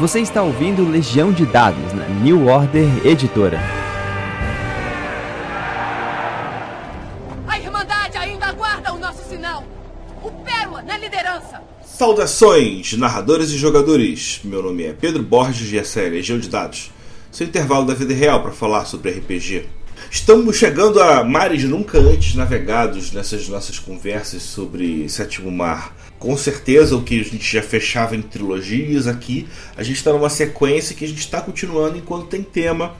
Você 0.00 0.18
está 0.18 0.42
ouvindo 0.42 0.90
Legião 0.90 1.32
de 1.32 1.46
Dados 1.46 1.92
na 1.92 2.08
New 2.08 2.48
Order 2.48 3.06
Editora. 3.06 3.60
A 7.46 7.58
Irmandade 7.60 8.18
ainda 8.18 8.46
aguarda 8.46 8.92
o 8.92 8.98
nosso 8.98 9.22
sinal. 9.28 9.62
O 10.20 10.32
Pérola 10.32 10.82
na 10.82 10.98
liderança. 10.98 11.62
Saudações, 11.84 12.94
narradores 12.94 13.50
e 13.52 13.56
jogadores. 13.56 14.40
Meu 14.42 14.64
nome 14.64 14.82
é 14.82 14.92
Pedro 14.92 15.22
Borges 15.22 15.70
e 15.70 15.78
essa 15.78 16.00
é 16.00 16.08
Legião 16.08 16.40
de 16.40 16.48
Dados. 16.48 16.90
Seu 17.30 17.46
intervalo 17.46 17.86
da 17.86 17.94
vida 17.94 18.12
real 18.12 18.42
para 18.42 18.50
falar 18.50 18.86
sobre 18.86 19.12
RPG. 19.12 19.68
Estamos 20.10 20.56
chegando 20.56 21.02
a 21.02 21.24
mares 21.24 21.64
nunca 21.64 21.98
antes 21.98 22.34
navegados 22.34 23.12
nessas 23.12 23.48
nossas 23.48 23.78
conversas 23.78 24.42
sobre 24.42 25.08
Sétimo 25.08 25.50
Mar. 25.50 25.94
Com 26.18 26.36
certeza, 26.36 26.96
o 26.96 27.02
que 27.02 27.20
a 27.20 27.24
gente 27.24 27.52
já 27.52 27.60
fechava 27.60 28.16
em 28.16 28.22
trilogias 28.22 29.06
aqui, 29.06 29.46
a 29.76 29.82
gente 29.82 29.96
está 29.96 30.12
numa 30.12 30.30
sequência 30.30 30.94
que 30.94 31.04
a 31.04 31.08
gente 31.08 31.18
está 31.18 31.40
continuando 31.40 31.98
enquanto 31.98 32.28
tem 32.28 32.42
tema, 32.42 32.94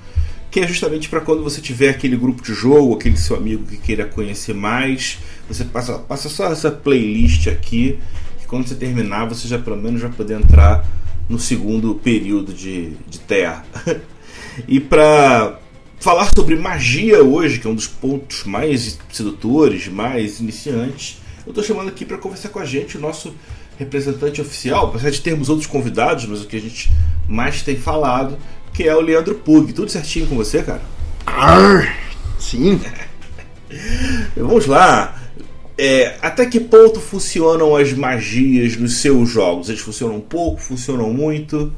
que 0.51 0.61
é 0.61 0.67
justamente 0.67 1.09
para 1.09 1.21
quando 1.21 1.43
você 1.43 1.61
tiver 1.61 1.89
aquele 1.89 2.17
grupo 2.17 2.43
de 2.43 2.53
jogo, 2.53 2.95
aquele 2.95 3.17
seu 3.17 3.37
amigo 3.37 3.65
que 3.65 3.77
queira 3.77 4.05
conhecer 4.05 4.55
mais, 4.55 5.19
você 5.49 5.65
passa, 5.65 5.99
passa 5.99 6.29
só 6.29 6.53
essa 6.53 6.71
playlist 6.71 7.47
aqui, 7.47 7.99
que 8.39 8.47
quando 8.47 8.69
você 8.69 8.75
terminar, 8.75 9.27
você 9.27 9.49
já 9.49 9.59
pelo 9.59 9.77
menos 9.77 10.03
vai 10.03 10.11
poder 10.11 10.35
entrar 10.35 10.87
no 11.29 11.39
segundo 11.39 11.95
período 11.95 12.53
de, 12.53 12.91
de 13.09 13.19
Terra. 13.21 13.65
e 14.69 14.79
para 14.79 15.59
falar 16.05 16.29
sobre 16.37 16.55
magia 16.55 17.25
hoje, 17.25 17.59
que 17.59 17.67
é 17.67 17.71
um 17.71 17.75
dos 17.75 17.87
pontos 17.87 18.45
mais 18.45 18.99
sedutores, 19.11 19.89
mais 19.89 20.39
iniciantes, 20.39 21.17
eu 21.47 21.51
estou 21.51 21.65
chamando 21.65 21.89
aqui 21.89 22.05
para 22.05 22.19
conversar 22.19 22.51
com 22.51 22.59
a 22.59 22.65
gente 22.67 22.99
o 22.99 23.01
nosso 23.01 23.35
representante 23.79 24.39
oficial, 24.39 24.89
apesar 24.89 25.09
de 25.09 25.23
termos 25.23 25.49
outros 25.49 25.67
convidados, 25.67 26.27
mas 26.27 26.43
o 26.43 26.47
que 26.47 26.57
a 26.57 26.61
gente 26.61 26.93
mais 27.27 27.63
tem 27.63 27.75
falado, 27.75 28.37
que 28.75 28.83
é 28.83 28.95
o 28.95 29.01
Leandro 29.01 29.35
Pug. 29.37 29.73
Tudo 29.73 29.91
certinho 29.91 30.27
com 30.27 30.37
você, 30.37 30.63
cara? 30.63 30.83
Arr, 31.25 31.97
sim. 32.39 32.79
Vamos 34.37 34.67
lá. 34.67 35.19
É, 35.79 36.19
até 36.21 36.45
que 36.45 36.61
ponto 36.61 37.01
funcionam 37.01 37.75
as 37.75 37.95
magias 37.95 38.77
nos 38.77 38.99
seus 38.99 39.31
jogos? 39.31 39.71
Eles 39.71 39.81
funcionam 39.81 40.21
pouco? 40.21 40.61
Funcionam 40.61 41.11
muito? 41.15 41.73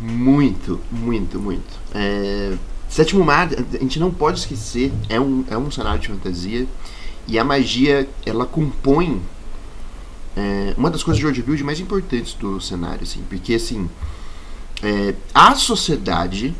Muito, 0.00 0.80
muito, 0.92 1.40
muito. 1.40 1.76
É, 1.92 2.52
Sétimo 2.88 3.24
Mar, 3.24 3.48
a 3.52 3.78
gente 3.78 4.00
não 4.00 4.10
pode 4.10 4.38
esquecer, 4.38 4.92
é 5.08 5.20
um, 5.20 5.44
é 5.50 5.58
um 5.58 5.70
cenário 5.70 6.00
de 6.00 6.08
fantasia 6.08 6.66
e 7.26 7.38
a 7.38 7.44
magia, 7.44 8.08
ela 8.24 8.46
compõe 8.46 9.20
é, 10.34 10.74
uma 10.78 10.90
das 10.90 11.02
coisas 11.02 11.18
de 11.18 11.26
world 11.26 11.42
build 11.42 11.62
mais 11.62 11.78
importantes 11.78 12.32
do 12.32 12.60
cenário, 12.60 13.02
assim, 13.02 13.22
porque 13.28 13.54
assim, 13.54 13.88
é, 14.82 15.14
a 15.34 15.54
sociedade, 15.54 16.54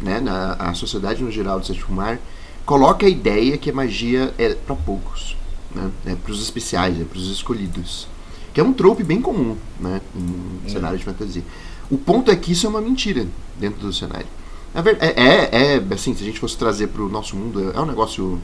né, 0.00 0.20
na, 0.20 0.52
a 0.54 0.74
sociedade 0.74 1.22
no 1.22 1.30
geral 1.30 1.58
do 1.58 1.66
Sétimo 1.66 1.96
Mar, 1.96 2.18
coloca 2.66 3.06
a 3.06 3.08
ideia 3.08 3.56
que 3.56 3.70
a 3.70 3.72
magia 3.72 4.34
é 4.36 4.52
para 4.54 4.76
poucos, 4.76 5.36
né, 5.74 5.90
é 6.04 6.14
para 6.14 6.32
os 6.32 6.42
especiais, 6.42 7.00
é 7.00 7.04
para 7.04 7.18
os 7.18 7.30
escolhidos, 7.30 8.06
que 8.52 8.60
é 8.60 8.64
um 8.64 8.74
trope 8.74 9.02
bem 9.02 9.22
comum, 9.22 9.56
né, 9.78 10.02
em 10.14 10.60
é. 10.66 10.68
cenário 10.68 10.98
de 10.98 11.04
fantasia. 11.04 11.42
O 11.90 11.96
ponto 11.96 12.30
é 12.30 12.36
que 12.36 12.52
isso 12.52 12.66
é 12.66 12.68
uma 12.68 12.80
mentira 12.80 13.26
dentro 13.58 13.80
do 13.80 13.92
cenário. 13.92 14.26
É, 14.74 15.06
é, 15.06 15.74
é, 15.74 15.94
assim, 15.94 16.14
se 16.14 16.22
a 16.22 16.26
gente 16.26 16.38
fosse 16.38 16.56
trazer 16.56 16.88
para 16.88 17.02
o 17.02 17.08
nosso 17.08 17.36
mundo, 17.36 17.72
é 17.74 17.80
um 17.80 17.86
negócio 17.86 18.40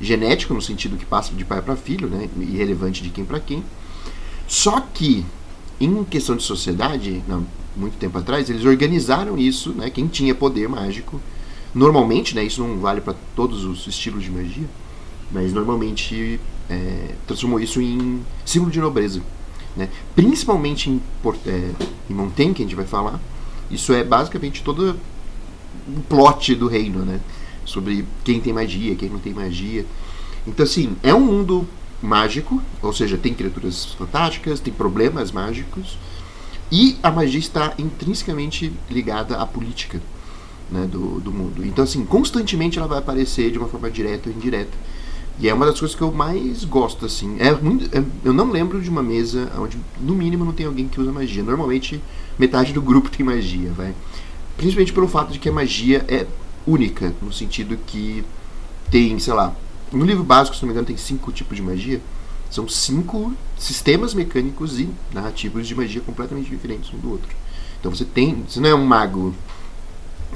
genético 0.00 0.54
no 0.54 0.62
sentido 0.62 0.96
que 0.96 1.04
passa 1.04 1.32
de 1.32 1.44
pai 1.44 1.62
para 1.62 1.76
filho, 1.76 2.08
né, 2.08 2.28
irrelevante 2.38 3.02
de 3.02 3.10
quem 3.10 3.24
para 3.24 3.38
quem. 3.38 3.62
Só 4.48 4.80
que 4.80 5.24
em 5.80 6.04
questão 6.04 6.36
de 6.36 6.42
sociedade, 6.42 7.22
não, 7.28 7.46
muito 7.76 7.96
tempo 7.98 8.18
atrás, 8.18 8.50
eles 8.50 8.64
organizaram 8.64 9.38
isso, 9.38 9.70
né, 9.70 9.90
quem 9.90 10.08
tinha 10.08 10.34
poder 10.34 10.68
mágico. 10.68 11.20
Normalmente, 11.74 12.34
né, 12.34 12.42
isso 12.44 12.60
não 12.62 12.78
vale 12.78 13.00
para 13.00 13.14
todos 13.36 13.64
os 13.64 13.86
estilos 13.86 14.24
de 14.24 14.30
magia, 14.30 14.68
mas 15.30 15.52
normalmente 15.52 16.40
é, 16.68 17.14
transformou 17.26 17.60
isso 17.60 17.80
em 17.80 18.20
símbolo 18.44 18.72
de 18.72 18.80
nobreza. 18.80 19.22
Né? 19.76 19.88
Principalmente 20.16 20.90
em, 20.90 21.00
é, 21.46 21.70
em 22.10 22.14
Montaigne, 22.14 22.54
que 22.54 22.62
a 22.62 22.64
gente 22.64 22.74
vai 22.74 22.86
falar, 22.86 23.20
isso 23.70 23.92
é 23.92 24.02
basicamente 24.02 24.64
todo 24.64 24.96
o 25.96 26.00
plot 26.08 26.54
do 26.54 26.66
reino, 26.66 27.04
né? 27.04 27.20
Sobre 27.64 28.04
quem 28.24 28.40
tem 28.40 28.52
magia, 28.52 28.94
quem 28.94 29.08
não 29.08 29.18
tem 29.18 29.32
magia. 29.32 29.84
Então, 30.46 30.64
assim, 30.64 30.96
é 31.02 31.14
um 31.14 31.20
mundo 31.20 31.66
mágico, 32.02 32.62
ou 32.82 32.92
seja, 32.92 33.16
tem 33.16 33.34
criaturas 33.34 33.86
fantásticas, 33.86 34.60
tem 34.60 34.72
problemas 34.72 35.30
mágicos, 35.30 35.98
e 36.72 36.96
a 37.02 37.10
magia 37.10 37.38
está 37.38 37.74
intrinsecamente 37.78 38.72
ligada 38.88 39.36
à 39.36 39.46
política 39.46 40.00
né, 40.70 40.86
do, 40.90 41.20
do 41.20 41.32
mundo. 41.32 41.64
Então, 41.66 41.84
assim, 41.84 42.04
constantemente 42.04 42.78
ela 42.78 42.86
vai 42.86 42.98
aparecer 42.98 43.50
de 43.50 43.58
uma 43.58 43.68
forma 43.68 43.90
direta 43.90 44.28
ou 44.30 44.34
indireta. 44.34 44.76
E 45.38 45.48
é 45.48 45.54
uma 45.54 45.64
das 45.64 45.78
coisas 45.78 45.96
que 45.96 46.02
eu 46.02 46.12
mais 46.12 46.64
gosto, 46.64 47.06
assim. 47.06 47.36
É 47.38 47.52
muito, 47.52 47.86
é, 47.96 48.04
eu 48.24 48.32
não 48.32 48.50
lembro 48.50 48.80
de 48.80 48.90
uma 48.90 49.02
mesa 49.02 49.50
onde, 49.58 49.78
no 49.98 50.14
mínimo, 50.14 50.44
não 50.44 50.52
tem 50.52 50.66
alguém 50.66 50.86
que 50.86 51.00
usa 51.00 51.10
magia. 51.10 51.42
Normalmente, 51.42 52.00
metade 52.38 52.72
do 52.72 52.82
grupo 52.82 53.08
tem 53.10 53.24
magia, 53.24 53.70
vai. 53.76 53.94
Principalmente 54.60 54.92
pelo 54.92 55.08
fato 55.08 55.32
de 55.32 55.38
que 55.38 55.48
a 55.48 55.52
magia 55.52 56.04
é 56.06 56.26
única, 56.66 57.14
no 57.22 57.32
sentido 57.32 57.78
que 57.86 58.22
tem, 58.90 59.18
sei 59.18 59.32
lá, 59.32 59.56
no 59.90 60.04
livro 60.04 60.22
básico, 60.22 60.54
se 60.54 60.60
não 60.60 60.66
me 60.66 60.74
engano, 60.74 60.86
tem 60.86 60.98
cinco 60.98 61.32
tipos 61.32 61.56
de 61.56 61.62
magia. 61.62 61.98
São 62.50 62.68
cinco 62.68 63.34
sistemas 63.58 64.12
mecânicos 64.12 64.78
e 64.78 64.90
narrativos 65.14 65.66
de 65.66 65.74
magia 65.74 66.02
completamente 66.02 66.50
diferentes 66.50 66.92
um 66.92 66.98
do 66.98 67.10
outro. 67.10 67.34
Então 67.78 67.90
você 67.90 68.04
tem. 68.04 68.44
Você 68.46 68.60
não 68.60 68.68
é 68.68 68.74
um 68.74 68.84
mago 68.84 69.34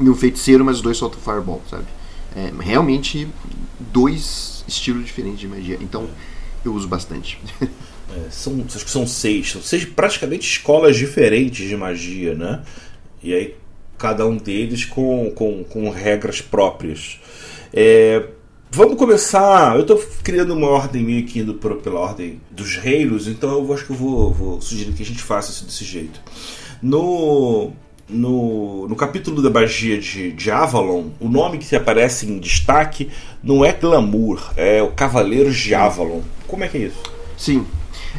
e 0.00 0.08
um 0.08 0.14
feiticeiro, 0.14 0.64
mas 0.64 0.76
os 0.76 0.82
dois 0.82 0.96
soltam 0.96 1.20
fireball, 1.20 1.60
sabe? 1.68 1.84
É 2.34 2.50
realmente 2.60 3.28
dois 3.78 4.64
estilos 4.66 5.04
diferentes 5.04 5.40
de 5.40 5.48
magia. 5.48 5.76
Então 5.82 6.08
eu 6.64 6.72
uso 6.72 6.88
bastante. 6.88 7.38
É, 8.16 8.30
são, 8.30 8.64
acho 8.66 8.84
que 8.84 8.90
são 8.90 9.06
seis. 9.06 9.50
São 9.50 9.60
seis 9.60 9.84
praticamente 9.84 10.48
escolas 10.48 10.96
diferentes 10.96 11.68
de 11.68 11.76
magia, 11.76 12.34
né? 12.34 12.62
E 13.22 13.34
aí 13.34 13.56
cada 13.98 14.26
um 14.26 14.36
deles 14.36 14.84
com, 14.84 15.30
com, 15.34 15.64
com 15.64 15.90
regras 15.90 16.40
próprias. 16.40 17.18
É, 17.72 18.24
vamos 18.70 18.96
começar. 18.96 19.76
Eu 19.76 19.82
estou 19.82 20.02
criando 20.22 20.52
uma 20.54 20.68
ordem 20.68 21.02
meio 21.02 21.24
que 21.24 21.38
indo 21.38 21.54
pela 21.54 22.00
ordem 22.00 22.40
dos 22.50 22.76
reinos, 22.76 23.28
então 23.28 23.50
eu 23.50 23.72
acho 23.72 23.86
que 23.86 23.92
eu 23.92 23.96
vou, 23.96 24.32
vou 24.32 24.60
sugerir 24.60 24.92
que 24.92 25.02
a 25.02 25.06
gente 25.06 25.22
faça 25.22 25.50
isso 25.50 25.64
desse 25.64 25.84
jeito. 25.84 26.20
No, 26.82 27.72
no, 28.08 28.88
no 28.88 28.96
capítulo 28.96 29.40
da 29.40 29.48
magia 29.48 29.98
de, 29.98 30.32
de 30.32 30.50
Avalon, 30.50 31.06
o 31.20 31.28
nome 31.28 31.58
que 31.58 31.74
aparece 31.74 32.26
em 32.26 32.38
destaque 32.38 33.10
não 33.42 33.64
é 33.64 33.72
Glamour, 33.72 34.52
é 34.56 34.82
o 34.82 34.90
Cavaleiros 34.92 35.56
de 35.56 35.74
Avalon. 35.74 36.20
Como 36.46 36.64
é 36.64 36.68
que 36.68 36.76
é 36.76 36.80
isso? 36.82 37.02
Sim. 37.36 37.64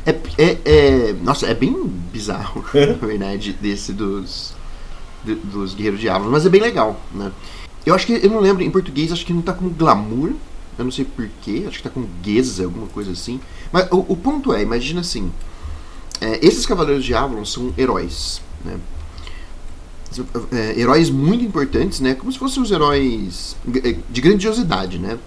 É, 0.06 0.12
é, 0.38 0.58
é 0.66 1.14
nossa, 1.14 1.46
é 1.48 1.54
bem 1.54 1.74
bizarro, 2.12 2.66
na 2.74 3.08
verdade, 3.08 3.54
desse 3.54 3.94
dos 3.94 4.55
de, 5.26 5.36
dos 5.36 5.74
Guerreiros 5.74 6.00
Diabos, 6.00 6.30
mas 6.30 6.46
é 6.46 6.50
bem 6.50 6.62
legal, 6.62 7.00
né? 7.14 7.32
Eu 7.86 7.94
acho 7.94 8.08
que, 8.08 8.14
eu 8.14 8.30
não 8.30 8.40
lembro, 8.40 8.64
em 8.64 8.72
português 8.72 9.12
acho 9.12 9.26
que 9.26 9.34
não 9.34 9.42
tá 9.42 9.54
como 9.54 9.70
glamour, 9.70 10.34
eu 10.78 10.84
não 10.84 10.92
sei 10.92 11.06
porquê, 11.06 11.66
acho 11.68 11.78
que 11.78 11.84
tá 11.84 11.90
com 11.90 12.06
guesa, 12.22 12.66
alguma 12.66 12.88
coisa 12.88 13.12
assim. 13.12 13.40
Mas 13.72 13.88
o, 13.92 14.06
o 14.10 14.18
ponto 14.18 14.54
é, 14.54 14.62
imagina 14.62 15.02
assim, 15.02 15.32
é, 16.20 16.46
esses 16.46 16.66
Cavaleiros 16.66 17.04
de 17.04 17.14
Avalon 17.14 17.46
são 17.46 17.74
heróis, 17.78 18.42
né? 18.64 18.78
É, 20.54 20.80
heróis 20.80 21.10
muito 21.10 21.44
importantes, 21.44 22.00
né? 22.00 22.16
Como 22.16 22.32
se 22.32 22.40
fossem 22.40 22.64
os 22.64 22.72
heróis 22.72 23.56
é, 23.84 23.98
de 24.10 24.22
grandiosidade, 24.22 24.98
né? 24.98 25.20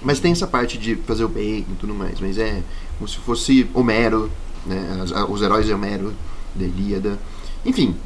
Mas 0.00 0.20
tem 0.20 0.30
essa 0.30 0.46
parte 0.46 0.78
de 0.78 0.94
fazer 0.94 1.24
o 1.24 1.28
bem 1.28 1.66
e 1.68 1.74
tudo 1.78 1.92
mais. 1.92 2.20
Mas 2.20 2.38
é 2.38 2.62
como 2.98 3.08
se 3.08 3.16
fosse 3.18 3.68
Homero, 3.74 4.30
né? 4.64 5.04
Os 5.28 5.42
heróis 5.42 5.66
de 5.66 5.72
Homero, 5.72 6.14
da 6.54 6.64
Ilíada. 6.64 7.18
Enfim, 7.64 7.96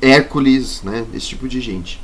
Hércules, 0.00 0.82
né? 0.82 1.04
Esse 1.14 1.28
tipo 1.28 1.48
de 1.48 1.60
gente. 1.60 2.00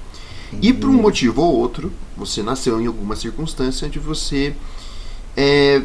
E 0.62 0.72
por 0.72 0.88
um 0.88 0.94
uhum. 0.94 1.02
motivo 1.02 1.42
ou 1.42 1.56
outro, 1.56 1.92
você 2.16 2.42
nasceu 2.42 2.80
em 2.80 2.86
alguma 2.86 3.16
circunstância 3.16 3.86
onde 3.86 3.98
você 3.98 4.54
é, 5.36 5.82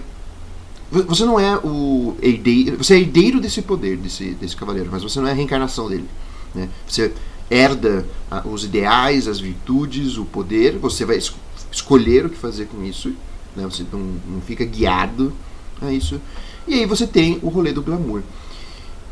você 0.91 1.25
não 1.25 1.39
é 1.39 1.57
o 1.57 2.15
herdeiro, 2.21 2.77
você 2.77 2.95
é 2.95 3.00
herdeiro 3.00 3.39
desse 3.39 3.62
poder 3.62 3.97
desse, 3.97 4.31
desse 4.31 4.56
cavaleiro, 4.56 4.89
mas 4.91 5.03
você 5.03 5.19
não 5.19 5.27
é 5.27 5.31
a 5.31 5.33
reencarnação 5.33 5.89
dele. 5.89 6.06
Né? 6.53 6.69
Você 6.88 7.13
herda 7.50 8.06
os 8.45 8.63
ideais, 8.63 9.27
as 9.27 9.39
virtudes, 9.39 10.18
o 10.18 10.25
poder, 10.25 10.77
você 10.77 11.06
vai 11.06 11.18
es 11.18 11.33
escolher 11.71 12.25
o 12.25 12.29
que 12.29 12.38
fazer 12.38 12.65
com 12.65 12.83
isso, 12.83 13.13
né? 13.56 13.63
você 13.63 13.85
não, 13.91 14.00
não 14.27 14.41
fica 14.41 14.65
guiado 14.65 15.33
a 15.81 15.91
isso. 15.91 16.19
E 16.68 16.75
aí 16.75 16.85
você 16.85 17.07
tem 17.07 17.39
o 17.41 17.50
rolê 17.50 17.71
do 17.71 17.81
glamour. 17.81 18.21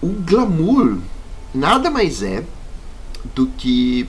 O 0.02 0.10
glamour 0.10 0.98
nada 1.54 1.90
mais 1.90 2.24
é 2.24 2.44
do 3.36 3.48
que 3.48 4.08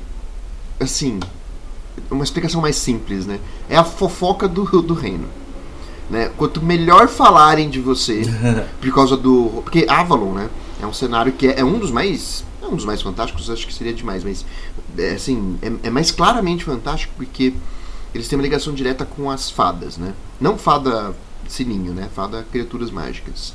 assim 0.79 1.19
uma 2.11 2.25
explicação 2.25 2.61
mais 2.61 2.77
simples, 2.77 3.27
né? 3.27 3.39
É 3.69 3.77
a 3.77 3.85
fofoca 3.85 4.49
do, 4.49 4.65
do 4.83 4.95
reino. 4.95 5.29
Né? 6.09 6.31
Quanto 6.37 6.63
melhor 6.63 7.09
falarem 7.09 7.71
de 7.71 7.81
você 7.81 8.23
por 8.81 8.93
causa 8.93 9.17
do. 9.17 9.63
Porque 9.63 9.87
Avalon, 9.89 10.33
né? 10.33 10.51
É 10.83 10.87
um 10.87 10.93
cenário 10.93 11.33
que 11.33 11.47
é, 11.47 11.61
é 11.61 11.65
um 11.65 11.79
dos 11.79 11.91
mais. 11.91 12.45
É 12.63 12.67
um 12.67 12.75
dos 12.75 12.85
mais 12.85 13.01
fantásticos, 13.03 13.49
acho 13.49 13.67
que 13.67 13.73
seria 13.73 13.93
demais, 13.93 14.23
mas 14.23 14.45
é, 14.99 15.13
assim, 15.13 15.59
é, 15.63 15.89
é 15.89 15.91
mais 15.91 16.11
claramente 16.11 16.65
fantástico 16.65 17.15
porque 17.17 17.55
eles 18.15 18.29
têm 18.29 18.39
uma 18.39 18.43
ligação 18.43 18.75
direta 18.75 19.05
com 19.05 19.31
as 19.31 19.51
fadas, 19.51 19.97
né? 19.97 20.13
Não 20.41 20.59
fada 20.59 21.15
sininho, 21.49 21.93
né? 21.93 22.09
Fada 22.15 22.45
criaturas 22.51 22.91
mágicas. 22.91 23.55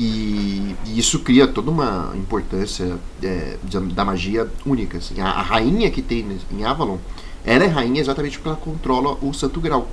E, 0.00 0.74
e 0.86 0.98
isso 0.98 1.18
cria 1.18 1.46
toda 1.46 1.70
uma 1.70 2.10
importância 2.16 2.98
é, 3.22 3.58
da 3.94 4.02
magia 4.02 4.48
única. 4.64 4.96
Assim. 4.96 5.20
A, 5.20 5.26
a, 5.26 5.42
rainha 5.42 5.90
que 5.90 6.00
tem 6.00 6.24
em 6.50 6.64
Avalon, 6.64 6.96
ela 7.44 7.64
é 7.64 7.66
rainha 7.66 8.00
exatamente 8.00 8.38
porque 8.38 8.48
ela 8.48 8.56
controla 8.56 9.18
o 9.20 9.34
Santo 9.34 9.60
Grau. 9.60 9.86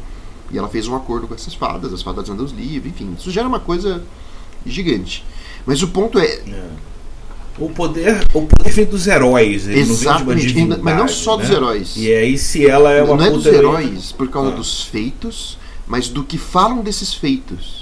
E 0.50 0.57
ela 0.57 0.69
fez 0.69 0.88
um 0.88 0.95
acordo 0.95 1.27
com 1.27 1.33
essas 1.33 1.54
fadas, 1.54 1.92
as 1.92 2.01
fadas 2.01 2.30
andam 2.30 2.45
livres, 2.45 2.94
enfim. 2.94 3.13
Isso 3.19 3.30
gera 3.30 3.50
uma 3.50 3.59
coisa 3.59 4.01
gigante. 4.65 5.25
Mas 5.65 5.83
o 5.83 5.89
ponto 5.89 6.18
é. 6.18 6.25
é. 6.25 6.69
O 7.60 7.69
poder, 7.69 8.25
o 8.33 8.44
poder 8.44 8.71
vem 8.71 8.86
dos 8.86 9.07
heróis, 9.07 9.68
ele 9.68 9.80
Exatamente, 9.80 10.63
não 10.63 10.77
mas 10.80 10.95
não 10.95 11.07
só 11.07 11.36
dos 11.36 11.50
né? 11.50 11.56
heróis. 11.56 11.98
E 11.98 12.13
aí 12.13 12.38
se 12.38 12.65
ela 12.65 12.92
é 12.92 13.03
uma 13.03 13.18
Não 13.18 13.25
é 13.25 13.30
dos 13.31 13.45
heróis 13.45 14.13
por 14.13 14.30
causa 14.30 14.51
ah. 14.51 14.56
dos 14.56 14.83
feitos, 14.83 15.57
mas 15.86 16.07
do 16.07 16.24
que 16.24 16.38
falam 16.38 16.81
desses 16.81 17.13
feitos. 17.13 17.76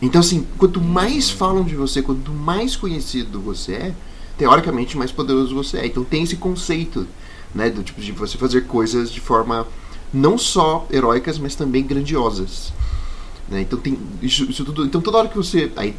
Então 0.00 0.20
assim, 0.20 0.46
quanto 0.56 0.80
mais 0.80 1.30
falam 1.30 1.64
de 1.64 1.74
você, 1.74 2.02
quanto 2.02 2.32
mais 2.32 2.76
conhecido 2.76 3.40
você 3.40 3.72
é, 3.72 3.94
teoricamente 4.36 4.96
mais 4.96 5.10
poderoso 5.10 5.54
você 5.54 5.78
é. 5.78 5.86
Então 5.86 6.04
tem 6.04 6.22
esse 6.22 6.36
conceito, 6.36 7.06
né, 7.54 7.68
do 7.68 7.82
tipo 7.82 8.00
de 8.00 8.12
você 8.12 8.38
fazer 8.38 8.66
coisas 8.66 9.10
de 9.10 9.20
forma 9.20 9.66
não 10.12 10.38
só 10.38 10.86
heróicas, 10.90 11.38
mas 11.38 11.54
também 11.54 11.84
grandiosas. 11.84 12.72
Né? 13.48 13.62
Então 13.62 13.78
tem 13.78 13.98
isso, 14.22 14.44
isso, 14.44 14.64
tudo. 14.64 14.84
Então 14.84 15.00
toda 15.00 15.18
hora 15.18 15.28
que 15.28 15.36
você. 15.36 15.72
Aí, 15.76 15.96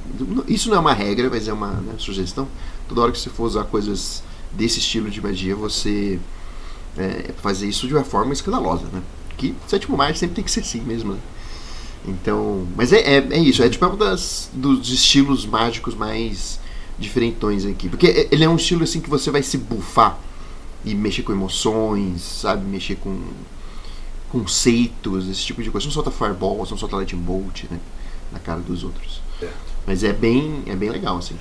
isso 0.48 0.70
não 0.70 0.78
é 0.78 0.80
uma 0.80 0.94
regra, 0.94 1.30
mas 1.30 1.48
é 1.48 1.54
uma 1.54 1.72
né, 1.72 1.96
sugestão. 1.98 2.48
Toda 2.88 3.02
hora 3.02 3.12
que 3.12 3.20
você 3.20 3.30
for 3.30 3.46
usar 3.46 3.64
coisas 3.66 4.24
desse 4.52 4.80
estilo 4.80 5.10
de 5.10 5.22
magia, 5.22 5.56
você 5.56 6.20
é, 6.98 7.32
fazer 7.42 7.68
isso 7.68 7.88
de 7.88 7.94
uma 7.94 8.04
forma 8.04 8.34
escandalosa, 8.34 8.86
né? 8.94 9.02
Que 9.38 9.56
sétimo 9.68 9.98
mar 9.98 10.16
sempre 10.16 10.36
tem 10.36 10.44
que 10.44 10.52
ser 10.52 10.62
assim 10.62 10.82
mesmo, 10.82 11.14
né? 11.14 11.20
Então. 12.08 12.68
Mas 12.76 12.94
é, 12.94 13.00
é, 13.00 13.28
é 13.32 13.40
isso, 13.40 13.62
é 13.62 13.70
tipo 13.70 13.86
um 13.86 13.98
das, 13.98 14.50
dos 14.54 14.90
estilos 14.90 15.46
mágicos 15.46 15.96
mais 15.96 16.60
diferentões 16.98 17.66
aqui. 17.66 17.90
Porque 17.90 18.08
é, 18.08 18.28
ele 18.32 18.44
é 18.44 18.50
um 18.50 18.56
estilo 18.56 18.84
assim 18.84 19.00
que 19.00 19.10
você 19.10 19.32
vai 19.32 19.44
se 19.44 19.58
bufar 19.58 20.18
e 20.84 20.96
mexer 20.96 21.24
com 21.24 21.32
emoções, 21.32 22.22
sabe? 22.22 22.66
Mexer 22.66 22.96
com 22.96 23.20
conceitos, 24.30 25.28
esse 25.30 25.42
tipo 25.42 25.64
de 25.64 25.72
coisa. 25.72 25.84
Você 25.84 25.88
não 25.88 25.94
solta 25.94 26.12
fireball, 26.12 26.58
você 26.58 26.72
não 26.72 26.78
solta 26.78 26.96
lightning 26.96 27.22
bolt, 27.22 27.64
né? 27.70 27.80
Na 28.32 28.40
cara 28.40 28.60
dos 28.60 28.84
outros. 28.84 29.22
É. 29.42 29.50
Mas 29.86 30.04
é 30.04 30.14
bem, 30.14 30.64
é 30.68 30.76
bem 30.76 30.90
legal, 30.90 31.18
assim. 31.18 31.36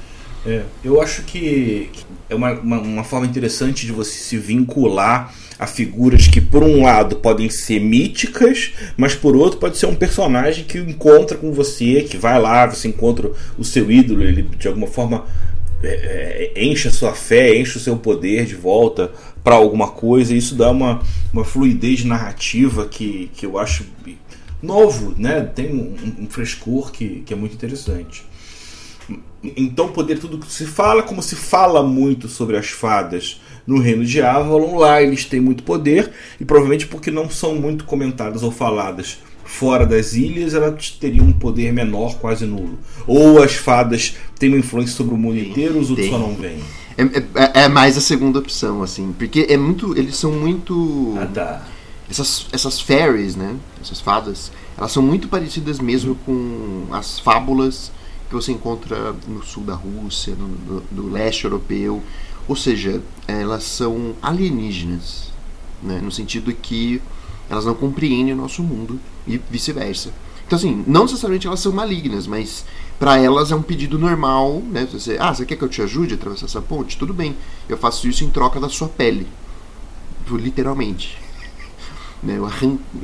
É, 0.47 0.65
eu 0.85 1.03
acho 1.03 1.23
que 1.23 1.91
é 2.29 2.35
uma, 2.35 2.53
uma, 2.53 2.79
uma, 2.81 3.05
forma 3.05 3.27
interessante 3.27 3.85
de 3.85 3.93
você 3.93 4.13
se 4.13 4.39
vincular 4.39 5.35
a 5.59 5.67
figuras 5.67 6.29
que, 6.29 6.41
por 6.41 6.63
um 6.63 6.83
lado, 6.83 7.17
podem 7.17 7.51
ser 7.51 7.81
míticas, 7.81 8.73
mas 8.97 9.15
por 9.15 9.35
outro, 9.35 9.59
pode 9.59 9.77
ser 9.77 9.87
um 9.87 9.95
personagem 9.95 10.65
que 10.65 10.79
encontra 10.79 11.37
com 11.37 11.53
você, 11.53 12.03
que 12.03 12.17
vai 12.17 12.41
lá, 12.41 12.67
você 12.67 12.89
encontra 12.89 13.31
o 13.59 13.65
seu 13.65 13.91
ídolo, 13.91 14.23
ele 14.23 14.43
de 14.43 14.69
alguma 14.69 14.87
forma 14.87 15.27
é, 15.83 16.53
é, 16.55 16.65
enche 16.65 16.89
a 16.89 16.93
sua 16.93 17.13
fé, 17.13 17.57
enche 17.57 17.77
o 17.77 17.81
seu 17.81 17.97
poder 17.97 18.47
de 18.47 18.55
volta 18.55 19.13
para 19.43 19.57
alguma 19.57 19.89
coisa. 19.89 20.33
E 20.33 20.39
isso 20.39 20.55
dá 20.55 20.71
uma, 20.71 21.03
uma 21.33 21.45
fluidez 21.45 22.05
narrativa 22.05 22.87
que, 22.87 23.31
que 23.35 23.45
eu 23.45 23.59
acho 23.59 23.85
novo, 24.63 25.15
né? 25.17 25.41
Tem 25.41 25.73
um, 25.73 26.25
um 26.25 26.27
frescor 26.29 26.91
que, 26.93 27.23
que 27.27 27.33
é 27.33 27.37
muito 27.37 27.55
interessante. 27.55 28.25
Então, 29.43 29.89
poder 29.89 30.19
tudo 30.19 30.39
que 30.39 30.51
se 30.51 30.67
fala, 30.67 31.03
como 31.03 31.23
se 31.23 31.37
fala 31.37 31.83
muito 31.83 32.29
sobre 32.29 32.57
as 32.57 32.69
fadas 32.69 33.41
no 33.69 33.79
reino 33.79 34.03
de 34.03 34.23
Avalon, 34.23 34.79
lá 34.79 35.03
eles 35.03 35.27
têm 35.27 35.41
muito 35.41 35.63
poder, 35.63 36.11
e 36.41 36.45
provavelmente 36.45 36.87
porque 36.87 37.11
não 37.11 37.29
são 37.29 37.55
muito 37.55 37.85
comentadas 37.85 38.43
ou 38.43 38.51
faladas 38.51 39.19
fora 39.45 39.85
das 39.85 40.15
ilhas, 40.15 40.55
elas 40.55 40.91
teriam 40.91 41.27
um 41.27 41.33
poder 41.33 41.71
menor, 41.73 42.17
quase 42.17 42.47
nulo. 42.47 42.79
Ou 43.07 43.43
as 43.43 43.55
fadas 43.55 44.15
têm 44.39 44.49
uma 44.49 44.59
influência 44.59 44.95
sobre 44.95 45.15
o 45.15 45.19
mundo 45.19 45.39
inteiro, 45.39 45.79
os 45.79 45.91
outros 45.91 46.09
só 46.09 46.19
não 46.19 46.35
vêm. 46.35 46.59
É, 46.97 47.03
é, 47.03 47.65
é, 47.65 47.69
mais 47.69 47.97
a 47.97 48.01
segunda 48.01 48.39
opção, 48.39 48.83
assim, 48.83 49.15
porque 49.19 49.47
é 49.49 49.57
muito. 49.57 49.97
Eles 49.97 50.17
são 50.17 50.33
muito. 50.33 51.15
Ah, 51.19 51.27
tá. 51.27 51.67
Essas, 52.11 52.47
essas 52.53 52.81
fairies, 52.81 53.37
né? 53.37 53.55
Essas 53.81 54.01
fadas, 54.01 54.51
elas 54.77 54.93
são 54.93 55.03
muito 55.03 55.29
parecidas 55.29 55.79
mesmo 55.79 56.15
com 56.27 56.87
as 56.91 57.19
fábulas 57.19 57.93
que 58.29 58.35
você 58.35 58.53
encontra 58.53 59.15
no 59.27 59.43
sul 59.45 59.63
da 59.63 59.75
Rússia, 59.75 60.35
no, 60.35 60.49
no, 60.49 60.83
no 60.91 61.13
leste 61.13 61.45
europeu. 61.45 62.03
Ou 62.49 62.57
seja, 62.57 63.03
elas 63.27 63.63
são 63.63 64.15
alienígenas, 64.23 65.31
né? 65.83 66.01
no 66.03 66.11
sentido 66.11 66.53
que 66.53 67.01
elas 67.51 67.67
não 67.67 67.75
compreendem 67.75 68.33
o 68.33 68.37
nosso 68.37 68.63
mundo 68.63 68.99
e 69.27 69.39
vice-versa. 69.51 70.11
Então, 70.47 70.57
assim, 70.57 70.83
não 70.87 71.03
necessariamente 71.03 71.47
elas 71.47 71.61
são 71.61 71.71
malignas, 71.73 72.27
mas 72.27 72.65
para 72.99 73.19
elas 73.19 73.53
é 73.53 73.55
um 73.55 73.61
pedido 73.61 73.99
normal, 73.99 74.63
né? 74.63 74.89
Você, 74.91 75.19
ah, 75.21 75.35
você 75.35 75.45
quer 75.45 75.57
que 75.57 75.63
eu 75.63 75.69
te 75.69 75.83
ajude 75.83 76.15
a 76.15 76.17
atravessar 76.17 76.47
essa 76.47 76.63
ponte? 76.63 76.97
Tudo 76.97 77.13
bem, 77.13 77.37
eu 77.69 77.77
faço 77.77 78.09
isso 78.09 78.25
em 78.25 78.31
troca 78.31 78.59
da 78.59 78.69
sua 78.71 78.89
pele. 78.89 79.27
Literalmente. 80.31 81.19
Né? 82.21 82.35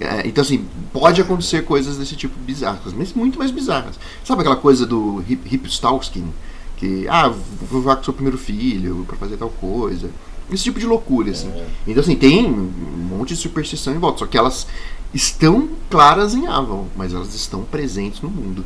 É, 0.00 0.26
então, 0.26 0.42
assim, 0.42 0.66
pode 0.92 1.20
acontecer 1.20 1.64
coisas 1.64 1.96
desse 1.96 2.16
tipo 2.16 2.36
bizarras, 2.40 2.92
mas 2.92 3.12
muito 3.12 3.38
mais 3.38 3.52
bizarras. 3.52 3.94
Sabe 4.24 4.40
aquela 4.40 4.56
coisa 4.56 4.84
do 4.84 5.22
Hip, 5.28 5.54
hip 5.54 5.68
Stalskin? 5.68 6.32
Que, 6.76 7.06
ah, 7.08 7.28
vou 7.28 7.82
voar 7.82 7.96
com 7.96 8.04
seu 8.04 8.12
primeiro 8.12 8.38
filho 8.38 9.04
para 9.06 9.16
fazer 9.16 9.36
tal 9.36 9.50
coisa. 9.50 10.10
Esse 10.50 10.64
tipo 10.64 10.78
de 10.78 10.86
loucura, 10.86 11.30
assim. 11.30 11.48
É. 11.48 11.66
Então, 11.86 12.02
assim, 12.02 12.16
tem 12.16 12.46
um 12.46 12.70
monte 13.08 13.30
de 13.30 13.36
superstição 13.36 13.94
em 13.94 13.98
volta, 13.98 14.20
só 14.20 14.26
que 14.26 14.36
elas 14.36 14.66
estão 15.12 15.68
claras 15.88 16.34
em 16.34 16.46
Avon, 16.46 16.86
mas 16.96 17.14
elas 17.14 17.34
estão 17.34 17.62
presentes 17.62 18.20
no 18.20 18.28
mundo. 18.28 18.64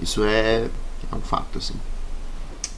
Isso 0.00 0.24
é, 0.24 0.66
é 1.10 1.14
um 1.14 1.20
fato, 1.20 1.58
assim. 1.58 1.74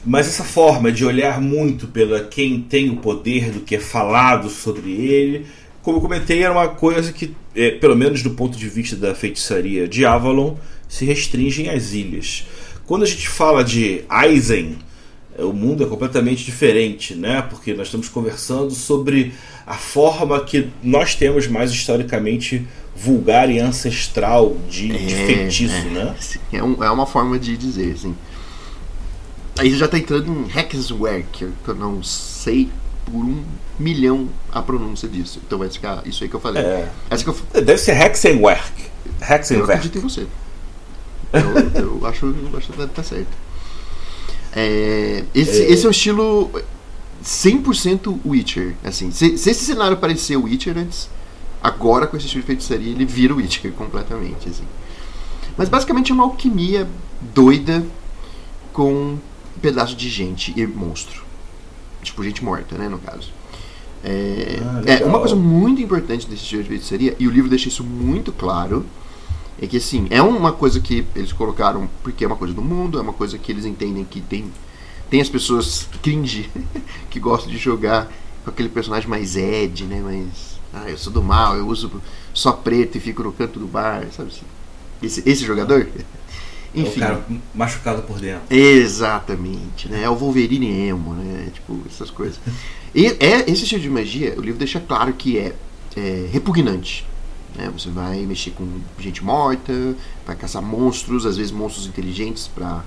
Mas 0.05 0.27
essa 0.27 0.43
forma 0.43 0.91
de 0.91 1.05
olhar 1.05 1.39
muito 1.39 1.87
pela 1.87 2.21
quem 2.23 2.61
tem 2.61 2.89
o 2.89 2.97
poder 2.97 3.51
do 3.51 3.59
que 3.59 3.75
é 3.75 3.79
falado 3.79 4.49
sobre 4.49 4.91
ele, 4.91 5.45
como 5.81 5.97
eu 5.97 6.01
comentei, 6.01 6.43
era 6.43 6.51
uma 6.53 6.69
coisa 6.69 7.11
que, 7.11 7.35
é, 7.55 7.71
pelo 7.71 7.95
menos 7.95 8.21
do 8.21 8.31
ponto 8.31 8.57
de 8.57 8.67
vista 8.67 8.95
da 8.95 9.15
feitiçaria 9.15 9.87
de 9.87 10.05
Avalon, 10.05 10.55
se 10.87 11.05
restringe 11.05 11.69
às 11.69 11.93
ilhas. 11.93 12.45
Quando 12.91 13.03
a 13.03 13.07
gente 13.07 13.29
fala 13.29 13.63
de 13.63 14.03
Aizen, 14.09 14.77
é, 15.37 15.45
o 15.45 15.53
mundo 15.53 15.81
é 15.81 15.87
completamente 15.87 16.43
diferente, 16.43 17.15
né? 17.15 17.41
Porque 17.41 17.73
nós 17.73 17.87
estamos 17.87 18.09
conversando 18.09 18.71
sobre 18.71 19.33
a 19.65 19.75
forma 19.75 20.37
que 20.43 20.67
nós 20.83 21.15
temos 21.15 21.47
mais 21.47 21.71
historicamente 21.71 22.67
vulgar 22.93 23.49
e 23.49 23.59
ancestral 23.59 24.57
de, 24.69 24.91
é, 24.91 24.97
de 24.97 25.15
feitiço, 25.15 25.73
é, 25.73 25.83
né? 25.85 26.15
É, 26.51 26.61
um, 26.61 26.83
é, 26.83 26.91
uma 26.91 27.05
forma 27.05 27.39
de 27.39 27.55
dizer, 27.55 27.93
assim. 27.93 28.13
Aí 29.57 29.73
já 29.73 29.85
está 29.85 29.97
entrando 29.97 30.29
em 30.29 30.59
Hexware, 30.59 31.23
que 31.31 31.45
eu 31.45 31.75
não 31.75 32.03
sei 32.03 32.67
por 33.05 33.23
um 33.23 33.41
milhão 33.79 34.27
a 34.51 34.61
pronúncia 34.61 35.07
disso. 35.07 35.39
Então 35.47 35.59
vai 35.59 35.69
ficar 35.69 36.05
isso 36.05 36.25
aí 36.25 36.29
que 36.29 36.35
eu 36.35 36.41
falei. 36.41 36.61
É. 36.61 36.91
Essa 37.09 37.23
que 37.23 37.29
eu... 37.29 37.61
Deve 37.61 37.77
ser 37.77 37.95
Hexenwerk. 37.95 38.73
Hexenwerk. 39.21 39.53
Eu 39.53 39.63
acredito 39.63 39.97
em 39.97 40.01
você. 40.01 40.27
Eu, 41.33 41.99
eu 41.99 42.07
acho, 42.07 42.25
eu 42.25 42.57
acho 42.57 42.71
que 42.71 42.77
deve 42.77 42.91
estar 42.91 43.03
certo. 43.03 43.37
É, 44.53 45.23
esse, 45.33 45.61
é. 45.61 45.71
esse 45.71 45.85
é 45.85 45.87
um 45.87 45.91
estilo 45.91 46.51
100% 47.23 48.19
Witcher. 48.25 48.75
Assim, 48.83 49.11
se, 49.11 49.37
se, 49.37 49.49
esse 49.49 49.65
cenário 49.65 49.97
parecia 49.97 50.39
Witcher 50.39 50.77
antes, 50.77 51.09
agora 51.61 52.07
com 52.07 52.17
esse 52.17 52.25
estilo 52.25 52.41
de 52.41 52.47
feitiçaria 52.47 52.91
ele 52.91 53.05
vira 53.05 53.33
Witcher 53.33 53.71
completamente. 53.73 54.49
Assim. 54.49 54.65
Mas 55.57 55.69
basicamente 55.69 56.11
é 56.11 56.15
uma 56.15 56.23
alquimia 56.23 56.87
doida 57.33 57.85
com 58.73 58.91
um 58.91 59.19
pedaço 59.61 59.95
de 59.95 60.09
gente 60.09 60.53
e 60.57 60.65
monstro. 60.65 61.23
Tipo, 62.01 62.23
gente 62.23 62.43
morta, 62.43 62.77
né, 62.77 62.89
no 62.89 62.97
caso. 62.97 63.29
É, 64.03 64.59
ah, 64.63 64.81
é 64.85 65.05
uma 65.05 65.19
coisa 65.19 65.35
muito 65.35 65.81
importante 65.81 66.27
desse 66.27 66.41
estilo 66.43 66.63
de 66.63 66.69
feitiçaria, 66.69 67.15
e 67.19 67.27
o 67.27 67.31
livro 67.31 67.47
deixa 67.47 67.67
isso 67.67 67.83
muito 67.83 68.31
claro 68.31 68.83
é 69.61 69.67
que 69.67 69.77
assim, 69.77 70.07
é 70.09 70.21
uma 70.21 70.51
coisa 70.51 70.79
que 70.79 71.05
eles 71.15 71.31
colocaram 71.31 71.87
porque 72.03 72.23
é 72.23 72.27
uma 72.27 72.35
coisa 72.35 72.53
do 72.53 72.61
mundo, 72.61 72.97
é 72.97 73.01
uma 73.01 73.13
coisa 73.13 73.37
que 73.37 73.51
eles 73.51 73.63
entendem 73.63 74.03
que 74.03 74.19
tem 74.19 74.51
tem 75.09 75.21
as 75.21 75.29
pessoas 75.29 75.87
cringe 76.01 76.49
que 77.11 77.19
gostam 77.19 77.51
de 77.51 77.57
jogar 77.57 78.11
com 78.43 78.49
aquele 78.49 78.69
personagem 78.69 79.07
mais 79.07 79.35
Ed, 79.35 79.83
né, 79.83 80.01
mas 80.03 80.59
ah, 80.73 80.89
eu 80.89 80.97
sou 80.97 81.11
do 81.11 81.21
mal, 81.21 81.55
eu 81.57 81.67
uso 81.67 81.91
só 82.33 82.53
preto 82.53 82.97
e 82.97 83.01
fico 83.01 83.21
no 83.21 83.31
canto 83.31 83.59
do 83.59 83.67
bar, 83.67 84.07
sabe 84.11 84.29
assim? 84.29 84.45
Esse, 85.03 85.29
esse 85.29 85.45
jogador? 85.45 85.87
Enfim. 86.73 87.01
É 87.01 87.05
o 87.05 87.07
cara 87.07 87.25
machucado 87.53 88.01
por 88.03 88.19
dentro. 88.19 88.43
Exatamente, 88.49 89.89
né? 89.89 90.03
É 90.03 90.09
o 90.09 90.15
Wolverine 90.15 90.87
emo, 90.87 91.13
né? 91.13 91.49
Tipo, 91.53 91.81
essas 91.85 92.09
coisas. 92.09 92.39
E 92.95 93.07
é, 93.07 93.49
esse 93.51 93.63
estilo 93.63 93.81
de 93.81 93.89
magia, 93.89 94.35
o 94.37 94.41
livro 94.41 94.57
deixa 94.57 94.79
claro 94.79 95.11
que 95.13 95.37
é, 95.37 95.53
é 95.97 96.29
repugnante. 96.31 97.05
Né? 97.55 97.69
Você 97.77 97.89
vai 97.89 98.19
mexer 98.21 98.51
com 98.51 98.67
gente 98.99 99.23
morta, 99.23 99.73
vai 100.25 100.35
caçar 100.35 100.61
monstros, 100.61 101.25
às 101.25 101.37
vezes 101.37 101.51
monstros 101.51 101.87
inteligentes 101.87 102.47
para 102.47 102.83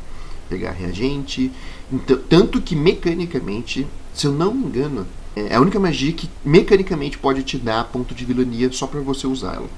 pegar 0.48 0.72
reagente. 0.72 1.50
Então, 1.92 2.18
tanto 2.28 2.60
que 2.60 2.74
mecanicamente, 2.76 3.86
se 4.14 4.26
eu 4.26 4.32
não 4.32 4.54
me 4.54 4.66
engano, 4.66 5.06
é 5.36 5.54
a 5.54 5.60
única 5.60 5.80
magia 5.80 6.12
que 6.12 6.28
mecanicamente 6.44 7.18
pode 7.18 7.42
te 7.42 7.58
dar 7.58 7.84
ponto 7.84 8.14
de 8.14 8.24
vilania 8.24 8.70
só 8.72 8.86
para 8.86 9.00
você 9.00 9.26
usar 9.26 9.54
ela. 9.54 9.68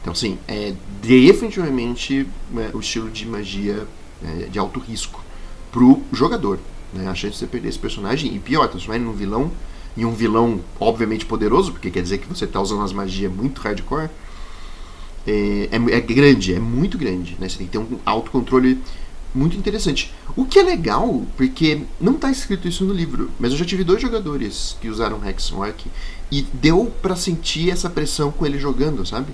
Então, 0.00 0.14
sim, 0.14 0.38
é 0.46 0.74
definitivamente 1.02 2.26
é, 2.56 2.70
o 2.74 2.80
estilo 2.80 3.10
de 3.10 3.26
magia 3.26 3.86
é, 4.22 4.46
de 4.46 4.58
alto 4.58 4.78
risco 4.78 5.24
pro 5.72 6.02
jogador. 6.12 6.58
Né? 6.92 7.08
A 7.08 7.14
chance 7.14 7.32
de 7.32 7.38
você 7.38 7.46
perder 7.46 7.70
esse 7.70 7.78
personagem, 7.78 8.34
e 8.34 8.38
pior, 8.38 8.68
transformar 8.68 8.96
ele 8.96 9.06
num 9.06 9.12
vilão, 9.12 9.50
e 9.96 10.04
um 10.04 10.12
vilão 10.12 10.60
obviamente 10.78 11.24
poderoso, 11.24 11.72
porque 11.72 11.90
quer 11.90 12.02
dizer 12.02 12.18
que 12.18 12.28
você 12.28 12.44
está 12.44 12.60
usando 12.60 12.82
as 12.82 12.92
magias 12.92 13.32
muito 13.32 13.60
hardcore, 13.60 14.10
é, 15.26 15.68
é, 15.70 15.96
é, 15.96 16.00
grande, 16.00 16.54
é 16.54 16.58
muito 16.58 16.98
grande. 16.98 17.36
Né? 17.38 17.48
Você 17.48 17.58
tem 17.58 17.66
que 17.66 17.72
ter 17.72 17.78
um 17.78 17.98
autocontrole 18.04 18.80
muito 19.34 19.56
interessante. 19.56 20.14
O 20.36 20.44
que 20.44 20.58
é 20.58 20.62
legal, 20.62 21.22
porque 21.36 21.82
não 22.00 22.14
está 22.14 22.30
escrito 22.30 22.68
isso 22.68 22.84
no 22.84 22.92
livro, 22.92 23.30
mas 23.38 23.52
eu 23.52 23.58
já 23.58 23.64
tive 23.64 23.82
dois 23.82 24.00
jogadores 24.00 24.76
que 24.80 24.88
usaram 24.88 25.26
Hexenwork 25.26 25.90
e 26.30 26.42
deu 26.52 26.92
para 27.02 27.16
sentir 27.16 27.70
essa 27.70 27.90
pressão 27.90 28.30
com 28.30 28.46
ele 28.46 28.58
jogando, 28.58 29.04
sabe? 29.04 29.32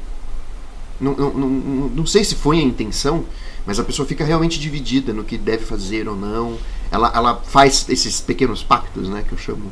Não, 1.01 1.15
não, 1.15 1.33
não, 1.33 1.49
não 1.89 2.07
sei 2.07 2.25
se 2.25 2.35
foi 2.35 2.59
a 2.59 2.63
intenção, 2.63 3.25
mas 3.67 3.79
a 3.79 3.85
pessoa 3.85 4.07
fica 4.07 4.25
realmente 4.25 4.59
dividida 4.59 5.13
no 5.13 5.25
que 5.25 5.39
deve 5.39 5.65
fazer 5.65 6.09
ou 6.09 6.17
não. 6.17 6.59
Ela, 6.91 7.11
ela 7.15 7.37
faz 7.37 7.87
esses 7.89 8.21
pequenos 8.21 8.63
pactos, 8.63 9.09
né, 9.09 9.25
que 9.27 9.33
eu 9.33 9.39
chamo, 9.39 9.71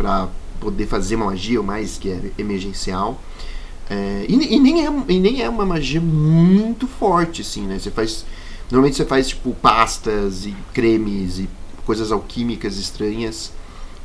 para 0.00 0.28
poder 0.58 0.86
fazer 0.86 1.16
uma 1.16 1.26
magia 1.26 1.60
ou 1.60 1.66
mais 1.66 1.98
que 1.98 2.08
é 2.08 2.32
emergencial. 2.38 3.20
É, 3.90 4.24
e, 4.26 4.54
e, 4.54 4.58
nem 4.58 4.86
é, 4.86 4.90
e 5.08 5.20
nem 5.20 5.42
é 5.42 5.48
uma 5.48 5.66
magia 5.66 6.00
muito 6.00 6.86
forte, 6.86 7.42
assim, 7.42 7.66
né? 7.66 7.78
Você 7.78 7.90
faz. 7.90 8.24
Normalmente 8.70 8.96
você 8.96 9.04
faz 9.04 9.28
tipo 9.28 9.52
pastas 9.56 10.46
e 10.46 10.56
cremes 10.72 11.38
e 11.38 11.48
coisas 11.84 12.10
alquímicas 12.10 12.78
estranhas 12.78 13.52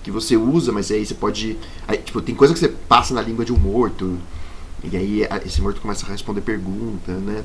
que 0.03 0.11
você 0.11 0.35
usa, 0.35 0.73
mas 0.73 0.91
aí 0.91 1.05
você 1.05 1.13
pode. 1.13 1.57
Aí, 1.87 1.97
tipo, 1.97 2.21
tem 2.21 2.35
coisa 2.35 2.53
que 2.53 2.59
você 2.59 2.67
passa 2.67 3.13
na 3.13 3.21
língua 3.21 3.45
de 3.45 3.53
um 3.53 3.57
morto. 3.57 4.17
E 4.83 4.97
aí 4.97 5.21
esse 5.45 5.61
morto 5.61 5.79
começa 5.79 6.05
a 6.05 6.09
responder 6.09 6.41
pergunta, 6.41 7.13
né? 7.13 7.43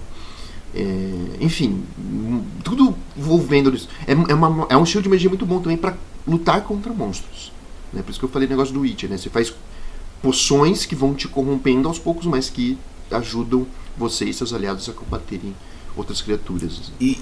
É, 0.75 1.37
enfim, 1.40 1.85
tudo 2.64 2.97
envolvendo 3.16 3.73
isso. 3.73 3.88
É, 4.09 4.12
é, 4.12 4.35
uma, 4.35 4.66
é 4.69 4.76
um 4.76 4.83
estilo 4.83 5.02
de 5.04 5.09
magia 5.09 5.28
muito 5.28 5.47
bom 5.47 5.61
também 5.61 5.76
para 5.76 5.95
lutar 6.26 6.62
contra 6.64 6.92
monstros. 6.92 7.52
Né? 7.93 8.03
Por 8.03 8.11
isso 8.11 8.19
que 8.19 8.25
eu 8.25 8.29
falei 8.29 8.47
o 8.47 8.51
negócio 8.51 8.73
do 8.73 8.81
Witcher, 8.81 9.09
né? 9.09 9.17
Você 9.17 9.31
faz 9.31 9.53
poções 10.23 10.85
que 10.85 10.95
vão 10.95 11.15
te 11.15 11.29
corrompendo 11.29 11.89
aos 11.89 11.99
poucos, 11.99 12.27
mas 12.27 12.51
que 12.51 12.79
ajudam 13.11 13.67
você 13.97 14.27
e 14.27 14.35
seus 14.35 14.53
aliados 14.53 14.89
a 14.89 14.93
combaterem 14.93 15.55
outras 15.97 16.23
criaturas. 16.23 16.93
E, 17.01 17.19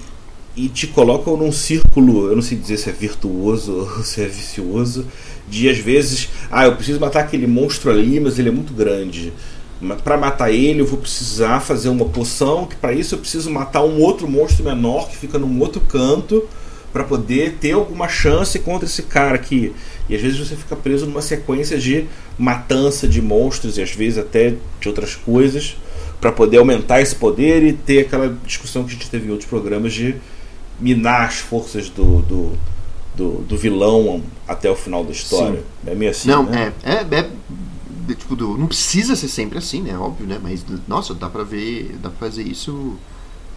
e 0.55 0.69
te 0.69 0.87
colocam 0.87 1.35
num 1.35 1.51
círculo, 1.51 2.27
eu 2.27 2.35
não 2.35 2.41
sei 2.41 2.57
dizer 2.57 2.77
se 2.77 2.89
é 2.89 2.93
virtuoso 2.93 3.73
ou 3.97 4.03
se 4.03 4.21
é 4.21 4.27
vicioso, 4.27 5.05
de 5.47 5.69
às 5.69 5.77
vezes, 5.77 6.29
ah, 6.51 6.65
eu 6.65 6.75
preciso 6.75 6.99
matar 6.99 7.21
aquele 7.21 7.47
monstro 7.47 7.89
ali, 7.89 8.19
mas 8.19 8.37
ele 8.37 8.49
é 8.49 8.51
muito 8.51 8.73
grande 8.73 9.33
para 10.03 10.17
matar 10.17 10.51
ele 10.51 10.81
eu 10.81 10.85
vou 10.85 10.99
precisar 10.99 11.61
fazer 11.61 11.89
uma 11.89 12.05
poção, 12.05 12.65
que 12.65 12.75
para 12.75 12.93
isso 12.93 13.15
eu 13.15 13.19
preciso 13.19 13.49
matar 13.49 13.83
um 13.83 14.01
outro 14.01 14.27
monstro 14.27 14.63
menor 14.63 15.07
que 15.07 15.15
fica 15.15 15.39
num 15.39 15.59
outro 15.59 15.79
canto 15.81 16.45
para 16.91 17.03
poder 17.03 17.57
ter 17.59 17.71
alguma 17.71 18.07
chance 18.07 18.57
contra 18.59 18.85
esse 18.85 19.03
cara 19.03 19.35
aqui. 19.35 19.73
E 20.07 20.15
às 20.15 20.21
vezes 20.21 20.39
você 20.39 20.55
fica 20.55 20.75
preso 20.75 21.05
numa 21.05 21.21
sequência 21.21 21.77
de 21.77 22.05
matança 22.37 23.07
de 23.07 23.21
monstros 23.21 23.77
e 23.77 23.81
às 23.81 23.91
vezes 23.91 24.17
até 24.17 24.55
de 24.79 24.87
outras 24.87 25.15
coisas 25.15 25.75
para 26.19 26.31
poder 26.31 26.57
aumentar 26.57 27.01
esse 27.01 27.15
poder 27.15 27.63
e 27.63 27.73
ter 27.73 28.01
aquela 28.01 28.35
discussão 28.45 28.83
que 28.83 28.89
a 28.89 28.93
gente 28.93 29.09
teve 29.09 29.27
em 29.27 29.31
outros 29.31 29.49
programas 29.49 29.93
de 29.93 30.15
minar 30.79 31.27
as 31.27 31.35
forças 31.35 31.89
do, 31.89 32.21
do, 32.21 32.57
do, 33.15 33.31
do 33.41 33.57
vilão 33.57 34.23
até 34.47 34.69
o 34.69 34.75
final 34.75 35.03
da 35.03 35.11
história. 35.11 35.59
Sim. 35.59 35.91
É 35.91 35.95
meio 35.95 36.11
assim. 36.11 36.27
Não, 36.27 36.43
né? 36.43 36.73
é, 36.83 36.91
é, 36.91 37.19
é 37.19 37.29
tipo, 38.15 38.35
do, 38.35 38.57
não 38.57 38.67
precisa 38.67 39.15
ser 39.15 39.27
sempre 39.27 39.57
assim, 39.57 39.81
né? 39.81 39.97
Óbvio, 39.97 40.25
né? 40.25 40.39
Mas, 40.41 40.65
nossa, 40.87 41.13
dá 41.13 41.29
pra 41.29 41.43
ver, 41.43 41.95
dá 42.01 42.09
pra 42.09 42.27
fazer 42.27 42.43
isso 42.43 42.97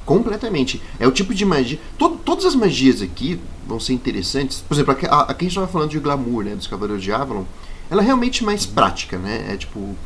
completamente. 0.04 0.82
É 0.98 1.06
o 1.06 1.12
tipo 1.12 1.34
de 1.34 1.44
magia. 1.44 1.78
Todo, 1.98 2.16
todas 2.16 2.44
as 2.44 2.54
magias 2.54 3.02
aqui 3.02 3.40
vão 3.66 3.80
ser 3.80 3.92
interessantes. 3.92 4.62
Por 4.66 4.74
exemplo, 4.74 4.92
aqui, 4.92 5.06
aqui 5.06 5.12
a 5.12 5.32
gente 5.32 5.48
estava 5.48 5.66
falando 5.66 5.90
de 5.90 5.98
glamour, 5.98 6.44
né? 6.44 6.54
Dos 6.54 6.66
Cavaleiros 6.66 7.02
de 7.02 7.12
Avalon. 7.12 7.44
Ela 7.90 8.02
é 8.02 8.04
realmente 8.04 8.44
mais 8.44 8.66
prática, 8.66 9.18
né? 9.18 9.46
É 9.50 9.56
tipo. 9.56 9.96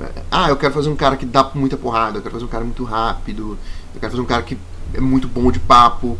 É, 0.00 0.22
ah, 0.30 0.48
eu 0.48 0.56
quero 0.56 0.72
fazer 0.72 0.88
um 0.88 0.96
cara 0.96 1.16
que 1.16 1.26
dá 1.26 1.50
muita 1.54 1.76
porrada, 1.76 2.18
eu 2.18 2.22
quero 2.22 2.32
fazer 2.32 2.44
um 2.44 2.48
cara 2.48 2.64
muito 2.64 2.84
rápido, 2.84 3.58
eu 3.94 4.00
quero 4.00 4.12
fazer 4.12 4.22
um 4.22 4.26
cara 4.26 4.42
que 4.42 4.56
é 4.94 5.00
muito 5.00 5.28
bom 5.28 5.50
de 5.50 5.58
papo. 5.58 6.16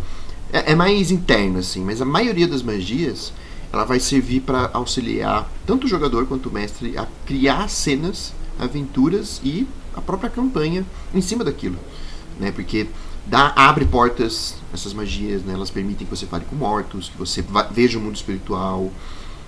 É, 0.52 0.72
é 0.72 0.74
mais 0.74 1.10
interno, 1.10 1.58
assim, 1.58 1.82
mas 1.84 2.02
a 2.02 2.04
maioria 2.04 2.46
das 2.46 2.62
magias 2.62 3.32
ela 3.72 3.84
vai 3.84 4.00
servir 4.00 4.40
para 4.40 4.68
auxiliar 4.72 5.48
tanto 5.64 5.86
o 5.86 5.88
jogador 5.88 6.26
quanto 6.26 6.48
o 6.48 6.52
mestre 6.52 6.98
a 6.98 7.06
criar 7.24 7.68
cenas, 7.68 8.32
aventuras 8.58 9.40
e 9.44 9.66
a 9.94 10.00
própria 10.00 10.28
campanha 10.28 10.84
em 11.14 11.20
cima 11.20 11.44
daquilo, 11.44 11.78
né? 12.38 12.50
Porque 12.50 12.88
dá 13.30 13.52
abre 13.54 13.84
portas 13.84 14.56
essas 14.74 14.92
magias, 14.92 15.42
né? 15.42 15.54
Elas 15.54 15.70
permitem 15.70 16.06
que 16.06 16.14
você 16.14 16.26
fale 16.26 16.44
com 16.44 16.56
mortos, 16.56 17.08
que 17.08 17.16
você 17.16 17.44
veja 17.70 17.96
o 17.96 18.02
mundo 18.02 18.16
espiritual, 18.16 18.90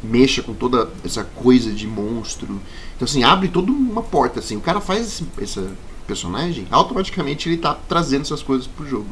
mexa 0.02 0.42
com 0.42 0.54
toda 0.54 0.88
essa 1.04 1.24
coisa 1.24 1.72
de 1.72 1.86
monstro. 1.86 2.60
Então 2.94 3.04
assim 3.04 3.24
abre 3.24 3.48
toda 3.48 3.72
uma 3.72 4.02
porta 4.02 4.38
assim. 4.38 4.56
O 4.56 4.60
cara 4.60 4.80
faz 4.80 5.06
esse, 5.08 5.26
esse 5.40 5.68
personagem, 6.06 6.66
automaticamente 6.70 7.48
ele 7.48 7.56
está 7.56 7.74
trazendo 7.74 8.22
essas 8.22 8.42
coisas 8.42 8.68
pro 8.68 8.88
jogo. 8.88 9.08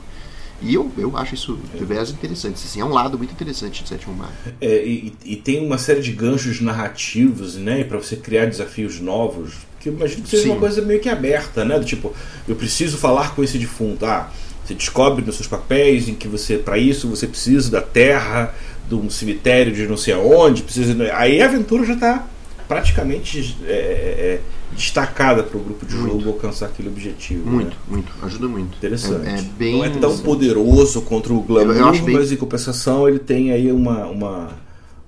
E 0.62 0.74
eu, 0.74 0.92
eu 0.98 1.16
acho 1.16 1.34
isso 1.34 1.58
diversos 1.74 2.14
interessante. 2.14 2.54
Assim, 2.56 2.80
é 2.80 2.84
um 2.84 2.92
lado 2.92 3.16
muito 3.16 3.32
interessante 3.32 3.82
de 3.82 3.88
Sétimo 3.88 4.14
Mar. 4.14 4.30
É, 4.60 4.84
e, 4.84 5.14
e, 5.24 5.36
tem 5.36 5.64
uma 5.64 5.78
série 5.78 6.02
de 6.02 6.12
ganchos 6.12 6.60
narrativos, 6.60 7.56
né? 7.56 7.82
para 7.82 7.96
você 7.96 8.14
criar 8.14 8.44
desafios 8.44 9.00
novos. 9.00 9.54
Que 9.80 9.88
eu 9.88 9.94
imagino 9.94 10.22
que 10.22 10.28
seja 10.28 10.42
Sim. 10.42 10.50
uma 10.50 10.58
coisa 10.58 10.82
meio 10.82 11.00
que 11.00 11.08
aberta, 11.08 11.64
né? 11.64 11.78
Do 11.78 11.86
tipo, 11.86 12.14
eu 12.46 12.54
preciso 12.54 12.98
falar 12.98 13.34
com 13.34 13.42
esse 13.42 13.56
defunto. 13.56 14.04
Ah, 14.04 14.30
você 14.70 14.74
descobre 14.74 15.24
nos 15.24 15.34
seus 15.34 15.48
papéis 15.48 16.08
em 16.08 16.14
que 16.14 16.28
você, 16.28 16.56
para 16.56 16.78
isso, 16.78 17.08
você 17.08 17.26
precisa 17.26 17.70
da 17.70 17.80
terra, 17.80 18.54
de 18.88 18.94
um 18.94 19.10
cemitério 19.10 19.72
de 19.72 19.86
não 19.86 19.96
sei 19.96 20.14
aonde. 20.14 20.62
Precisa... 20.62 20.96
Aí 21.14 21.42
a 21.42 21.46
aventura 21.46 21.84
já 21.84 21.94
está 21.94 22.26
praticamente 22.68 23.56
é, 23.64 23.72
é, 23.72 23.74
é 23.74 24.40
destacada 24.72 25.42
para 25.42 25.58
o 25.58 25.60
grupo 25.60 25.84
de 25.84 25.96
muito. 25.96 26.12
jogo 26.12 26.28
alcançar 26.30 26.66
aquele 26.66 26.88
objetivo. 26.88 27.50
Muito, 27.50 27.70
né? 27.70 27.76
muito, 27.88 28.12
ajuda 28.22 28.46
muito. 28.46 28.76
Interessante. 28.76 29.28
É, 29.28 29.38
é 29.38 29.42
bem... 29.42 29.78
Não 29.78 29.84
é 29.84 29.90
tão 29.90 30.16
poderoso 30.18 31.02
contra 31.02 31.32
o 31.32 31.40
glamour, 31.40 31.74
eu, 31.74 31.94
eu 31.94 32.02
bem... 32.04 32.14
mas 32.14 32.30
em 32.30 32.36
compensação 32.36 33.08
ele 33.08 33.18
tem 33.18 33.50
aí 33.50 33.72
uma, 33.72 34.06
uma, 34.06 34.50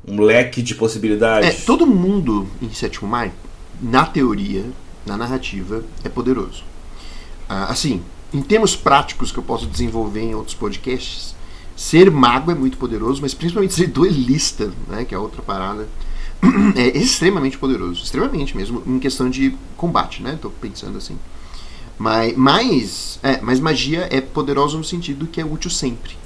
um 0.06 0.20
leque 0.20 0.60
de 0.60 0.74
possibilidades. 0.74 1.48
É, 1.48 1.52
todo 1.64 1.86
mundo 1.86 2.48
em 2.60 2.72
Sétimo 2.72 3.08
Mar, 3.08 3.30
na 3.80 4.04
teoria, 4.06 4.64
na 5.06 5.16
narrativa, 5.16 5.84
é 6.02 6.08
poderoso. 6.08 6.64
Ah, 7.48 7.66
assim, 7.66 8.02
em 8.32 8.40
termos 8.40 8.74
práticos 8.74 9.30
que 9.30 9.38
eu 9.38 9.42
posso 9.42 9.66
desenvolver 9.66 10.22
em 10.22 10.34
outros 10.34 10.54
podcasts, 10.54 11.34
ser 11.76 12.10
mago 12.10 12.50
é 12.50 12.54
muito 12.54 12.76
poderoso, 12.78 13.20
mas 13.20 13.34
principalmente 13.34 13.74
ser 13.74 13.88
duelista, 13.88 14.72
né, 14.88 15.04
que 15.04 15.14
é 15.14 15.18
outra 15.18 15.42
parada 15.42 15.88
é 16.76 16.98
extremamente 16.98 17.56
poderoso, 17.56 18.02
extremamente 18.02 18.56
mesmo, 18.56 18.82
em 18.86 18.98
questão 18.98 19.30
de 19.30 19.56
combate, 19.76 20.22
né? 20.22 20.36
Tô 20.40 20.50
pensando 20.50 20.98
assim. 20.98 21.16
Mas, 21.96 22.36
mas, 22.36 23.20
é, 23.22 23.40
mas 23.40 23.60
magia 23.60 24.08
é 24.10 24.20
poderosa 24.20 24.76
no 24.76 24.82
sentido 24.82 25.26
que 25.26 25.40
é 25.40 25.44
útil 25.44 25.70
sempre. 25.70 26.16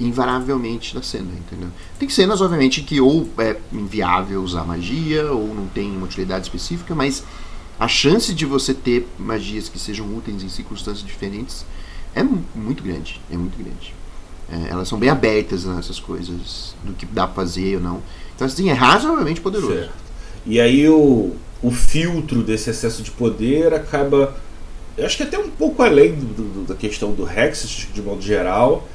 Invariavelmente 0.00 0.94
na 0.94 1.02
cena, 1.02 1.30
entendeu? 1.32 1.68
Tem 1.98 2.08
cenas, 2.08 2.40
obviamente, 2.40 2.82
que 2.82 3.00
ou 3.00 3.28
é 3.38 3.56
inviável 3.72 4.42
usar 4.42 4.64
magia, 4.64 5.30
ou 5.30 5.54
não 5.54 5.66
tem 5.66 5.90
uma 5.90 6.06
utilidade 6.06 6.46
específica, 6.46 6.94
mas 6.94 7.22
a 7.78 7.86
chance 7.86 8.34
de 8.34 8.44
você 8.44 8.74
ter 8.74 9.06
magias 9.18 9.68
que 9.68 9.78
sejam 9.78 10.06
úteis 10.16 10.42
em 10.42 10.48
circunstâncias 10.48 11.06
diferentes 11.06 11.64
é 12.14 12.22
muito 12.22 12.82
grande. 12.82 13.20
É 13.30 13.36
muito 13.36 13.56
grande. 13.56 13.94
É, 14.50 14.70
elas 14.70 14.88
são 14.88 14.98
bem 14.98 15.10
abertas 15.10 15.64
nessas 15.64 16.00
coisas, 16.00 16.74
do 16.82 16.94
que 16.94 17.06
dá 17.06 17.26
pra 17.26 17.36
fazer 17.36 17.76
ou 17.76 17.82
não. 17.82 18.02
Então, 18.34 18.46
assim, 18.46 18.70
é 18.70 18.72
razoavelmente 18.72 19.40
poderoso. 19.40 19.74
Certo. 19.74 19.92
E 20.46 20.60
aí 20.60 20.88
o, 20.88 21.36
o 21.62 21.70
filtro 21.70 22.42
desse 22.42 22.70
excesso 22.70 23.02
de 23.02 23.10
poder 23.10 23.74
acaba. 23.74 24.34
Eu 24.96 25.06
acho 25.06 25.16
que 25.16 25.22
até 25.22 25.38
um 25.38 25.50
pouco 25.50 25.82
além 25.82 26.14
do, 26.14 26.42
do, 26.42 26.66
da 26.66 26.74
questão 26.74 27.12
do 27.12 27.22
Rex, 27.22 27.86
de 27.92 28.02
modo 28.02 28.22
geral, 28.22 28.88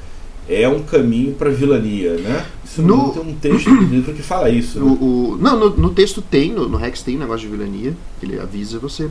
é 0.48 0.68
um 0.68 0.82
caminho 0.82 1.34
para 1.34 1.50
vilania, 1.50 2.14
né? 2.14 2.46
Isso 2.64 2.82
no... 2.82 3.12
tem 3.12 3.22
um 3.22 3.34
texto 3.34 3.70
do 3.70 3.82
livro 3.82 4.12
que 4.12 4.22
fala 4.22 4.50
isso. 4.50 4.78
Né? 4.78 4.98
O, 5.00 5.38
não, 5.40 5.58
no, 5.58 5.70
no, 5.70 5.90
texto 5.90 6.20
tem, 6.20 6.52
no, 6.52 6.68
no, 6.68 6.76
Rex 6.76 7.02
tem 7.02 7.16
um 7.16 7.20
negócio 7.20 7.48
de 7.48 7.56
vilania, 7.56 7.94
ele 8.22 8.38
avisa 8.38 8.78
você. 8.78 9.10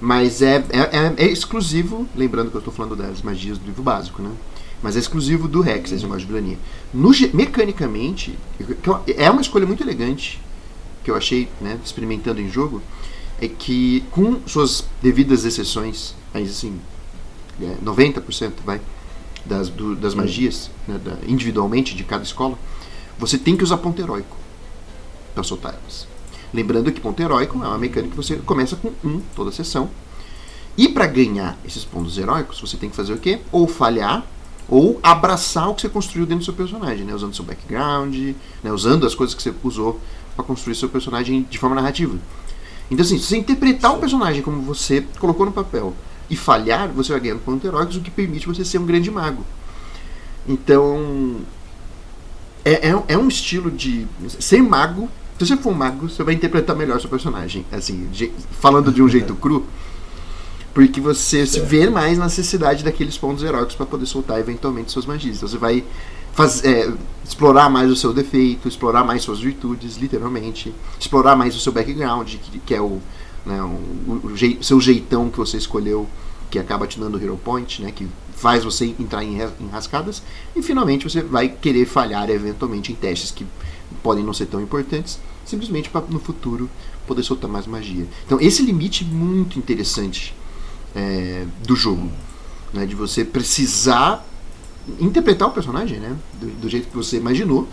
Mas 0.00 0.42
é, 0.42 0.64
é, 0.70 0.78
é, 0.78 1.14
é 1.16 1.26
exclusivo, 1.26 2.06
lembrando 2.16 2.50
que 2.50 2.56
eu 2.56 2.60
estou 2.60 2.72
falando 2.72 2.94
das 2.94 3.22
magias 3.22 3.58
do 3.58 3.66
livro 3.66 3.82
básico, 3.82 4.22
né? 4.22 4.30
Mas 4.80 4.94
é 4.94 5.00
exclusivo 5.00 5.48
do 5.48 5.60
Rex, 5.60 5.90
esse 5.90 6.04
negócio 6.04 6.20
de 6.20 6.32
vilania. 6.32 6.56
No, 6.94 7.10
mecanicamente, 7.34 8.38
é 9.16 9.28
uma 9.28 9.40
escolha 9.40 9.66
muito 9.66 9.82
elegante 9.82 10.40
que 11.02 11.10
eu 11.10 11.16
achei, 11.16 11.48
né, 11.60 11.78
experimentando 11.84 12.40
em 12.40 12.50
jogo, 12.50 12.82
é 13.40 13.48
que 13.48 14.04
com 14.10 14.38
suas 14.46 14.84
devidas 15.02 15.44
exceções, 15.44 16.14
mas 16.34 16.50
assim, 16.50 16.78
é, 17.60 17.76
90% 17.82 18.52
vai, 18.64 18.80
das, 19.44 19.68
do, 19.68 19.94
das 19.96 20.14
magias, 20.14 20.70
né, 20.86 20.98
da, 20.98 21.16
individualmente 21.26 21.94
de 21.94 22.04
cada 22.04 22.22
escola, 22.22 22.58
você 23.18 23.38
tem 23.38 23.56
que 23.56 23.64
usar 23.64 23.78
ponto 23.78 24.00
heróico 24.00 24.36
para 25.34 25.42
soltar 25.42 25.74
elas. 25.74 26.06
Lembrando 26.52 26.90
que 26.92 27.00
ponto 27.00 27.20
heróico 27.20 27.62
é 27.62 27.66
uma 27.66 27.78
mecânica 27.78 28.10
que 28.10 28.16
você 28.16 28.36
começa 28.36 28.76
com 28.76 28.92
um 29.04 29.20
toda 29.34 29.50
a 29.50 29.52
sessão. 29.52 29.90
E 30.76 30.88
para 30.88 31.06
ganhar 31.06 31.58
esses 31.64 31.84
pontos 31.84 32.16
heróicos, 32.16 32.60
você 32.60 32.76
tem 32.76 32.88
que 32.88 32.96
fazer 32.96 33.12
o 33.12 33.18
quê? 33.18 33.40
Ou 33.50 33.66
falhar, 33.66 34.24
ou 34.68 34.98
abraçar 35.02 35.68
o 35.68 35.74
que 35.74 35.82
você 35.82 35.88
construiu 35.88 36.26
dentro 36.26 36.40
do 36.40 36.44
seu 36.44 36.54
personagem, 36.54 37.04
né? 37.04 37.14
usando 37.14 37.34
seu 37.34 37.44
background, 37.44 38.14
né? 38.62 38.72
usando 38.72 39.06
as 39.06 39.14
coisas 39.14 39.34
que 39.34 39.42
você 39.42 39.52
usou 39.64 40.00
para 40.36 40.44
construir 40.44 40.76
seu 40.76 40.88
personagem 40.88 41.46
de 41.50 41.58
forma 41.58 41.74
narrativa. 41.74 42.16
Então, 42.90 43.04
assim, 43.04 43.18
se 43.18 43.24
você 43.24 43.36
interpretar 43.36 43.94
o 43.94 43.98
personagem 43.98 44.42
como 44.42 44.62
você 44.62 45.04
colocou 45.18 45.44
no 45.44 45.52
papel 45.52 45.94
e 46.30 46.36
falhar, 46.36 46.88
você 46.88 47.12
vai 47.12 47.20
ganhando 47.20 47.40
pontos 47.40 47.64
heróicos, 47.64 47.96
o 47.96 48.00
que 48.00 48.10
permite 48.10 48.46
você 48.46 48.64
ser 48.64 48.78
um 48.78 48.86
grande 48.86 49.10
mago. 49.10 49.44
Então, 50.46 51.36
é, 52.64 52.88
é, 52.88 53.02
é 53.08 53.18
um 53.18 53.28
estilo 53.28 53.70
de. 53.70 54.06
Ser 54.38 54.62
mago 54.62 55.08
se 55.38 55.46
você 55.46 55.56
for 55.56 55.70
um 55.70 55.74
mago, 55.74 56.08
você 56.08 56.24
vai 56.24 56.34
interpretar 56.34 56.74
melhor 56.74 57.00
seu 57.00 57.08
personagem. 57.08 57.64
Assim, 57.70 58.08
de, 58.10 58.32
falando 58.60 58.90
de 58.90 59.00
um 59.00 59.08
jeito 59.08 59.34
cru. 59.36 59.64
Porque 60.74 61.00
você 61.00 61.46
certo. 61.46 61.50
se 61.50 61.60
vê 61.60 61.88
mais 61.88 62.18
na 62.18 62.24
necessidade 62.24 62.84
daqueles 62.84 63.16
pontos 63.16 63.42
heróicos 63.42 63.74
para 63.74 63.86
poder 63.86 64.06
soltar 64.06 64.38
eventualmente 64.40 64.90
suas 64.90 65.06
magias. 65.06 65.36
Então 65.36 65.48
você 65.48 65.56
vai 65.56 65.84
faz, 66.32 66.64
é, 66.64 66.92
explorar 67.24 67.70
mais 67.70 67.90
o 67.90 67.96
seu 67.96 68.12
defeito, 68.12 68.66
explorar 68.66 69.04
mais 69.04 69.22
suas 69.22 69.38
virtudes, 69.38 69.96
literalmente. 69.96 70.74
Explorar 70.98 71.36
mais 71.36 71.54
o 71.54 71.60
seu 71.60 71.72
background, 71.72 72.34
que, 72.34 72.58
que 72.58 72.74
é 72.74 72.80
o, 72.80 73.00
né, 73.48 73.62
o, 73.62 74.20
o 74.24 74.62
seu 74.62 74.80
jeitão 74.80 75.30
que 75.30 75.38
você 75.38 75.56
escolheu, 75.56 76.06
que 76.50 76.58
acaba 76.58 76.86
te 76.86 77.00
dando 77.00 77.20
Hero 77.20 77.36
Point, 77.42 77.82
né, 77.82 77.90
que 77.90 78.06
faz 78.36 78.62
você 78.62 78.94
entrar 78.98 79.24
em, 79.24 79.40
em 79.60 79.68
rascadas. 79.68 80.22
E 80.54 80.62
finalmente 80.62 81.08
você 81.08 81.22
vai 81.22 81.48
querer 81.48 81.86
falhar 81.86 82.30
eventualmente 82.30 82.92
em 82.92 82.94
testes 82.94 83.30
que 83.30 83.46
podem 84.02 84.24
não 84.24 84.32
ser 84.32 84.46
tão 84.46 84.60
importantes, 84.60 85.18
simplesmente 85.44 85.88
para 85.88 86.04
no 86.08 86.20
futuro 86.20 86.70
poder 87.06 87.22
soltar 87.22 87.50
mais 87.50 87.66
magia. 87.66 88.06
Então 88.26 88.38
esse 88.40 88.62
limite 88.62 89.04
muito 89.04 89.58
interessante 89.58 90.34
é, 90.94 91.46
do 91.66 91.74
jogo, 91.74 92.10
né, 92.72 92.86
de 92.86 92.94
você 92.94 93.24
precisar 93.24 94.24
interpretar 95.00 95.48
o 95.48 95.50
personagem, 95.50 95.98
né, 95.98 96.16
do, 96.40 96.46
do, 96.60 96.68
jeito 96.68 96.88
que 96.88 96.96
você 96.96 97.16
imaginou. 97.16 97.66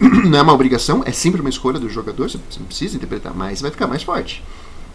Não 0.00 0.38
é 0.38 0.42
uma 0.42 0.52
obrigação, 0.52 1.02
é 1.06 1.12
sempre 1.12 1.40
uma 1.40 1.50
escolha 1.50 1.78
do 1.78 1.88
jogador. 1.88 2.28
Você 2.28 2.38
não 2.58 2.66
precisa 2.66 2.96
interpretar 2.96 3.34
mais, 3.34 3.58
você 3.58 3.62
vai 3.62 3.70
ficar 3.70 3.86
mais 3.86 4.02
forte. 4.02 4.42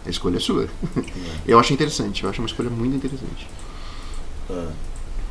A 0.06 0.10
escolha 0.10 0.36
é 0.36 0.40
sua. 0.40 0.64
É. 0.64 1.02
Eu 1.46 1.58
acho 1.58 1.72
interessante, 1.72 2.24
eu 2.24 2.30
acho 2.30 2.40
uma 2.40 2.46
escolha 2.46 2.70
muito 2.70 2.96
interessante. 2.96 3.46
Ah, 4.50 4.70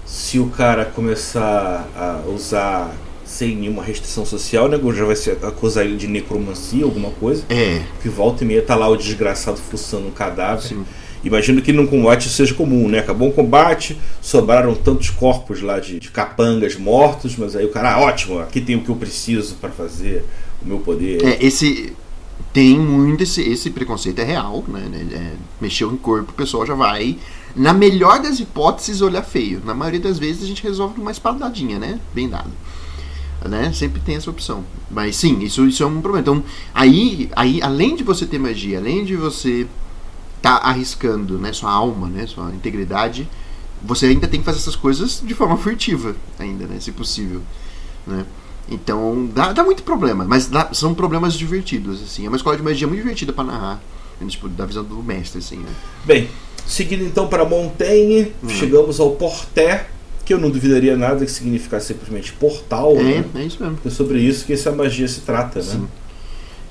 se 0.05 0.39
o 0.39 0.47
cara 0.49 0.85
começar 0.85 1.87
a 1.95 2.29
usar 2.29 2.93
sem 3.25 3.55
nenhuma 3.55 3.81
restrição 3.81 4.25
social, 4.25 4.67
né? 4.67 4.77
Já 4.93 5.05
vai 5.05 5.15
se 5.15 5.31
acusar 5.31 5.85
ele 5.85 5.95
de 5.95 6.07
necromancia, 6.07 6.83
alguma 6.83 7.11
coisa. 7.11 7.43
É. 7.49 7.81
Que 8.01 8.09
volta 8.09 8.43
e 8.43 8.47
meia 8.47 8.61
tá 8.61 8.75
lá 8.75 8.89
o 8.89 8.97
desgraçado 8.97 9.57
fuçando 9.57 10.07
um 10.07 10.11
cadáver. 10.11 10.63
Sim. 10.63 10.85
Imagino 11.23 11.61
que 11.61 11.71
num 11.71 11.85
combate 11.85 12.27
isso 12.27 12.35
seja 12.35 12.53
comum, 12.53 12.89
né? 12.89 12.99
Acabou 12.99 13.27
um 13.27 13.31
combate, 13.31 13.97
sobraram 14.21 14.73
tantos 14.75 15.09
corpos 15.09 15.61
lá 15.61 15.79
de, 15.79 15.99
de 15.99 16.09
capangas 16.09 16.75
mortos, 16.75 17.37
mas 17.37 17.55
aí 17.55 17.63
o 17.63 17.69
cara, 17.69 17.93
ah, 17.93 18.01
ótimo, 18.01 18.39
aqui 18.39 18.59
tem 18.59 18.75
o 18.75 18.81
que 18.81 18.89
eu 18.89 18.95
preciso 18.95 19.55
para 19.55 19.69
fazer 19.69 20.25
o 20.61 20.67
meu 20.67 20.79
poder. 20.79 21.23
É, 21.23 21.45
esse. 21.45 21.93
Tem 22.53 22.77
muito 22.77 23.23
esse, 23.23 23.41
esse 23.41 23.69
preconceito, 23.69 24.19
é 24.19 24.23
real, 24.23 24.63
né? 24.67 24.81
É, 25.11 25.33
mexeu 25.59 25.91
em 25.91 25.97
corpo, 25.97 26.31
o 26.31 26.35
pessoal 26.35 26.65
já 26.65 26.73
vai, 26.73 27.17
na 27.55 27.73
melhor 27.73 28.21
das 28.21 28.39
hipóteses, 28.39 29.01
olhar 29.01 29.23
feio. 29.23 29.61
Na 29.65 29.73
maioria 29.73 29.99
das 30.01 30.19
vezes 30.19 30.43
a 30.43 30.47
gente 30.47 30.61
resolve 30.61 30.95
com 30.95 31.01
uma 31.01 31.11
espadadinha, 31.11 31.79
né? 31.79 31.99
Bem 32.13 32.27
dado 32.27 32.51
né? 33.49 33.71
Sempre 33.73 34.01
tem 34.01 34.15
essa 34.15 34.29
opção. 34.29 34.63
Mas 34.89 35.15
sim, 35.15 35.39
isso, 35.39 35.65
isso 35.67 35.83
é 35.83 35.85
um 35.85 36.01
problema. 36.01 36.19
Então, 36.19 36.43
aí, 36.73 37.29
aí, 37.35 37.61
além 37.61 37.95
de 37.95 38.03
você 38.03 38.25
ter 38.25 38.39
magia, 38.39 38.77
além 38.77 39.03
de 39.03 39.15
você 39.15 39.67
tá 40.41 40.57
arriscando 40.57 41.37
né, 41.37 41.53
sua 41.53 41.71
alma, 41.71 42.07
né, 42.07 42.25
sua 42.27 42.51
integridade, 42.51 43.27
você 43.81 44.07
ainda 44.07 44.27
tem 44.27 44.39
que 44.39 44.45
fazer 44.45 44.57
essas 44.57 44.75
coisas 44.75 45.21
de 45.23 45.33
forma 45.33 45.55
furtiva, 45.57 46.15
ainda, 46.39 46.65
né, 46.65 46.79
se 46.79 46.91
possível. 46.91 47.41
Né? 48.05 48.25
Então, 48.69 49.29
dá, 49.33 49.51
dá 49.51 49.63
muito 49.63 49.83
problema, 49.83 50.23
mas 50.25 50.47
dá, 50.47 50.69
são 50.73 50.93
problemas 50.93 51.33
divertidos. 51.33 52.01
Assim. 52.01 52.25
É 52.25 52.27
uma 52.27 52.37
escola 52.37 52.55
de 52.55 52.63
magia 52.63 52.87
muito 52.87 53.01
divertida 53.01 53.33
para 53.33 53.43
narrar, 53.43 53.81
né, 54.19 54.27
tipo, 54.27 54.47
da 54.47 54.65
visão 54.65 54.83
do 54.83 55.03
mestre. 55.03 55.39
Assim, 55.39 55.57
né? 55.57 55.69
Bem, 56.05 56.29
seguindo 56.65 57.03
então 57.03 57.27
para 57.27 57.43
Montaigne, 57.43 58.33
hum. 58.43 58.49
chegamos 58.49 58.99
ao 58.99 59.11
Porté 59.11 59.87
que 60.23 60.33
eu 60.33 60.39
não 60.39 60.49
duvidaria 60.49 60.95
nada 60.95 61.25
que 61.25 61.31
significasse 61.31 61.87
simplesmente 61.87 62.31
portal. 62.33 62.95
É, 62.97 63.03
né? 63.03 63.25
é 63.35 63.43
isso 63.43 63.61
mesmo. 63.61 63.79
É 63.83 63.89
sobre 63.89 64.19
isso 64.19 64.45
que 64.45 64.53
essa 64.53 64.71
magia 64.71 65.07
se 65.07 65.21
trata, 65.21 65.61
Sim. 65.61 65.79
né? 65.79 65.87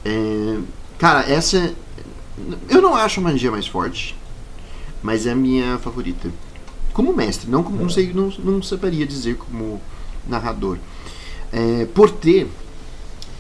É, 0.05 0.59
cara, 0.99 1.31
essa. 1.31 1.73
Eu 2.69 2.81
não 2.81 2.95
acho 2.95 3.21
a 3.21 3.23
magia 3.23 3.51
mais 3.51 3.67
forte, 3.67 4.17
mas 5.03 5.27
é 5.27 5.33
a 5.33 5.37
minha 5.37 5.79
favorita. 5.79 6.31
Como 6.93 7.15
mestre, 7.15 7.51
não, 7.51 7.63
como, 7.63 7.77
não 7.77 7.89
sei, 7.89 8.13
não, 8.13 8.33
não 8.43 8.63
saberia 8.63 9.07
dizer 9.07 9.37
como 9.37 9.81
narrador. 10.27 10.79
É, 11.53 11.87
por 11.87 12.11
ter. 12.11 12.49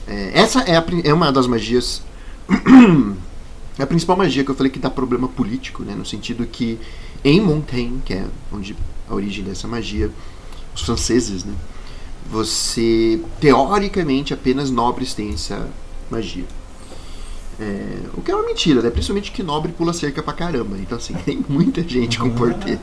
É, 0.07 0.31
essa 0.35 0.61
é, 0.62 0.77
a, 0.77 0.85
é 1.05 1.14
uma 1.14 1.31
das 1.31 1.46
magias. 1.46 2.03
é 3.79 3.83
a 3.83 3.87
principal 3.87 4.16
magia 4.16 4.44
que 4.44 4.51
eu 4.51 4.55
falei 4.55 4.70
que 4.70 4.79
dá 4.79 4.90
problema 4.90 5.29
político, 5.29 5.83
né? 5.83 5.94
No 5.94 6.05
sentido 6.05 6.46
que 6.46 6.79
em 7.25 7.40
Montaigne, 7.40 8.01
que 8.05 8.14
é 8.14 8.25
onde 8.53 8.77
a 9.09 9.14
origem 9.14 9.44
dessa 9.44 9.68
magia, 9.68 10.11
os 10.75 10.83
franceses, 10.83 11.44
né? 11.44 11.55
Você, 12.31 13.20
teoricamente, 13.40 14.33
apenas 14.33 14.70
nobres 14.70 15.14
têm 15.14 15.35
essa 15.35 15.68
magia. 16.11 16.44
É, 17.61 17.99
o 18.14 18.23
que 18.23 18.31
é 18.31 18.35
uma 18.35 18.46
mentira, 18.46 18.81
né? 18.81 18.88
Principalmente 18.88 19.31
que 19.33 19.42
nobre 19.42 19.73
pula 19.73 19.92
cerca 19.92 20.23
pra 20.23 20.33
caramba. 20.33 20.79
Então, 20.79 20.96
assim, 20.96 21.14
tem 21.27 21.44
muita 21.49 21.83
gente 21.87 22.18
com 22.18 22.31
portê. 22.31 22.79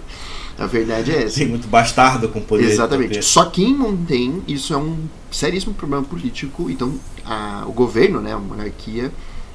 A 0.58 0.65
verdade 0.65 1.12
é 1.12 1.24
essa. 1.24 1.38
Tem 1.38 1.48
muito 1.48 1.67
bastardo 1.67 2.30
com 2.30 2.41
poder. 2.41 2.65
Exatamente. 2.65 3.24
Só 3.24 3.46
que 3.46 3.63
em 3.63 3.76
Montaigne, 3.76 4.43
isso 4.48 4.74
é 4.74 4.78
um 4.78 4.98
seríssimo 5.30 5.74
problema 5.74 6.04
político. 6.04 6.70
Então, 6.70 6.96
a, 7.24 7.63
o 7.67 7.72
governo, 7.72 8.20
né, 8.20 8.34
a 8.34 8.39
monarquia, 8.39 9.12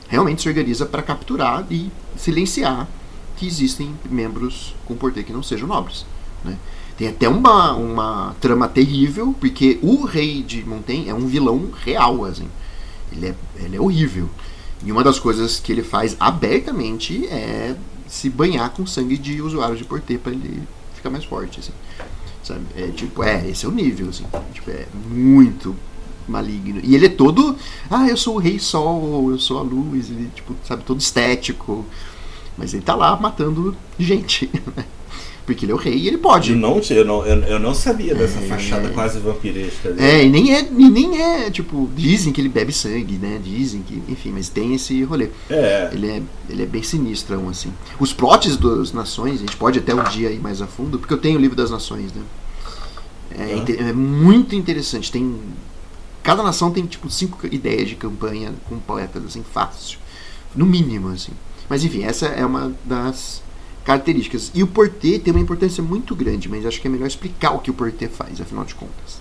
realmente 0.09 0.43
se 0.43 0.49
organiza 0.49 0.87
para 0.87 1.03
capturar 1.03 1.67
e 1.71 1.91
silenciar 2.17 2.89
que 3.37 3.47
existem 3.47 3.95
membros 4.09 4.77
com 4.85 4.95
portê 4.95 5.25
que 5.25 5.33
não 5.33 5.43
sejam 5.43 5.67
nobres. 5.67 6.07
Né? 6.45 6.57
Tem 6.97 7.09
até 7.09 7.29
uma, 7.29 7.73
uma 7.73 8.37
trama 8.41 8.69
terrível, 8.69 9.35
porque 9.41 9.81
o 9.83 10.05
rei 10.05 10.43
de 10.43 10.63
Montaigne 10.65 11.09
é 11.09 11.15
um 11.15 11.27
vilão 11.27 11.71
real, 11.85 12.25
assim. 12.25 12.47
Ele 13.11 13.29
é, 13.29 13.35
ele 13.57 13.77
é 13.77 13.81
horrível. 13.81 14.29
E 14.85 14.93
uma 14.93 15.03
das 15.03 15.19
coisas 15.19 15.59
que 15.59 15.73
ele 15.73 15.83
faz 15.83 16.17
abertamente 16.21 17.27
é 17.27 17.75
se 18.07 18.29
banhar 18.29 18.71
com 18.71 18.87
sangue 18.87 19.17
de 19.17 19.41
usuários 19.41 19.79
de 19.79 19.85
portê 19.85 20.19
para 20.19 20.33
ele 20.33 20.63
ficar 21.03 21.11
mais 21.11 21.25
forte, 21.25 21.59
assim. 21.59 21.73
Sabe? 22.43 22.63
É 22.77 22.89
tipo, 22.89 23.23
é, 23.23 23.49
esse 23.49 23.67
é 23.67 23.69
o 23.69 23.73
nível, 23.73 24.09
assim. 24.09 24.25
Tipo, 24.53 24.71
é 24.71 24.87
muito 25.11 25.77
maligno. 26.29 26.81
E 26.83 26.95
ele 26.95 27.07
é 27.07 27.09
todo, 27.09 27.57
ah, 27.91 28.07
eu 28.09 28.17
sou 28.17 28.37
o 28.37 28.39
rei 28.39 28.59
sol, 28.59 29.31
eu 29.31 29.39
sou 29.39 29.59
a 29.59 29.63
luz, 29.63 30.11
ele, 30.11 30.31
tipo, 30.35 30.55
sabe, 30.65 30.85
todo 30.85 31.01
estético. 31.01 31.85
Mas 32.57 32.73
ele 32.73 32.83
tá 32.83 32.95
lá 32.95 33.17
matando 33.17 33.77
gente. 33.99 34.51
Porque 35.45 35.65
ele 35.65 35.73
é 35.73 35.75
o 35.75 35.79
rei 35.79 35.97
e 35.97 36.07
ele 36.07 36.19
pode. 36.19 36.53
Eu 36.53 36.59
não, 36.59 36.79
eu 36.79 37.05
não, 37.05 37.27
eu, 37.27 37.59
não 37.59 37.75
sabia 37.75 38.15
dessa 38.15 38.39
é, 38.39 38.43
fachada 38.43 38.89
quase 38.91 39.19
vampiresca 39.19 39.91
dele. 39.91 40.09
É, 40.09 40.25
e 40.25 40.31
nem 40.31 40.55
é, 40.55 40.61
e 40.61 40.91
nem 40.91 41.21
é, 41.21 41.51
tipo, 41.51 41.91
dizem 41.97 42.33
que 42.33 42.41
ele 42.41 42.49
bebe 42.49 42.73
sangue, 42.73 43.19
né? 43.19 43.41
Dizem 43.43 43.83
que, 43.83 44.03
enfim, 44.09 44.31
mas 44.31 44.49
tem 44.49 44.75
esse 44.75 45.03
rolê. 45.03 45.31
É. 45.51 45.91
Ele 45.93 46.09
é, 46.09 46.23
ele 46.49 46.63
é 46.63 46.67
bem 46.67 46.83
sinistrão, 46.83 47.49
assim. 47.49 47.73
Os 47.99 48.13
plots 48.13 48.57
das 48.57 48.93
nações, 48.93 49.37
a 49.37 49.39
gente 49.39 49.57
pode 49.57 49.81
até 49.81 49.93
um 49.93 50.05
dia 50.05 50.31
ir 50.31 50.41
mais 50.41 50.63
a 50.63 50.67
fundo, 50.67 50.99
porque 50.99 51.13
eu 51.13 51.19
tenho 51.19 51.39
o 51.39 51.41
livro 51.41 51.57
das 51.57 51.71
nações, 51.71 52.13
né? 52.13 52.23
É, 53.37 53.89
é 53.89 53.93
muito 53.93 54.55
interessante. 54.55 55.11
Tem. 55.11 55.37
Cada 56.23 56.43
nação 56.43 56.71
tem, 56.71 56.87
tipo, 56.87 57.11
cinco 57.11 57.45
ideias 57.51 57.89
de 57.89 57.97
campanha 57.97 58.53
completas, 58.69 59.25
assim, 59.25 59.43
fácil. 59.43 59.99
No 60.55 60.65
mínimo, 60.65 61.09
assim. 61.09 61.33
Mas 61.69 61.83
enfim, 61.85 62.05
essa 62.05 62.27
é 62.27 62.45
uma 62.45 62.73
das 62.85 63.43
características. 63.85 64.51
E 64.55 64.63
o 64.63 64.67
portê 64.67 65.19
tem 65.19 65.33
uma 65.33 65.41
importância 65.41 65.83
muito 65.83 66.15
grande, 66.15 66.49
mas 66.49 66.65
acho 66.65 66.81
que 66.81 66.87
é 66.87 66.91
melhor 66.91 67.07
explicar 67.07 67.53
o 67.53 67.59
que 67.59 67.71
o 67.71 67.75
portê 67.75 68.09
faz, 68.09 68.41
afinal 68.41 68.65
de 68.65 68.75
contas. 68.75 69.21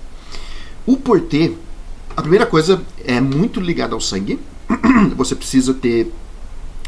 O 0.86 0.98
portê, 0.98 1.54
a 2.16 2.22
primeira 2.22 2.46
coisa 2.46 2.84
é 3.04 3.20
muito 3.20 3.60
ligado 3.60 3.94
ao 3.94 4.02
sangue. 4.02 4.40
Você 5.16 5.36
precisa 5.36 5.74
ter 5.74 6.12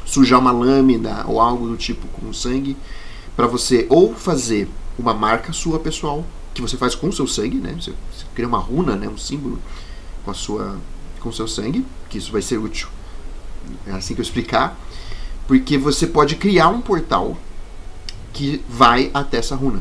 sujar 0.06 0.40
uma 0.40 0.52
lâmina 0.52 1.26
ou 1.28 1.40
algo 1.40 1.68
do 1.68 1.78
tipo 1.78 2.08
com 2.08 2.34
sangue 2.34 2.76
para 3.36 3.48
você 3.48 3.88
ou 3.90 4.14
fazer 4.14 4.68
uma 5.00 5.14
marca 5.14 5.54
sua 5.54 5.80
pessoal 5.80 6.26
que 6.54 6.62
você 6.62 6.78
faz 6.78 6.94
com 6.94 7.08
o 7.08 7.14
seu 7.14 7.26
sangue, 7.26 7.58
né? 7.58 7.74
Você, 7.80 7.94
você 8.12 8.26
cria 8.36 8.48
uma 8.48 8.60
runa, 8.60 8.96
né? 8.96 9.08
Um 9.08 9.18
símbolo 9.18 9.60
com 10.24 10.30
a 10.30 10.34
sua 10.34 10.78
com 11.20 11.30
o 11.30 11.34
seu 11.34 11.48
sangue, 11.48 11.86
que 12.10 12.18
isso 12.18 12.32
vai 12.32 12.42
ser 12.42 12.58
útil. 12.58 12.90
É 13.88 13.92
assim 13.92 14.14
que 14.14 14.20
eu 14.20 14.24
explicar, 14.24 14.78
porque 15.48 15.78
você 15.78 16.06
pode 16.06 16.36
criar 16.36 16.68
um 16.68 16.82
portal 16.82 17.38
que 18.34 18.64
vai 18.68 19.12
até 19.14 19.38
essa 19.38 19.56
runa. 19.56 19.80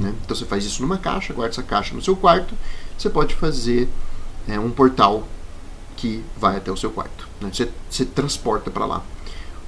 Né? 0.00 0.14
Então 0.24 0.34
você 0.34 0.44
faz 0.44 0.64
isso 0.64 0.82
numa 0.82 0.98
caixa, 0.98 1.32
guarda 1.32 1.52
essa 1.52 1.62
caixa 1.62 1.94
no 1.94 2.02
seu 2.02 2.16
quarto. 2.16 2.54
Você 2.96 3.10
pode 3.10 3.34
fazer 3.34 3.88
é, 4.48 4.58
um 4.58 4.70
portal 4.70 5.28
que 5.96 6.24
vai 6.36 6.56
até 6.56 6.72
o 6.72 6.76
seu 6.76 6.90
quarto. 6.90 7.28
Né? 7.40 7.50
Você, 7.52 8.04
transporta 8.04 8.70
para 8.70 8.86
lá. 8.86 9.02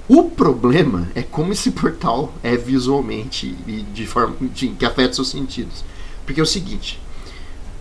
O 0.07 0.23
problema 0.23 1.07
é 1.13 1.21
como 1.21 1.53
esse 1.53 1.69
portal 1.71 2.33
é 2.41 2.57
visualmente 2.57 3.55
e 3.67 3.81
de 3.93 4.07
forma 4.07 4.35
que 4.53 4.85
afeta 4.85 5.13
seus 5.13 5.29
sentidos. 5.29 5.83
Porque 6.25 6.39
é 6.39 6.43
o 6.43 6.47
seguinte, 6.47 6.99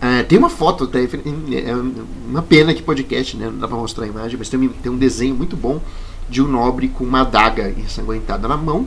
uh, 0.02 0.24
tem 0.26 0.38
uma 0.38 0.50
foto, 0.50 0.84
até, 0.84 1.04
é 1.04 1.74
uma 2.26 2.42
pena 2.42 2.74
que 2.74 2.82
podcast, 2.82 3.36
né, 3.36 3.46
não 3.46 3.58
dá 3.58 3.66
pra 3.66 3.76
mostrar 3.76 4.04
a 4.04 4.08
imagem, 4.08 4.36
mas 4.38 4.48
tem, 4.50 4.68
tem 4.68 4.92
um 4.92 4.98
desenho 4.98 5.34
muito 5.34 5.56
bom 5.56 5.80
de 6.28 6.42
um 6.42 6.48
nobre 6.48 6.88
com 6.88 7.04
uma 7.04 7.22
adaga 7.22 7.70
ensanguentada 7.70 8.46
na 8.46 8.58
mão 8.58 8.86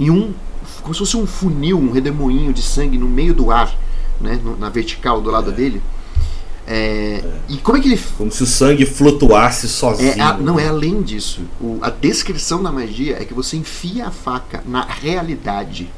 e 0.00 0.10
um, 0.10 0.32
como 0.80 0.94
se 0.94 1.00
fosse 1.00 1.16
um 1.16 1.26
funil, 1.26 1.78
um 1.78 1.92
redemoinho 1.92 2.54
de 2.54 2.62
sangue 2.62 2.96
no 2.96 3.06
meio 3.06 3.34
do 3.34 3.50
ar, 3.50 3.76
né, 4.18 4.40
na 4.58 4.70
vertical 4.70 5.20
do 5.20 5.30
lado 5.30 5.50
é. 5.50 5.54
dele. 5.54 5.82
É, 6.66 7.22
e 7.48 7.58
como 7.58 7.76
é 7.76 7.80
que 7.80 7.88
ele. 7.88 8.00
Como 8.16 8.30
se 8.30 8.42
o 8.42 8.46
sangue 8.46 8.86
flutuasse 8.86 9.68
sozinho. 9.68 10.12
É, 10.12 10.20
a, 10.20 10.38
não, 10.38 10.58
é 10.58 10.68
além 10.68 11.02
disso. 11.02 11.42
O, 11.60 11.78
a 11.82 11.90
descrição 11.90 12.62
da 12.62 12.72
magia 12.72 13.20
é 13.20 13.24
que 13.24 13.34
você 13.34 13.56
enfia 13.56 14.06
a 14.06 14.10
faca 14.10 14.62
na 14.66 14.84
realidade. 14.84 15.90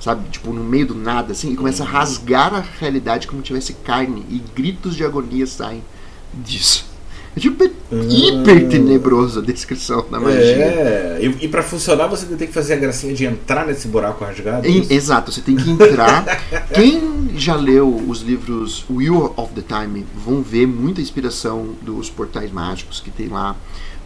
Sabe? 0.00 0.28
Tipo, 0.30 0.52
no 0.52 0.64
meio 0.64 0.86
do 0.86 0.94
nada, 0.94 1.32
assim, 1.32 1.52
e 1.52 1.56
começa 1.56 1.82
a 1.84 1.86
uhum. 1.86 1.92
rasgar 1.92 2.54
a 2.54 2.64
realidade 2.80 3.28
como 3.28 3.42
tivesse 3.42 3.74
carne. 3.74 4.24
E 4.28 4.42
gritos 4.56 4.96
de 4.96 5.04
agonia 5.04 5.46
saem 5.46 5.84
disso. 6.32 6.89
É 7.36 7.40
tipo 7.40 7.62
é 7.62 7.70
hiper 7.92 8.68
tenebrosa 8.68 9.40
a 9.40 9.42
descrição 9.42 10.04
da 10.10 10.18
magia. 10.18 10.40
É, 10.40 11.18
e, 11.22 11.44
e 11.44 11.48
para 11.48 11.62
funcionar 11.62 12.08
você 12.08 12.26
tem 12.26 12.48
que 12.48 12.52
fazer 12.52 12.74
a 12.74 12.76
gracinha 12.76 13.14
de 13.14 13.24
entrar 13.24 13.66
nesse 13.66 13.86
buraco 13.86 14.24
rasgado. 14.24 14.66
É 14.66 14.94
exato, 14.94 15.30
você 15.30 15.40
tem 15.40 15.54
que 15.56 15.70
entrar. 15.70 16.24
Quem 16.74 17.30
já 17.36 17.54
leu 17.54 17.88
os 18.08 18.20
livros 18.20 18.84
Wheel 18.90 19.32
of 19.36 19.52
the 19.54 19.62
Time 19.62 20.04
vão 20.14 20.42
ver 20.42 20.66
muita 20.66 21.00
inspiração 21.00 21.74
dos 21.82 22.10
portais 22.10 22.50
mágicos 22.50 23.00
que 23.00 23.10
tem 23.10 23.28
lá. 23.28 23.56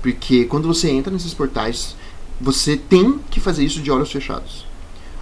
Porque 0.02 0.44
quando 0.44 0.68
você 0.68 0.90
entra 0.90 1.10
nesses 1.10 1.32
portais, 1.32 1.96
você 2.38 2.76
tem 2.76 3.18
que 3.30 3.40
fazer 3.40 3.64
isso 3.64 3.80
de 3.80 3.90
olhos 3.90 4.12
fechados. 4.12 4.66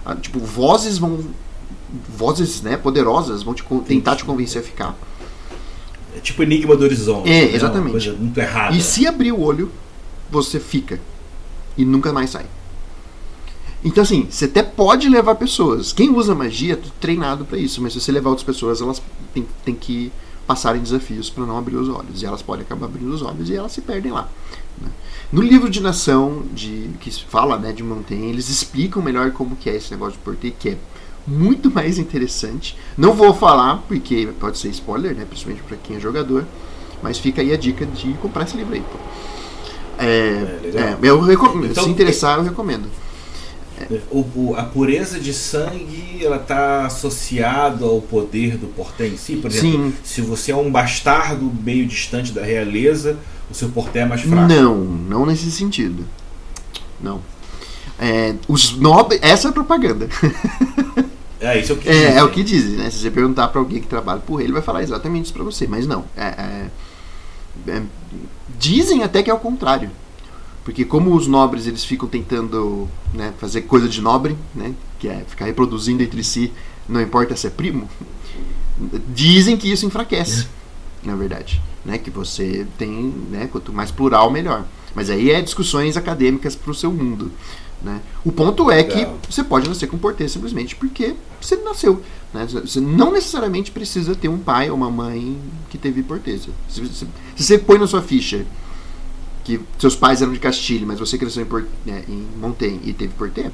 Ah, 0.05 0.15
tipo, 0.15 0.39
vozes 0.39 0.97
vão. 0.97 1.19
Vozes 2.17 2.61
né, 2.61 2.75
poderosas 2.75 3.43
vão 3.43 3.53
te, 3.53 3.63
tentar 3.85 4.15
te 4.15 4.25
convencer 4.25 4.61
a 4.61 4.65
ficar. 4.65 4.97
É 6.15 6.19
tipo 6.19 6.43
Enigma 6.43 6.75
do 6.75 6.83
Horizonte. 6.83 7.29
É, 7.29 7.45
né? 7.45 7.55
exatamente. 7.55 8.09
muito 8.11 8.37
errado. 8.37 8.75
E 8.75 8.81
se 8.81 9.07
abrir 9.07 9.31
o 9.31 9.41
olho, 9.41 9.71
você 10.29 10.59
fica. 10.59 10.99
E 11.77 11.83
nunca 11.85 12.13
mais 12.13 12.29
sai. 12.29 12.45
Então, 13.83 14.01
assim, 14.01 14.27
você 14.29 14.45
até 14.45 14.63
pode 14.63 15.09
levar 15.09 15.35
pessoas. 15.35 15.91
Quem 15.91 16.09
usa 16.09 16.33
magia 16.33 16.73
é 16.73 16.79
treinado 17.01 17.43
para 17.43 17.57
isso, 17.57 17.81
mas 17.81 17.93
se 17.93 17.99
você 17.99 18.11
levar 18.11 18.29
outras 18.29 18.45
pessoas, 18.45 18.81
elas 18.81 19.01
têm, 19.33 19.45
têm 19.65 19.75
que 19.75 20.11
passarem 20.47 20.81
desafios 20.81 21.29
para 21.29 21.45
não 21.45 21.57
abrir 21.57 21.75
os 21.75 21.89
olhos. 21.89 22.21
E 22.21 22.25
elas 22.25 22.41
podem 22.41 22.65
acabar 22.65 22.85
abrindo 22.85 23.13
os 23.13 23.21
olhos 23.21 23.49
e 23.49 23.55
elas 23.55 23.71
se 23.71 23.81
perdem 23.81 24.11
lá. 24.11 24.29
Né? 24.81 24.89
No 25.31 25.41
livro 25.41 25.69
de 25.69 25.81
Nação, 25.81 26.43
de, 26.53 26.89
que 26.99 27.11
fala 27.25 27.57
né, 27.57 27.73
de 27.73 27.83
Montaigne, 27.83 28.29
eles 28.29 28.49
explicam 28.49 29.01
melhor 29.01 29.31
como 29.31 29.55
que 29.55 29.69
é 29.69 29.75
esse 29.75 29.91
negócio 29.91 30.13
de 30.13 30.19
porter, 30.19 30.53
que 30.57 30.69
é 30.69 30.77
muito 31.25 31.71
mais 31.71 31.97
interessante. 31.97 32.77
Não 32.97 33.13
vou 33.13 33.33
falar 33.33 33.83
porque 33.87 34.29
pode 34.39 34.57
ser 34.57 34.69
spoiler, 34.69 35.15
né? 35.15 35.25
Principalmente 35.25 35.63
para 35.63 35.77
quem 35.77 35.97
é 35.97 35.99
jogador. 35.99 36.45
Mas 37.01 37.17
fica 37.17 37.41
aí 37.41 37.51
a 37.51 37.57
dica 37.57 37.85
de 37.85 38.13
comprar 38.13 38.43
esse 38.43 38.55
livro 38.55 38.73
aí. 38.73 38.81
Pô. 38.81 38.97
É, 39.97 40.05
é, 40.05 40.77
é, 40.77 40.97
eu 41.01 41.19
recomendo. 41.21 41.71
Então, 41.71 41.83
se 41.83 41.89
interessar, 41.89 42.37
eu 42.37 42.43
recomendo. 42.43 42.87
O, 44.09 44.19
o, 44.35 44.55
a 44.55 44.63
pureza 44.63 45.19
de 45.19 45.33
sangue 45.33 46.23
ela 46.23 46.37
está 46.37 46.85
associada 46.85 47.83
ao 47.83 47.99
poder 47.99 48.57
do 48.57 48.67
porté 48.67 49.07
em 49.07 49.17
si, 49.17 49.35
por 49.35 49.51
exemplo. 49.51 49.87
Sim. 49.87 49.93
Se 50.03 50.21
você 50.21 50.51
é 50.51 50.55
um 50.55 50.71
bastardo 50.71 51.51
meio 51.63 51.85
distante 51.85 52.31
da 52.31 52.43
realeza, 52.43 53.17
o 53.51 53.53
seu 53.53 53.69
porté 53.69 53.99
é 53.99 54.05
mais 54.05 54.21
fraco. 54.21 54.47
Não, 54.47 54.75
não 54.75 55.25
nesse 55.25 55.51
sentido. 55.51 56.05
Não. 57.01 57.19
É, 57.99 58.35
os 58.47 58.77
nobres, 58.77 59.19
essa 59.21 59.47
é 59.47 59.49
a 59.49 59.53
propaganda. 59.53 60.07
É, 61.43 61.59
isso 61.59 61.73
é 61.73 61.75
o 61.75 61.77
que 61.77 61.89
é, 61.89 62.15
é 62.15 62.23
o 62.23 62.29
que 62.29 62.41
dizem, 62.41 62.77
né? 62.77 62.89
Se 62.89 62.99
você 62.99 63.11
perguntar 63.11 63.49
para 63.49 63.59
alguém 63.59 63.81
que 63.81 63.87
trabalha 63.87 64.21
por 64.21 64.39
ele, 64.39 64.45
ele 64.45 64.53
vai 64.53 64.61
falar 64.61 64.81
exatamente 64.81 65.25
isso 65.25 65.33
para 65.33 65.43
você, 65.43 65.67
mas 65.67 65.85
não. 65.85 66.05
É, 66.15 66.23
é, 66.23 66.69
é, 67.67 67.81
dizem 68.57 69.03
até 69.03 69.21
que 69.21 69.29
é 69.29 69.33
o 69.33 69.39
contrário. 69.39 69.91
Porque 70.63 70.85
como 70.85 71.13
os 71.13 71.27
nobres 71.27 71.67
eles 71.67 71.83
ficam 71.83 72.07
tentando 72.07 72.87
né, 73.13 73.33
fazer 73.37 73.63
coisa 73.63 73.89
de 73.89 73.99
nobre, 73.99 74.37
né, 74.55 74.73
que 74.97 75.09
é 75.09 75.25
ficar 75.27 75.43
reproduzindo 75.43 76.01
entre 76.01 76.23
si, 76.23 76.53
não 76.87 77.01
importa 77.01 77.35
se 77.35 77.47
é 77.47 77.49
primo, 77.49 77.89
dizem 79.13 79.57
que 79.57 79.69
isso 79.69 79.85
enfraquece, 79.85 80.47
é. 81.03 81.07
na 81.07 81.15
verdade. 81.17 81.61
Né, 81.83 81.97
que 81.97 82.09
você 82.09 82.65
tem, 82.77 83.13
né, 83.29 83.49
quanto 83.51 83.73
mais 83.73 83.91
plural, 83.91 84.31
melhor. 84.31 84.63
Mas 84.95 85.09
aí 85.09 85.31
é 85.31 85.41
discussões 85.41 85.97
acadêmicas 85.97 86.55
para 86.55 86.71
o 86.71 86.73
seu 86.73 86.93
mundo. 86.93 87.29
Né? 87.83 87.99
O 88.23 88.31
ponto 88.31 88.71
é 88.71 88.81
que 88.81 89.05
você 89.29 89.43
pode 89.43 89.67
nascer 89.67 89.87
com 89.87 89.97
portê 89.97 90.27
simplesmente 90.29 90.75
porque 90.75 91.15
você 91.41 91.57
nasceu. 91.57 92.01
Né? 92.33 92.47
Você 92.49 92.79
não 92.79 93.11
necessariamente 93.11 93.71
precisa 93.71 94.15
ter 94.15 94.29
um 94.29 94.37
pai 94.37 94.69
ou 94.69 94.77
uma 94.77 94.89
mãe 94.89 95.37
que 95.69 95.77
teve 95.77 96.01
portê. 96.01 96.37
Se, 96.37 96.49
se, 96.69 96.91
se 96.95 97.07
você 97.35 97.57
põe 97.57 97.77
na 97.77 97.85
sua 97.85 98.01
ficha 98.01 98.45
que 99.43 99.59
seus 99.77 99.97
pais 99.97 100.21
eram 100.21 100.31
de 100.31 100.39
Castilho, 100.39 100.87
mas 100.87 100.99
você 100.99 101.17
cresceu 101.17 101.45
em, 101.45 101.89
né, 101.91 102.03
em 102.07 102.25
Montaigne 102.39 102.79
e 102.85 102.93
teve 102.93 103.13
portê, 103.15 103.47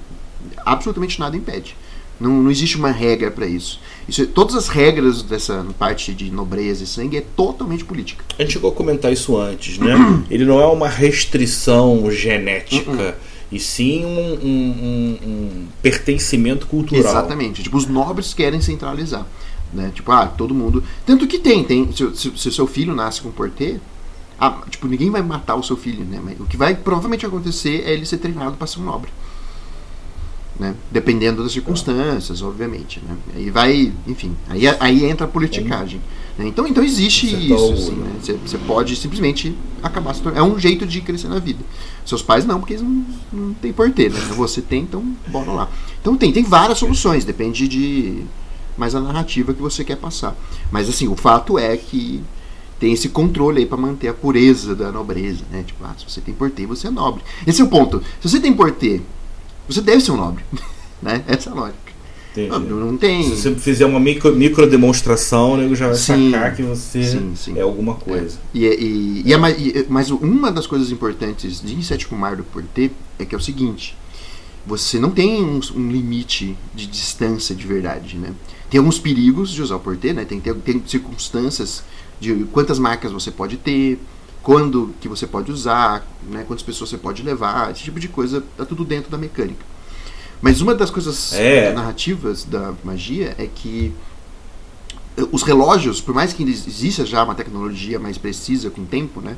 absolutamente 0.63 1.20
nada 1.20 1.36
impede. 1.36 1.76
Não, 2.20 2.44
não 2.44 2.52
existe 2.52 2.78
uma 2.78 2.92
regra 2.92 3.32
para 3.32 3.48
isso. 3.48 3.80
isso. 4.08 4.28
Todas 4.28 4.54
as 4.54 4.68
regras 4.68 5.24
dessa 5.24 5.65
parte 5.80 6.13
de 6.13 6.30
nobreza 6.30 6.84
e 6.84 6.88
sangue 6.88 7.18
é 7.18 7.22
totalmente 7.22 7.84
política. 7.84 8.24
A 8.38 8.44
gente 8.44 8.54
chegou 8.54 8.70
a 8.70 8.76
comentar 8.76 9.12
isso 9.12 9.36
antes, 9.38 9.80
né? 9.80 9.96
Ele 10.30 10.46
não 10.46 10.60
é 10.60 10.68
uma 10.68 10.89
restrição 10.89 12.12
genética. 12.12 12.92
Uh 12.92 12.96
-uh 12.96 13.29
e 13.51 13.59
sim 13.59 14.05
um, 14.05 14.33
um, 14.33 14.47
um, 14.47 15.27
um, 15.27 15.67
pertencimento 15.81 16.67
cultural. 16.67 17.03
Exatamente. 17.03 17.63
Tipo, 17.63 17.77
os 17.77 17.88
nobres 17.88 18.33
querem 18.33 18.62
centralizar. 18.62 19.25
Né? 19.73 19.91
Tipo, 19.93 20.12
ah, 20.12 20.27
todo 20.27 20.53
mundo. 20.53 20.83
Tanto 21.05 21.27
que 21.27 21.39
tem, 21.39 21.63
tem. 21.63 21.91
Se, 21.91 22.15
se, 22.15 22.38
se 22.38 22.51
seu 22.51 22.67
filho 22.67 22.93
nasce 22.93 23.21
com 23.21 23.31
portê, 23.31 23.79
ah, 24.39 24.62
tipo, 24.69 24.88
ninguém 24.88 25.09
vai 25.09 25.21
matar 25.21 25.55
o 25.55 25.63
seu 25.63 25.75
filho, 25.75 26.05
né? 26.05 26.19
Mas 26.23 26.39
o 26.39 26.45
que 26.45 26.57
vai 26.57 26.75
provavelmente 26.75 27.25
acontecer 27.25 27.83
é 27.85 27.93
ele 27.93 28.05
ser 28.05 28.17
treinado 28.17 28.55
para 28.55 28.67
ser 28.67 28.79
um 28.79 28.83
nobre. 28.83 29.12
Né? 30.60 30.76
Dependendo 30.91 31.41
das 31.41 31.54
circunstâncias, 31.54 32.41
obviamente. 32.41 33.02
Né? 33.08 33.15
Aí 33.34 33.50
vai, 33.50 33.93
enfim, 34.06 34.36
aí, 34.50 34.67
aí 34.80 35.06
entra 35.06 35.26
a 35.26 35.30
politicagem. 35.30 36.02
Né? 36.38 36.48
Então, 36.48 36.67
então 36.67 36.84
existe 36.84 37.30
Você 37.30 37.38
isso. 37.38 37.74
Assim, 37.74 37.95
né? 37.95 38.12
Você, 38.22 38.34
você 38.34 38.58
pode 38.58 38.93
simplesmente 38.98 39.56
acabar 39.82 40.13
se 40.13 40.22
tornando. 40.22 40.45
É 40.45 40.54
um 40.54 40.60
jeito 40.60 40.86
de 40.86 41.00
crescer 41.00 41.30
na 41.30 41.39
vida. 41.39 41.63
Seus 42.06 42.22
pais 42.22 42.45
não, 42.45 42.60
porque 42.60 42.74
eles 42.74 42.84
não, 42.84 43.06
não 43.32 43.54
têm 43.54 43.72
porteiro. 43.72 44.13
Né? 44.13 44.19
Você 44.36 44.62
tem, 44.62 44.82
então 44.82 45.02
bora 45.28 45.50
lá. 45.52 45.69
Então 46.02 46.17
tem, 46.17 46.30
tem 46.34 46.43
várias 46.43 46.78
soluções, 46.78 47.24
depende 47.24 47.65
de 47.65 48.24
mais 48.78 48.93
a 48.95 49.00
narrativa 49.00 49.54
que 49.54 49.62
você 49.62 49.86
quer 49.86 49.95
passar. 49.95 50.36
Mas 50.69 50.89
assim, 50.89 51.08
o 51.08 51.15
fato 51.15 51.58
é 51.58 51.78
que 51.78 52.22
tem 52.80 52.91
esse 52.91 53.08
controle 53.10 53.60
aí 53.60 53.65
para 53.65 53.78
manter 53.78 54.10
a 54.10 54.13
pureza 54.13 54.76
da 54.76 54.91
nobreza, 54.91 55.43
né? 55.52 55.63
Tipo, 55.65 55.86
ah, 55.86 55.95
se 55.98 56.10
você 56.10 56.19
tem 56.19 56.34
porteiro, 56.34 56.76
você 56.76 56.88
é 56.88 56.89
nobre. 56.91 57.22
Esse 57.48 57.62
é 57.62 57.63
o 57.63 57.67
ponto. 57.67 58.02
Se 58.22 58.30
você 58.30 58.39
tem 58.41 58.54
porteiro 58.54 59.04
você 59.69 59.82
deve 59.82 60.01
ser 60.01 60.12
um 60.12 60.17
nobre. 60.17 60.43
né? 61.01 61.23
Essa 61.27 61.49
é 61.49 61.53
a 61.53 61.55
lógica. 61.55 61.89
Não, 62.47 62.60
não, 62.60 62.97
tem. 62.97 63.23
Se 63.23 63.36
você 63.36 63.55
fizer 63.55 63.86
uma 63.86 63.99
micro, 63.99 64.34
micro 64.34 64.69
demonstração, 64.69 65.53
o 65.53 65.58
nego 65.58 65.75
já 65.75 65.88
vai 65.88 65.95
sim, 65.95 66.32
sacar 66.32 66.55
que 66.55 66.62
você 66.62 67.03
sim, 67.03 67.34
sim. 67.36 67.58
é 67.58 67.62
alguma 67.62 67.95
coisa. 67.95 68.38
É. 68.53 68.58
E, 68.58 68.65
e, 68.65 69.23
e, 69.25 69.34
é, 69.34 69.60
e, 69.60 69.86
mas 69.89 70.10
uma 70.10 70.51
das 70.51 70.65
coisas 70.65 70.91
importantes 70.91 71.60
de 71.62 71.84
sétimo 71.84 72.17
mar 72.17 72.36
do 72.36 72.43
Porter 72.43 72.91
é 73.17 73.25
que 73.25 73.34
é 73.34 73.38
o 73.38 73.41
seguinte: 73.41 73.97
você 74.65 74.99
não 74.99 75.10
tem 75.10 75.43
um, 75.43 75.60
um, 75.75 75.91
limite 75.91 76.55
de 76.73 76.86
distância 76.86 77.55
de 77.55 77.65
verdade, 77.65 78.15
né? 78.15 78.32
Tem 78.69 78.77
alguns 78.77 78.99
perigos 78.99 79.49
de 79.49 79.62
usar 79.62 79.75
o 79.75 79.79
Porter, 79.79 80.13
né? 80.13 80.23
Tem, 80.23 80.39
tem, 80.39 80.53
tem 80.53 80.84
circunstâncias 80.86 81.84
de 82.19 82.45
quantas 82.51 82.77
marcas 82.77 83.12
você 83.12 83.32
pode 83.32 83.58
ter, 83.58 83.99
quando 84.41 84.93
que 85.02 85.08
você 85.08 85.28
pode 85.28 85.52
usar, 85.52 86.08
né, 86.30 86.43
quantas 86.47 86.63
pessoas 86.63 86.89
você 86.89 86.97
pode 86.97 87.21
levar, 87.23 87.71
esse 87.71 87.84
tipo 87.84 87.99
de 87.99 88.08
coisa 88.08 88.43
tá 88.58 88.65
tudo 88.65 88.86
dentro 88.86 89.12
da 89.12 89.17
mecânica. 89.17 89.65
Mas 90.41 90.62
uma 90.62 90.73
das 90.73 90.89
coisas 90.89 91.34
é. 91.34 91.73
narrativas 91.73 92.45
da 92.45 92.73
magia 92.84 93.36
é 93.38 93.47
que 93.47 93.93
eh, 95.17 95.28
os 95.32 95.43
relógios, 95.43 95.99
por 95.99 96.15
mais 96.15 96.32
que 96.32 96.43
exista 96.43 97.06
já 97.06 97.23
uma 97.23 97.36
tecnologia 97.36 97.99
mais 97.99 98.17
precisa 98.17 98.69
com 98.69 98.86
tempo, 98.86 99.19
né, 99.19 99.36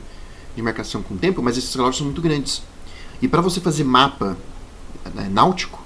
de 0.55 0.61
marcação 0.61 1.01
com 1.01 1.17
tempo, 1.17 1.41
mas 1.41 1.57
esses 1.57 1.73
relógios 1.73 1.97
são 1.97 2.05
muito 2.05 2.21
grandes. 2.21 2.61
E 3.21 3.27
para 3.27 3.41
você 3.41 3.59
fazer 3.59 3.83
mapa 3.83 4.37
né, 5.15 5.29
náutico, 5.31 5.83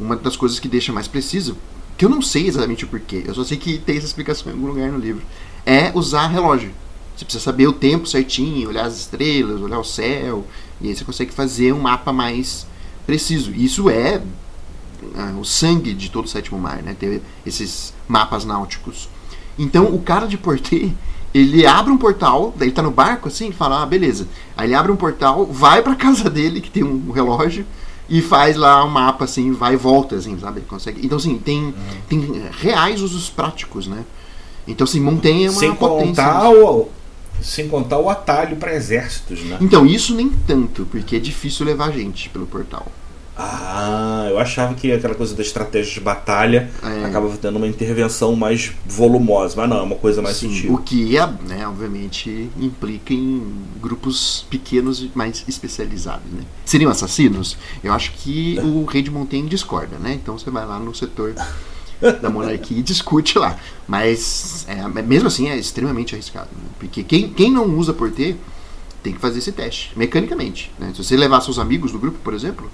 uma 0.00 0.16
das 0.16 0.36
coisas 0.36 0.58
que 0.58 0.68
deixa 0.68 0.92
mais 0.92 1.08
preciso, 1.08 1.56
que 1.96 2.04
eu 2.04 2.08
não 2.08 2.20
sei 2.20 2.46
exatamente 2.46 2.84
o 2.84 2.88
porquê, 2.88 3.24
eu 3.26 3.34
só 3.34 3.44
sei 3.44 3.56
que 3.56 3.78
tem 3.78 3.96
essa 3.96 4.06
explicação 4.06 4.50
em 4.50 4.54
algum 4.54 4.66
lugar 4.66 4.90
no 4.90 4.98
livro, 4.98 5.22
é 5.64 5.90
usar 5.94 6.26
relógio. 6.28 6.70
Você 7.16 7.24
precisa 7.24 7.42
saber 7.42 7.66
o 7.66 7.72
tempo 7.72 8.06
certinho, 8.06 8.68
olhar 8.68 8.84
as 8.84 8.98
estrelas, 8.98 9.60
olhar 9.60 9.78
o 9.78 9.84
céu, 9.84 10.44
e 10.80 10.88
aí 10.88 10.94
você 10.94 11.04
consegue 11.04 11.32
fazer 11.32 11.72
um 11.72 11.80
mapa 11.80 12.12
mais 12.12 12.66
preciso. 13.06 13.52
Isso 13.52 13.88
é 13.88 14.20
ah, 15.14 15.34
o 15.40 15.44
sangue 15.44 15.94
de 15.94 16.10
todo 16.10 16.26
o 16.26 16.28
sétimo 16.28 16.58
mar, 16.58 16.82
né? 16.82 16.94
Ter 16.98 17.22
esses 17.46 17.94
mapas 18.06 18.44
náuticos. 18.44 19.08
Então 19.58 19.86
o 19.94 20.00
cara 20.00 20.26
de 20.26 20.36
Portê, 20.36 20.90
ele 21.32 21.66
abre 21.66 21.90
um 21.90 21.98
portal, 21.98 22.52
daí 22.56 22.68
ele 22.68 22.74
tá 22.74 22.82
no 22.82 22.90
barco 22.90 23.28
assim, 23.28 23.48
e 23.48 23.52
fala, 23.52 23.82
ah, 23.82 23.86
beleza. 23.86 24.28
Aí 24.56 24.66
ele 24.68 24.74
abre 24.74 24.92
um 24.92 24.96
portal, 24.96 25.46
vai 25.46 25.82
pra 25.82 25.94
casa 25.94 26.28
dele, 26.28 26.60
que 26.60 26.70
tem 26.70 26.84
um 26.84 27.10
relógio, 27.10 27.66
e 28.08 28.22
faz 28.22 28.56
lá 28.56 28.84
um 28.84 28.88
mapa 28.88 29.24
assim, 29.24 29.52
vai 29.52 29.74
e 29.74 29.76
volta, 29.76 30.16
assim, 30.16 30.38
sabe? 30.38 30.60
Ele 30.60 30.66
consegue. 30.66 31.04
Então, 31.04 31.18
assim, 31.18 31.38
tem, 31.38 31.74
tem 32.08 32.42
reais 32.60 33.02
usos 33.02 33.28
práticos, 33.28 33.86
né? 33.86 34.04
Então, 34.66 34.84
assim, 34.84 35.00
Montaigne 35.00 35.44
é 35.44 35.50
uma 35.50 35.58
Sem 35.58 35.74
potência. 35.74 36.06
contar 36.06 36.50
o, 36.50 36.88
sem 37.42 37.68
contar 37.68 37.98
o 37.98 38.08
atalho 38.10 38.56
para 38.56 38.74
exércitos, 38.74 39.40
né? 39.44 39.58
Então, 39.60 39.84
isso 39.86 40.14
nem 40.14 40.28
tanto, 40.46 40.86
porque 40.90 41.16
é 41.16 41.18
difícil 41.18 41.64
levar 41.66 41.90
gente 41.92 42.28
pelo 42.28 42.46
portal. 42.46 42.86
Ah, 43.38 44.28
eu 44.30 44.38
achava 44.38 44.72
que 44.74 44.90
aquela 44.90 45.14
coisa 45.14 45.34
da 45.34 45.42
estratégia 45.42 45.92
de 45.92 46.00
batalha 46.00 46.70
É. 46.82 47.04
acabava 47.04 47.36
tendo 47.36 47.56
uma 47.56 47.66
intervenção 47.66 48.34
mais 48.34 48.72
volumosa, 48.86 49.54
mas 49.58 49.68
não, 49.68 49.76
é 49.76 49.82
uma 49.82 49.96
coisa 49.96 50.22
mais 50.22 50.38
Sim, 50.38 50.48
sutil. 50.54 50.72
o 50.72 50.78
que, 50.78 51.18
é, 51.18 51.26
né, 51.46 51.68
obviamente, 51.68 52.48
implica 52.58 53.12
em 53.12 53.42
grupos 53.78 54.46
pequenos 54.48 55.00
e 55.00 55.10
mais 55.14 55.44
especializados. 55.46 56.24
Né? 56.32 56.44
Seriam 56.64 56.90
assassinos? 56.90 57.58
Eu 57.84 57.92
acho 57.92 58.12
que 58.12 58.58
o 58.60 58.84
rei 58.86 59.02
de 59.02 59.10
Montaigne 59.10 59.50
discorda, 59.50 59.98
né? 59.98 60.14
Então 60.14 60.38
você 60.38 60.50
vai 60.50 60.64
lá 60.64 60.78
no 60.78 60.94
setor 60.94 61.34
da 62.00 62.30
monarquia 62.30 62.78
e 62.78 62.82
discute 62.82 63.38
lá. 63.38 63.58
Mas, 63.86 64.66
é, 64.68 65.02
mesmo 65.02 65.28
assim, 65.28 65.48
é 65.48 65.56
extremamente 65.56 66.14
arriscado. 66.14 66.48
né? 66.52 66.68
Porque 66.78 67.02
quem, 67.02 67.28
quem 67.28 67.50
não 67.50 67.66
usa 67.76 67.92
portê 67.92 68.36
tem 69.02 69.12
que 69.12 69.20
fazer 69.20 69.38
esse 69.38 69.52
teste, 69.52 69.92
mecanicamente. 69.96 70.70
Né? 70.78 70.90
Se 70.94 71.02
você 71.02 71.16
levar 71.16 71.40
seus 71.40 71.58
amigos 71.58 71.92
do 71.92 71.98
grupo, 71.98 72.18
por 72.22 72.34
exemplo, 72.34 72.70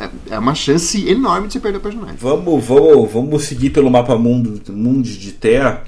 é, 0.00 0.10
é 0.30 0.38
uma 0.38 0.54
chance 0.54 1.08
enorme 1.08 1.46
de 1.46 1.54
você 1.54 1.60
perder 1.60 1.78
o 1.78 1.80
personagem. 1.80 2.16
Vamos, 2.18 2.64
vamos, 2.64 3.12
vamos 3.12 3.44
seguir 3.44 3.70
pelo 3.70 3.90
mapa 3.90 4.16
mundo, 4.16 4.60
mundo 4.72 5.08
de 5.08 5.32
Terra. 5.32 5.84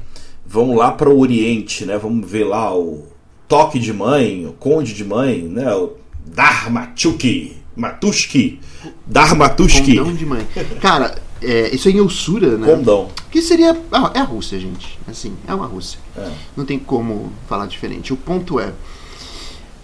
Vamos 0.46 0.76
lá 0.76 0.92
para 0.92 1.08
o 1.08 1.18
Oriente, 1.18 1.84
né? 1.84 1.98
Vamos 1.98 2.30
ver 2.30 2.44
lá 2.44 2.76
o 2.76 3.04
Toque 3.48 3.78
de 3.78 3.92
Mãe, 3.92 4.46
o 4.46 4.52
Conde 4.52 4.94
de 4.94 5.04
Mãe, 5.04 5.42
né? 5.42 5.72
O 5.74 5.94
Dharmatuki, 6.26 7.56
Matushki, 7.76 8.60
Dharmatushki, 9.06 9.96
Condão 9.96 10.14
de 10.14 10.26
mãe. 10.26 10.46
Cara, 10.80 11.16
é, 11.42 11.74
isso 11.74 11.88
é 11.88 11.92
em 11.92 12.00
Ursura, 12.00 12.56
né? 12.56 12.66
Condão. 12.74 13.08
Que 13.30 13.42
seria. 13.42 13.78
ah, 13.92 14.10
é 14.14 14.20
a 14.20 14.24
Rússia, 14.24 14.58
gente. 14.58 14.98
Assim, 15.06 15.36
é 15.46 15.54
uma 15.54 15.66
Rússia. 15.66 15.98
É. 16.16 16.30
Não 16.56 16.64
tem 16.64 16.78
como 16.78 17.32
falar 17.48 17.66
diferente. 17.66 18.12
O 18.12 18.16
ponto 18.16 18.58
é. 18.58 18.72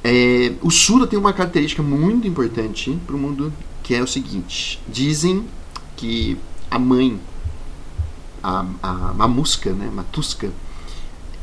é 0.05 0.53
o 0.63 0.71
Sura 0.71 1.07
tem 1.07 1.19
uma 1.19 1.33
característica 1.33 1.83
muito 1.83 2.27
importante 2.27 2.97
para 3.07 3.15
o 3.15 3.19
mundo, 3.19 3.53
que 3.83 3.95
é 3.95 4.03
o 4.03 4.07
seguinte: 4.07 4.81
dizem 4.89 5.45
que 5.97 6.37
a 6.71 6.79
mãe, 6.79 7.19
a, 8.43 8.65
a 8.83 8.93
Mamusca, 9.15 9.73
né, 9.73 9.91
Matuska. 9.93 10.51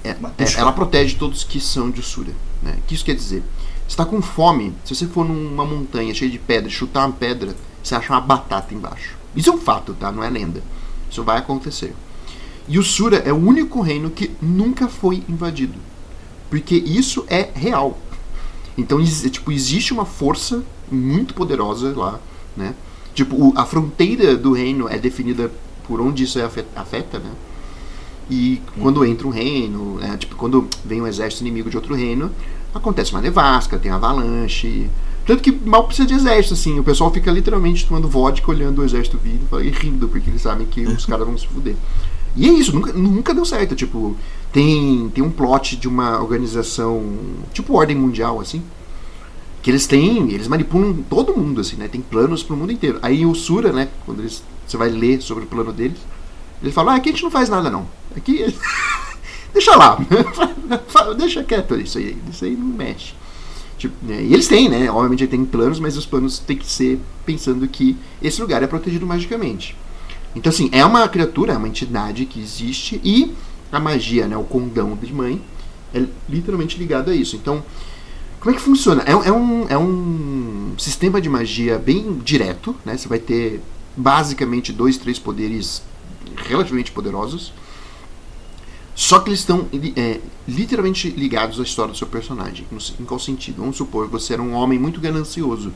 é- 0.03 0.15
ela 0.57 0.71
protege 0.71 1.15
todos 1.15 1.43
que 1.43 1.59
são 1.59 1.91
de 1.91 1.99
Usura. 1.99 2.33
Né? 2.63 2.75
O 2.79 2.81
que 2.87 2.95
isso 2.95 3.05
quer 3.05 3.15
dizer? 3.15 3.43
Você 3.87 3.93
está 3.93 4.05
com 4.05 4.21
fome, 4.21 4.73
se 4.83 4.95
você 4.95 5.05
for 5.07 5.25
numa 5.25 5.65
montanha 5.65 6.13
cheia 6.13 6.29
de 6.29 6.39
pedra, 6.39 6.69
chutar 6.69 7.05
uma 7.05 7.13
pedra, 7.13 7.55
você 7.81 7.95
acha 7.95 8.11
uma 8.11 8.19
batata 8.19 8.73
embaixo. 8.73 9.16
Isso 9.38 9.50
é 9.50 9.54
um 9.54 9.58
fato, 9.60 9.93
tá? 9.93 10.12
Não 10.12 10.23
é 10.23 10.30
lenda. 10.30 10.62
Isso 11.10 11.23
vai 11.23 11.38
acontecer. 11.38 11.93
E 12.67 12.78
o 12.78 12.84
Sura 12.84 13.17
é 13.17 13.32
o 13.32 13.38
único 13.38 13.80
reino 13.82 14.10
que 14.10 14.32
nunca 14.41 14.89
foi 14.89 15.23
invadido. 15.30 15.80
Porque 16.50 16.76
isso 16.76 17.23
é 17.30 17.50
real. 17.54 17.97
Então, 18.78 19.00
ex- 19.00 19.30
tipo, 19.32 19.52
existe 19.52 19.93
uma 19.93 20.06
força 20.06 20.63
muito 20.91 21.34
poderosa 21.34 21.93
lá, 21.95 22.19
né? 22.56 22.73
Tipo, 23.13 23.54
a 23.58 23.65
fronteira 23.65 24.36
do 24.36 24.52
reino 24.54 24.88
é 24.89 24.97
definida 24.97 25.52
por 25.88 26.02
onde 26.02 26.23
isso 26.23 26.38
é 26.39 26.43
afe- 26.43 26.65
afeta, 26.76 27.19
né? 27.19 27.32
E 28.30 28.62
quando 28.82 29.06
entra 29.06 29.26
um 29.28 29.32
reino, 29.32 29.95
né, 30.00 30.17
tipo, 30.17 30.36
quando 30.36 30.67
vem 30.84 31.02
um 31.02 31.08
exército 31.08 31.43
inimigo 31.43 31.69
de 31.69 31.78
outro 31.78 31.95
reino, 31.95 32.30
acontece 32.76 33.12
uma 33.13 33.21
nevasca, 33.21 33.80
tem 33.80 33.89
avalanche. 33.91 34.89
Tanto 35.27 35.43
que 35.43 35.51
mal 35.51 35.83
precisa 35.83 36.07
de 36.07 36.13
exército, 36.13 36.53
assim. 36.53 36.79
O 36.79 36.83
pessoal 36.83 37.11
fica 37.11 37.29
literalmente 37.29 37.85
tomando 37.85 38.07
vodka, 38.07 38.49
olhando 38.49 38.81
o 38.81 38.85
exército 38.85 39.17
vir 39.17 39.41
e 39.61 39.69
rindo, 39.69 40.07
porque 40.07 40.29
eles 40.29 40.41
sabem 40.41 40.65
que 40.65 40.81
os 40.81 41.05
caras 41.05 41.27
vão 41.27 41.37
se 41.37 41.45
fuder. 41.45 41.75
E 42.33 42.47
é 42.47 42.51
isso, 42.53 42.73
nunca, 42.73 42.93
nunca 42.93 43.33
deu 43.33 43.43
certo. 43.43 43.75
Tipo, 43.75 44.15
tem, 44.53 45.09
tem 45.09 45.21
um 45.21 45.29
plot 45.29 45.75
de 45.75 45.85
uma 45.85 46.21
organização, 46.21 47.03
tipo 47.51 47.77
Ordem 47.77 47.97
Mundial, 47.97 48.39
assim, 48.39 48.63
que 49.61 49.69
eles 49.69 49.85
têm, 49.85 50.31
eles 50.31 50.47
manipulam 50.47 50.93
todo 51.09 51.35
mundo, 51.35 51.59
assim, 51.59 51.75
né? 51.75 51.89
Tem 51.89 51.99
planos 51.99 52.41
pro 52.41 52.55
mundo 52.55 52.71
inteiro. 52.71 52.97
Aí 53.01 53.25
o 53.25 53.35
Sura, 53.35 53.73
né, 53.73 53.89
quando 54.05 54.21
eles, 54.21 54.41
você 54.65 54.77
vai 54.77 54.89
ler 54.89 55.21
sobre 55.21 55.43
o 55.43 55.47
plano 55.47 55.73
deles, 55.73 55.97
ele 56.63 56.71
fala, 56.71 56.93
ah, 56.93 56.95
aqui 56.95 57.09
a 57.09 57.11
gente 57.11 57.23
não 57.23 57.31
faz 57.31 57.49
nada 57.49 57.69
não. 57.69 57.85
Aqui. 58.15 58.45
deixa 59.51 59.75
lá. 59.75 59.97
deixa 61.17 61.43
quieto 61.43 61.75
isso 61.75 61.97
aí. 61.97 62.17
Isso 62.31 62.45
aí 62.45 62.55
não 62.55 62.67
mexe. 62.67 63.13
Tipo, 63.77 63.93
né, 64.05 64.23
E 64.23 64.33
eles 64.33 64.47
têm, 64.47 64.69
né? 64.69 64.89
Obviamente 64.89 65.27
tem 65.27 65.45
planos, 65.45 65.79
mas 65.79 65.95
os 65.97 66.05
planos 66.05 66.39
têm 66.39 66.57
que 66.57 66.65
ser 66.65 66.99
pensando 67.25 67.67
que 67.67 67.95
esse 68.21 68.41
lugar 68.41 68.63
é 68.63 68.67
protegido 68.67 69.05
magicamente. 69.05 69.75
Então, 70.35 70.49
assim, 70.49 70.69
é 70.71 70.83
uma 70.83 71.07
criatura, 71.07 71.53
é 71.53 71.57
uma 71.57 71.67
entidade 71.67 72.25
que 72.25 72.39
existe 72.39 72.99
e 73.03 73.33
a 73.71 73.79
magia, 73.79 74.27
né? 74.27 74.37
O 74.37 74.43
condão 74.43 74.95
de 74.95 75.13
mãe 75.13 75.41
é 75.93 76.03
literalmente 76.27 76.77
ligado 76.77 77.11
a 77.11 77.15
isso. 77.15 77.35
Então, 77.35 77.63
como 78.39 78.55
é 78.55 78.57
que 78.57 78.63
funciona? 78.63 79.03
É, 79.03 79.11
é 79.11 79.31
um, 79.31 79.67
é 79.67 79.77
um 79.77 80.73
sistema 80.77 81.19
de 81.19 81.29
magia 81.29 81.77
bem 81.77 82.19
direto, 82.23 82.75
né? 82.85 82.97
Você 82.97 83.07
vai 83.07 83.19
ter 83.19 83.61
basicamente 83.95 84.71
dois, 84.71 84.97
três 84.97 85.17
poderes 85.17 85.81
relativamente 86.35 86.91
poderosos. 86.91 87.51
Só 88.97 89.19
que 89.19 89.29
eles 89.29 89.41
estão 89.41 89.67
é, 89.95 90.19
literalmente 90.47 91.07
ligados 91.12 91.60
à 91.60 91.63
história 91.63 91.91
do 91.91 91.97
seu 91.97 92.07
personagem. 92.07 92.65
Em 92.99 93.05
qual 93.05 93.19
sentido? 93.19 93.57
Vamos 93.62 93.77
supor 93.77 94.07
que 94.07 94.12
você 94.12 94.33
era 94.33 94.41
um 94.41 94.55
homem 94.55 94.79
muito 94.79 94.99
ganancioso. 94.99 95.71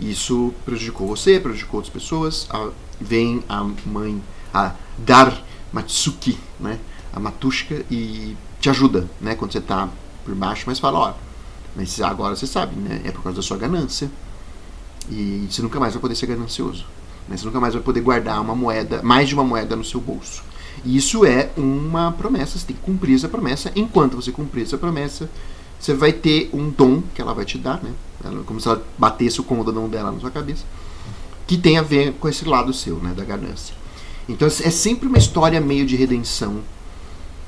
Isso 0.00 0.52
prejudicou 0.64 1.06
você, 1.06 1.38
prejudicou 1.38 1.78
outras 1.78 1.92
pessoas. 1.94 2.48
A- 2.50 2.70
vem 3.00 3.44
a 3.48 3.62
mãe, 3.86 4.20
a 4.52 4.74
Dar 4.98 5.40
Matsuki, 5.72 6.36
né? 6.58 6.80
a 7.12 7.20
Matushka, 7.20 7.84
e 7.88 8.36
te 8.60 8.68
ajuda 8.70 9.08
né? 9.20 9.36
quando 9.36 9.52
você 9.52 9.58
está 9.58 9.88
por 10.24 10.34
baixo, 10.34 10.64
mas 10.66 10.80
fala: 10.80 10.98
ó, 10.98 11.14
mas 11.76 12.00
agora 12.00 12.34
você 12.34 12.46
sabe, 12.48 12.74
né? 12.74 13.02
é 13.04 13.12
por 13.12 13.22
causa 13.22 13.36
da 13.36 13.42
sua 13.42 13.56
ganância. 13.56 14.10
E 15.08 15.46
você 15.48 15.62
nunca 15.62 15.78
mais 15.78 15.94
vai 15.94 16.00
poder 16.00 16.16
ser 16.16 16.26
ganancioso. 16.26 16.84
Né? 17.28 17.36
Você 17.36 17.46
nunca 17.46 17.60
mais 17.60 17.72
vai 17.72 17.82
poder 17.84 18.00
guardar 18.00 18.40
uma 18.40 18.56
moeda, 18.56 19.00
mais 19.04 19.28
de 19.28 19.34
uma 19.34 19.44
moeda 19.44 19.76
no 19.76 19.84
seu 19.84 20.00
bolso. 20.00 20.42
Isso 20.86 21.24
é 21.24 21.50
uma 21.56 22.12
promessa, 22.12 22.56
você 22.58 22.66
tem 22.66 22.76
que 22.76 22.82
cumprir 22.82 23.16
essa 23.16 23.28
promessa. 23.28 23.72
Enquanto 23.74 24.14
você 24.14 24.30
cumprir 24.30 24.62
essa 24.62 24.78
promessa, 24.78 25.28
você 25.80 25.92
vai 25.92 26.12
ter 26.12 26.48
um 26.52 26.70
dom 26.70 27.02
que 27.12 27.20
ela 27.20 27.34
vai 27.34 27.44
te 27.44 27.58
dar, 27.58 27.82
né? 27.82 27.90
Ela- 28.24 28.44
como 28.44 28.60
se 28.60 28.68
ela 28.68 28.80
batesse 28.96 29.40
o 29.40 29.44
condão 29.44 29.88
dela 29.88 30.12
na 30.12 30.20
sua 30.20 30.30
cabeça, 30.30 30.64
que 31.46 31.56
tem 31.58 31.76
a 31.76 31.82
ver 31.82 32.12
com 32.14 32.28
esse 32.28 32.44
lado 32.44 32.72
seu, 32.72 32.96
né? 32.98 33.12
Da 33.16 33.24
ganância. 33.24 33.74
Então 34.28 34.46
é 34.46 34.50
sempre 34.50 35.08
uma 35.08 35.18
história 35.18 35.60
meio 35.60 35.84
de 35.84 35.96
redenção 35.96 36.60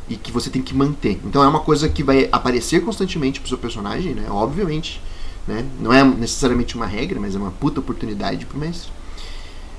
e 0.08 0.16
que 0.16 0.32
você 0.32 0.50
tem 0.50 0.62
que 0.62 0.74
manter. 0.74 1.20
Então 1.24 1.42
é 1.42 1.48
uma 1.48 1.60
coisa 1.60 1.88
que 1.88 2.02
vai 2.02 2.28
aparecer 2.32 2.84
constantemente 2.84 3.40
pro 3.40 3.48
seu 3.48 3.58
personagem, 3.58 4.14
né? 4.14 4.26
Obviamente, 4.28 5.00
né? 5.46 5.64
Não 5.80 5.92
é 5.92 6.02
necessariamente 6.02 6.74
uma 6.74 6.86
regra, 6.86 7.20
mas 7.20 7.36
é 7.36 7.38
uma 7.38 7.52
puta 7.52 7.78
oportunidade 7.78 8.46
pro 8.46 8.58
mestre. 8.58 8.90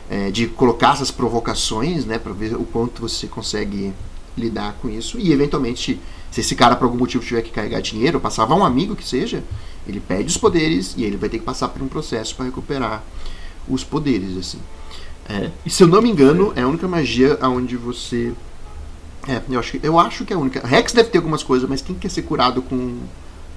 É, 0.09 0.31
de 0.31 0.47
colocar 0.47 0.93
essas 0.93 1.11
provocações, 1.11 2.03
né, 2.03 2.17
para 2.17 2.33
ver 2.33 2.55
o 2.55 2.63
quanto 2.63 3.01
você 3.01 3.27
consegue 3.27 3.93
lidar 4.35 4.73
com 4.81 4.89
isso 4.89 5.19
e 5.19 5.31
eventualmente, 5.31 5.99
se 6.31 6.41
esse 6.41 6.55
cara 6.55 6.75
por 6.75 6.85
algum 6.85 6.97
motivo 6.97 7.23
tiver 7.23 7.43
que 7.43 7.51
carregar 7.51 7.79
dinheiro, 7.79 8.19
passar 8.19 8.49
a 8.49 8.55
um 8.55 8.65
amigo 8.65 8.95
que 8.95 9.07
seja, 9.07 9.43
ele 9.87 9.99
perde 9.99 10.25
os 10.25 10.37
poderes 10.37 10.95
e 10.97 11.03
ele 11.03 11.15
vai 11.15 11.29
ter 11.29 11.37
que 11.37 11.45
passar 11.45 11.67
por 11.67 11.81
um 11.83 11.87
processo 11.87 12.35
para 12.35 12.45
recuperar 12.45 13.03
os 13.67 13.83
poderes, 13.83 14.35
assim. 14.35 14.59
É, 15.29 15.51
e 15.63 15.69
se 15.69 15.83
eu 15.83 15.87
não 15.87 16.01
me 16.01 16.09
engano, 16.09 16.53
é 16.55 16.61
a 16.63 16.67
única 16.67 16.87
magia 16.87 17.37
aonde 17.39 17.77
você 17.77 18.33
é, 19.27 19.41
eu 19.47 19.59
acho, 19.59 19.79
eu 19.83 19.99
acho 19.99 20.25
que 20.25 20.33
é 20.33 20.35
a 20.35 20.39
única. 20.39 20.65
Rex 20.65 20.93
deve 20.93 21.09
ter 21.09 21.19
algumas 21.19 21.43
coisas, 21.43 21.69
mas 21.69 21.81
quem 21.81 21.95
quer 21.95 22.09
ser 22.09 22.23
curado 22.23 22.61
com 22.61 22.97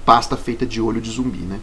pasta 0.05 0.35
feita 0.35 0.65
de 0.65 0.81
olho 0.81 1.01
de 1.01 1.09
zumbi, 1.09 1.39
né? 1.39 1.59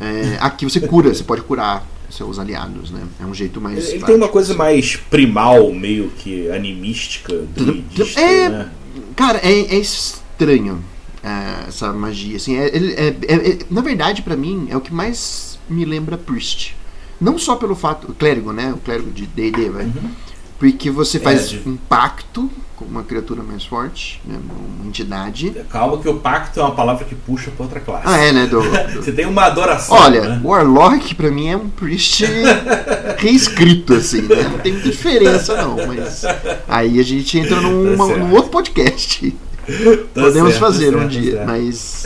É, 0.00 0.38
aqui 0.40 0.64
você 0.64 0.80
cura, 0.80 1.14
você 1.14 1.22
pode 1.22 1.42
curar 1.42 1.84
seus 2.16 2.38
aliados, 2.38 2.90
né? 2.90 3.02
É 3.20 3.24
um 3.24 3.34
jeito 3.34 3.60
mais. 3.60 3.88
Ele 3.90 4.04
tem 4.04 4.14
uma 4.16 4.28
coisa 4.28 4.54
mais 4.54 4.96
primal, 4.96 5.72
meio 5.72 6.10
que 6.18 6.50
animística, 6.50 7.32
druidista, 7.56 8.20
É, 8.20 8.48
né? 8.48 8.70
Cara, 9.16 9.38
é, 9.42 9.74
é 9.74 9.78
estranho 9.78 10.82
é, 11.22 11.68
essa 11.68 11.92
magia. 11.92 12.36
Assim, 12.36 12.56
é, 12.56 12.66
é- 12.68 13.16
é- 13.26 13.48
é- 13.50 13.58
na 13.70 13.80
verdade, 13.80 14.22
pra 14.22 14.36
mim, 14.36 14.66
é 14.70 14.76
o 14.76 14.80
que 14.80 14.92
mais 14.92 15.58
me 15.68 15.84
lembra 15.84 16.16
Priest. 16.18 16.76
Não 17.20 17.38
só 17.38 17.56
pelo 17.56 17.74
fato. 17.74 18.10
O 18.10 18.14
clérigo, 18.14 18.52
né? 18.52 18.72
O 18.72 18.78
clérigo 18.78 19.10
de 19.10 19.26
DD, 19.26 19.70
vai. 19.70 19.84
Uhum. 19.84 20.10
Porque 20.58 20.90
você 20.90 21.18
faz 21.18 21.48
de- 21.50 21.62
um 21.66 21.76
pacto 21.76 22.50
uma 22.80 23.02
criatura 23.02 23.42
mais 23.42 23.64
forte, 23.64 24.20
né, 24.24 24.38
uma 24.78 24.86
entidade. 24.88 25.50
Calma 25.70 25.98
que 25.98 26.08
o 26.08 26.16
pacto 26.18 26.58
é 26.58 26.62
uma 26.62 26.74
palavra 26.74 27.04
que 27.04 27.14
puxa 27.14 27.50
pra 27.50 27.64
outra 27.64 27.80
classe. 27.80 28.02
Ah, 28.06 28.18
é, 28.18 28.32
né? 28.32 28.46
Do, 28.46 28.60
do- 28.92 29.02
Você 29.02 29.12
tem 29.12 29.26
uma 29.26 29.44
adoração. 29.44 29.96
Olha, 29.96 30.20
né? 30.22 30.40
Warlock 30.42 31.14
pra 31.14 31.30
mim 31.30 31.48
é 31.48 31.56
um 31.56 31.68
priest 31.68 32.24
reescrito, 33.18 33.94
assim, 33.94 34.22
né? 34.22 34.42
Não 34.50 34.58
tem 34.58 34.72
muita 34.72 34.88
diferença, 34.90 35.56
não. 35.56 35.76
Mas 35.86 36.24
aí 36.68 36.98
a 36.98 37.02
gente 37.02 37.38
entra 37.38 37.60
num, 37.60 37.96
Tá 37.96 38.06
num 38.16 38.32
outro 38.32 38.50
podcast. 38.50 39.34
Tá 39.64 40.20
Podemos 40.20 40.50
certo, 40.50 40.60
fazer 40.60 40.90
tá 40.92 40.98
um 40.98 41.00
certo, 41.00 41.10
dia, 41.12 41.38
tá 41.38 41.46
certo. 41.46 41.48
mas. 41.48 42.04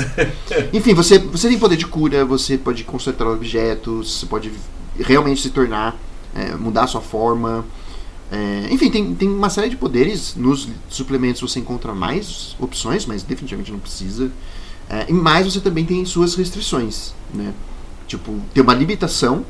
Enfim, 0.73 0.95
você, 0.95 1.19
você 1.19 1.49
tem 1.49 1.59
poder 1.59 1.75
de 1.77 1.87
cura, 1.89 2.25
você 2.25 2.57
pode 2.57 2.85
consertar 2.85 3.27
objetos, 3.27 4.21
você 4.21 4.27
pode 4.27 4.53
realmente 4.97 5.41
se 5.43 5.51
tornar, 5.51 5.97
é, 6.37 6.55
mudar 6.55 6.85
a 6.85 6.87
sua 6.87 7.01
forma. 7.01 7.65
É, 8.31 8.69
enfim, 8.71 8.91
tem, 8.91 9.15
tem 9.15 9.29
uma 9.29 9.51
série 9.51 9.71
de 9.71 9.77
poderes. 9.77 10.35
Nos 10.37 10.69
suplementos 10.89 11.41
você 11.41 11.61
encontra 11.61 11.95
mais 11.95 12.57
opções, 12.59 13.07
mas 13.07 13.23
definitivamente 13.23 13.73
não 13.73 13.79
precisa. 13.79 14.31
É, 14.89 15.07
e 15.09 15.13
mais 15.13 15.47
você 15.47 15.61
também 15.61 15.85
tem 15.85 16.05
suas 16.05 16.35
restrições, 16.35 17.13
né? 17.33 17.53
Tipo, 18.07 18.41
tem 18.55 18.63
uma 18.63 18.75
limitação. 18.75 19.45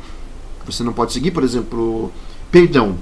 Você 0.67 0.83
não 0.83 0.93
pode 0.93 1.13
seguir, 1.13 1.31
por 1.31 1.43
exemplo, 1.43 2.13
perdão. 2.51 2.99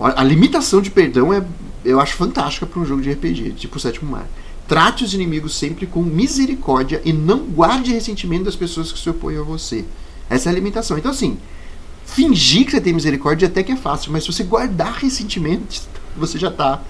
A 0.00 0.24
limitação 0.24 0.82
de 0.82 0.90
perdão 0.90 1.32
é, 1.32 1.44
eu 1.84 2.00
acho 2.00 2.16
fantástica 2.16 2.66
para 2.66 2.80
um 2.80 2.84
jogo 2.84 3.02
de 3.02 3.12
RPG, 3.12 3.52
tipo 3.52 3.76
o 3.76 3.80
Sétimo 3.80 4.10
Mar. 4.10 4.26
Trate 4.66 5.04
os 5.04 5.14
inimigos 5.14 5.54
sempre 5.54 5.86
com 5.86 6.02
misericórdia 6.02 7.00
e 7.04 7.12
não 7.12 7.40
guarde 7.40 7.92
ressentimento 7.92 8.44
das 8.44 8.56
pessoas 8.56 8.90
que 8.90 8.98
se 8.98 9.08
opõem 9.10 9.36
a 9.36 9.42
você. 9.42 9.84
Essa 10.30 10.48
é 10.48 10.52
a 10.52 10.54
limitação. 10.54 10.96
Então, 10.98 11.10
assim, 11.10 11.38
fingir 12.04 12.64
que 12.64 12.72
você 12.72 12.80
tem 12.80 12.92
misericórdia 12.92 13.48
até 13.48 13.62
que 13.62 13.72
é 13.72 13.76
fácil, 13.76 14.12
mas 14.12 14.24
se 14.24 14.32
você 14.32 14.44
guardar 14.44 14.94
ressentimentos, 14.94 15.88
você 16.16 16.38
já 16.38 16.50
tá. 16.50 16.82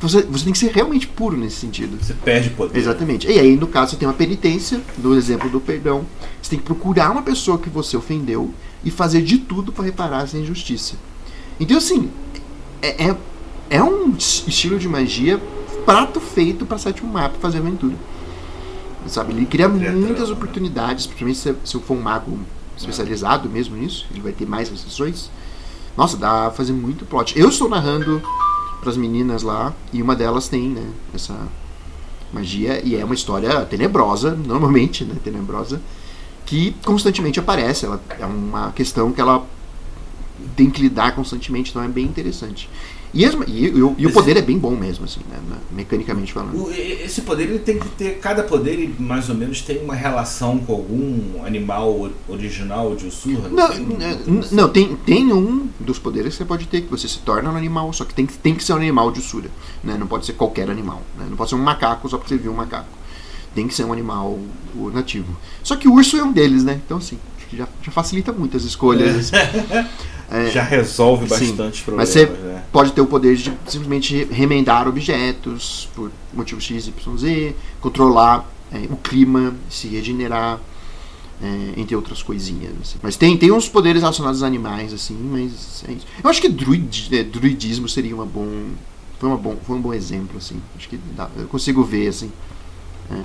Você, 0.00 0.22
você 0.22 0.44
tem 0.44 0.52
que 0.52 0.58
ser 0.58 0.72
realmente 0.72 1.06
puro 1.06 1.36
nesse 1.36 1.56
sentido. 1.56 1.96
Você 2.02 2.12
perde 2.12 2.50
poder. 2.50 2.78
Exatamente. 2.78 3.26
E 3.26 3.38
aí, 3.38 3.56
no 3.56 3.66
caso, 3.66 3.92
você 3.92 3.96
tem 3.96 4.06
uma 4.06 4.14
penitência, 4.14 4.80
no 4.98 5.14
exemplo 5.14 5.48
do 5.48 5.58
perdão. 5.58 6.04
Você 6.42 6.50
tem 6.50 6.58
que 6.58 6.64
procurar 6.66 7.10
uma 7.10 7.22
pessoa 7.22 7.58
que 7.58 7.70
você 7.70 7.96
ofendeu 7.96 8.52
e 8.84 8.90
fazer 8.90 9.22
de 9.22 9.38
tudo 9.38 9.72
para 9.72 9.84
reparar 9.84 10.24
essa 10.24 10.36
injustiça. 10.36 10.96
Então, 11.58 11.78
assim, 11.78 12.10
é, 12.82 13.06
é, 13.06 13.16
é 13.70 13.82
um 13.82 14.14
estilo 14.16 14.78
de 14.78 14.86
magia 14.86 15.40
prato 15.86 16.20
feito 16.20 16.66
para 16.66 16.76
sétimo 16.76 17.10
mapa 17.10 17.36
fazer 17.40 17.58
aventura. 17.58 17.94
Sabe? 19.06 19.32
Ele 19.32 19.46
cria 19.46 19.68
muitas 19.68 20.30
oportunidades, 20.30 21.06
principalmente 21.06 21.38
se, 21.38 21.54
se 21.64 21.74
eu 21.76 21.80
for 21.80 21.96
um 21.96 22.02
mago 22.02 22.38
especializado 22.76 23.48
mesmo 23.48 23.76
nisso, 23.76 24.06
ele 24.10 24.20
vai 24.20 24.32
ter 24.32 24.46
mais 24.46 24.68
restrições. 24.68 25.30
Nossa, 25.96 26.16
dá 26.16 26.44
pra 26.44 26.50
fazer 26.50 26.72
muito 26.72 27.06
plot. 27.06 27.38
Eu 27.38 27.48
estou 27.48 27.68
narrando 27.68 28.22
pras 28.80 28.96
meninas 28.96 29.42
lá 29.42 29.72
e 29.92 30.02
uma 30.02 30.14
delas 30.14 30.48
tem, 30.48 30.68
né, 30.68 30.86
essa 31.14 31.36
magia 32.32 32.80
e 32.84 32.94
é 32.94 33.04
uma 33.04 33.14
história 33.14 33.64
tenebrosa, 33.64 34.32
normalmente, 34.32 35.04
né, 35.04 35.16
tenebrosa, 35.24 35.80
que 36.44 36.76
constantemente 36.84 37.40
aparece. 37.40 37.86
Ela 37.86 38.00
é 38.18 38.26
uma 38.26 38.72
questão 38.72 39.12
que 39.12 39.20
ela 39.20 39.46
tem 40.54 40.70
que 40.70 40.80
lidar 40.82 41.14
constantemente, 41.14 41.70
então 41.70 41.82
é 41.82 41.88
bem 41.88 42.04
interessante. 42.04 42.68
E, 43.18 43.24
as- 43.24 43.34
e- 43.46 43.64
e 43.68 43.82
o- 43.82 43.94
e 43.96 44.06
o 44.06 44.12
poder 44.12 44.36
é 44.36 44.42
bem 44.42 44.58
bom 44.58 44.76
mesmo, 44.76 45.06
assim, 45.06 45.20
né, 45.30 45.38
na- 45.48 45.56
mecanicamente 45.74 46.32
falando. 46.34 46.70
Esse 46.70 47.22
poder 47.22 47.44
ele 47.44 47.58
tem 47.60 47.78
que 47.78 47.88
ter. 47.88 48.18
Cada 48.18 48.42
poder 48.42 48.72
ele, 48.72 48.94
mais 48.98 49.30
ou 49.30 49.34
menos 49.34 49.62
tem 49.62 49.82
uma 49.82 49.94
relação 49.94 50.58
com 50.58 50.72
algum 50.74 51.42
animal 51.46 52.10
original 52.28 52.94
de 52.94 53.06
Ussurra? 53.06 53.48
Não, 53.48 53.68
tem 53.70 53.80
um- 53.80 53.96
n- 53.98 54.38
n- 54.40 54.46
não 54.52 54.68
tem, 54.68 54.94
tem 54.96 55.32
um 55.32 55.66
dos 55.80 55.98
poderes 55.98 56.32
que 56.32 56.38
você 56.38 56.44
pode 56.44 56.66
ter, 56.66 56.82
que 56.82 56.90
você 56.90 57.08
se 57.08 57.18
torna 57.20 57.50
um 57.50 57.56
animal, 57.56 57.90
só 57.92 58.04
que 58.04 58.12
tem, 58.12 58.26
que- 58.26 58.34
tem 58.36 58.54
que 58.54 58.62
ser 58.62 58.74
um 58.74 58.76
animal 58.76 59.10
de 59.10 59.20
Usura. 59.20 59.48
Né? 59.82 59.96
Não 59.98 60.06
pode 60.06 60.26
ser 60.26 60.34
qualquer 60.34 60.68
animal. 60.68 61.00
Né? 61.18 61.26
Não 61.30 61.36
pode 61.38 61.48
ser 61.48 61.56
um 61.56 61.62
macaco 61.62 62.08
só 62.10 62.18
porque 62.18 62.34
você 62.34 62.40
viu 62.40 62.52
um 62.52 62.56
macaco. 62.56 62.88
Tem 63.54 63.66
que 63.66 63.74
ser 63.74 63.84
um 63.84 63.92
animal 63.94 64.38
nativo. 64.92 65.34
Só 65.62 65.74
que 65.76 65.88
o 65.88 65.94
urso 65.94 66.18
é 66.18 66.22
um 66.22 66.32
deles, 66.32 66.62
né? 66.62 66.78
Então, 66.84 66.98
assim, 66.98 67.18
já, 67.54 67.66
já 67.82 67.90
facilita 67.90 68.30
muito 68.30 68.56
as 68.58 68.64
escolhas. 68.64 69.30
É, 70.30 70.50
Já 70.50 70.62
resolve 70.62 71.24
sim. 71.28 71.30
bastante 71.30 71.56
Mas 71.58 71.80
problemas, 71.82 72.08
você 72.10 72.26
né? 72.26 72.64
pode 72.72 72.92
ter 72.92 73.00
o 73.00 73.06
poder 73.06 73.36
de 73.36 73.52
simplesmente 73.66 74.24
remendar 74.24 74.88
objetos 74.88 75.88
por 75.94 76.10
motivo 76.34 76.60
X, 76.60 76.88
Y, 76.88 77.16
Z, 77.18 77.54
controlar 77.80 78.44
é, 78.72 78.78
o 78.90 78.96
clima, 78.96 79.54
se 79.70 79.86
regenerar, 79.86 80.58
é, 81.40 81.80
entre 81.80 81.94
outras 81.94 82.22
coisinhas. 82.24 82.72
assim. 82.82 82.98
Mas 83.02 83.16
tem, 83.16 83.36
tem 83.36 83.52
uns 83.52 83.68
poderes 83.68 84.02
relacionados 84.02 84.42
a 84.42 84.46
animais, 84.46 84.92
assim, 84.92 85.16
mas 85.16 85.84
é 85.88 85.92
isso. 85.92 86.06
Eu 86.24 86.28
acho 86.28 86.40
que 86.40 86.48
druid, 86.48 87.08
é, 87.16 87.22
druidismo 87.22 87.88
seria 87.88 88.14
uma 88.14 88.26
bom, 88.26 88.70
foi, 89.20 89.28
uma 89.28 89.38
bom, 89.38 89.56
foi 89.64 89.76
um 89.76 89.80
bom 89.80 89.94
exemplo, 89.94 90.38
assim. 90.38 90.60
Acho 90.76 90.88
que 90.88 90.98
dá- 91.16 91.30
eu 91.36 91.46
consigo 91.46 91.84
ver, 91.84 92.08
assim. 92.08 92.32
é. 93.12 93.20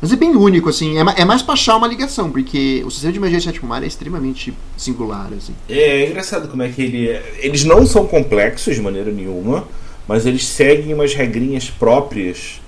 Mas 0.00 0.12
é 0.12 0.16
bem 0.16 0.34
único, 0.36 0.68
assim. 0.68 0.98
É, 0.98 1.22
é 1.22 1.24
mais 1.24 1.42
pra 1.42 1.54
achar 1.54 1.76
uma 1.76 1.86
ligação, 1.86 2.30
porque 2.30 2.82
o 2.86 2.90
sistema 2.90 3.12
de 3.12 3.20
magia 3.20 3.38
de 3.38 3.44
sétimo 3.44 3.68
mar 3.68 3.82
é 3.82 3.86
extremamente 3.86 4.54
singular, 4.76 5.30
assim. 5.36 5.54
É, 5.68 6.02
é 6.02 6.08
engraçado 6.08 6.48
como 6.48 6.62
é 6.62 6.68
que 6.68 6.82
ele. 6.82 7.20
Eles 7.38 7.64
não 7.64 7.84
são 7.86 8.06
complexos 8.06 8.76
de 8.76 8.80
maneira 8.80 9.10
nenhuma, 9.10 9.66
mas 10.06 10.24
eles 10.24 10.46
seguem 10.46 10.94
umas 10.94 11.14
regrinhas 11.14 11.68
próprias 11.68 12.60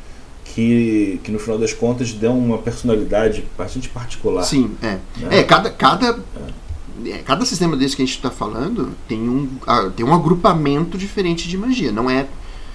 que, 0.45 1.21
que 1.23 1.31
no 1.31 1.39
final 1.39 1.59
das 1.59 1.73
contas 1.73 2.13
dão 2.13 2.39
uma 2.39 2.59
personalidade 2.59 3.45
bastante 3.57 3.89
particular. 3.89 4.43
Sim, 4.43 4.73
é. 4.83 4.99
Né? 5.17 5.39
É, 5.39 5.43
cada, 5.45 5.71
cada, 5.71 6.19
é, 7.07 7.19
cada 7.19 7.45
sistema 7.45 7.77
desse 7.77 7.97
que 7.97 8.03
a 8.03 8.05
gente 8.05 8.17
está 8.17 8.31
falando 8.31 8.91
tem 9.09 9.21
um, 9.21 9.49
ah, 9.67 9.91
tem 9.95 10.05
um 10.05 10.13
agrupamento 10.13 10.99
diferente 10.99 11.49
de 11.49 11.57
magia. 11.57 11.93
Não 11.93 12.11
é, 12.11 12.27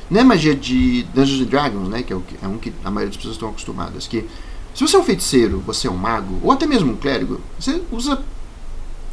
não 0.09 0.21
é 0.21 0.23
magia 0.23 0.55
de 0.55 1.03
Dungeons 1.13 1.41
and 1.41 1.49
Dragons, 1.49 1.89
né? 1.89 2.03
Que 2.03 2.13
é, 2.13 2.15
o 2.15 2.23
é 2.41 2.47
um 2.47 2.57
que 2.57 2.71
a 2.83 2.91
maioria 2.91 3.09
das 3.09 3.17
pessoas 3.17 3.35
estão 3.35 3.49
acostumadas. 3.49 4.07
Que 4.07 4.25
se 4.73 4.85
você 4.85 4.95
é 4.95 4.99
um 4.99 5.03
feiticeiro, 5.03 5.63
você 5.65 5.87
é 5.87 5.91
um 5.91 5.97
mago, 5.97 6.39
ou 6.43 6.51
até 6.51 6.65
mesmo 6.65 6.93
um 6.93 6.97
clérigo, 6.97 7.39
você 7.59 7.81
usa 7.91 8.21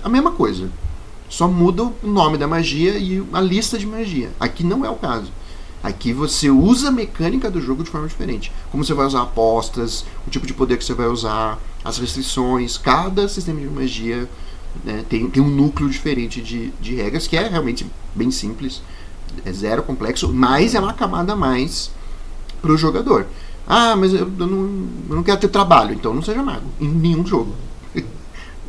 a 0.02 0.08
mesma 0.08 0.32
coisa. 0.32 0.70
Só 1.28 1.48
muda 1.48 1.84
o 1.84 1.94
nome 2.06 2.36
da 2.36 2.46
magia 2.46 2.98
e 2.98 3.24
a 3.32 3.40
lista 3.40 3.78
de 3.78 3.86
magia. 3.86 4.30
Aqui 4.38 4.62
não 4.64 4.84
é 4.84 4.90
o 4.90 4.96
caso. 4.96 5.32
Aqui 5.82 6.12
você 6.12 6.50
usa 6.50 6.88
a 6.88 6.92
mecânica 6.92 7.50
do 7.50 7.60
jogo 7.60 7.82
de 7.82 7.90
forma 7.90 8.06
diferente. 8.06 8.52
Como 8.70 8.84
você 8.84 8.92
vai 8.92 9.06
usar 9.06 9.22
apostas, 9.22 10.04
o 10.26 10.30
tipo 10.30 10.46
de 10.46 10.52
poder 10.52 10.76
que 10.76 10.84
você 10.84 10.94
vai 10.94 11.06
usar, 11.06 11.58
as 11.84 11.98
restrições. 11.98 12.76
Cada 12.76 13.26
sistema 13.28 13.60
de 13.60 13.66
magia 13.66 14.28
né, 14.84 15.04
tem, 15.08 15.28
tem 15.28 15.42
um 15.42 15.48
núcleo 15.48 15.88
diferente 15.88 16.40
de, 16.40 16.70
de 16.80 16.94
regras, 16.94 17.26
que 17.26 17.36
é 17.36 17.48
realmente 17.48 17.86
bem 18.14 18.30
simples. 18.30 18.82
É 19.44 19.52
zero 19.52 19.82
complexo, 19.82 20.32
mas 20.32 20.74
é 20.74 20.80
uma 20.80 20.92
camada 20.92 21.32
a 21.32 21.36
mais 21.36 21.90
para 22.60 22.72
o 22.72 22.76
jogador. 22.76 23.26
Ah, 23.66 23.94
mas 23.96 24.12
eu, 24.12 24.20
eu 24.38 24.46
não, 24.46 24.86
eu 25.10 25.16
não 25.16 25.22
quero 25.22 25.38
ter 25.40 25.48
trabalho, 25.48 25.94
então 25.94 26.12
não 26.14 26.22
seja 26.22 26.42
mago. 26.42 26.66
Em 26.80 26.88
nenhum 26.88 27.24
jogo. 27.26 27.54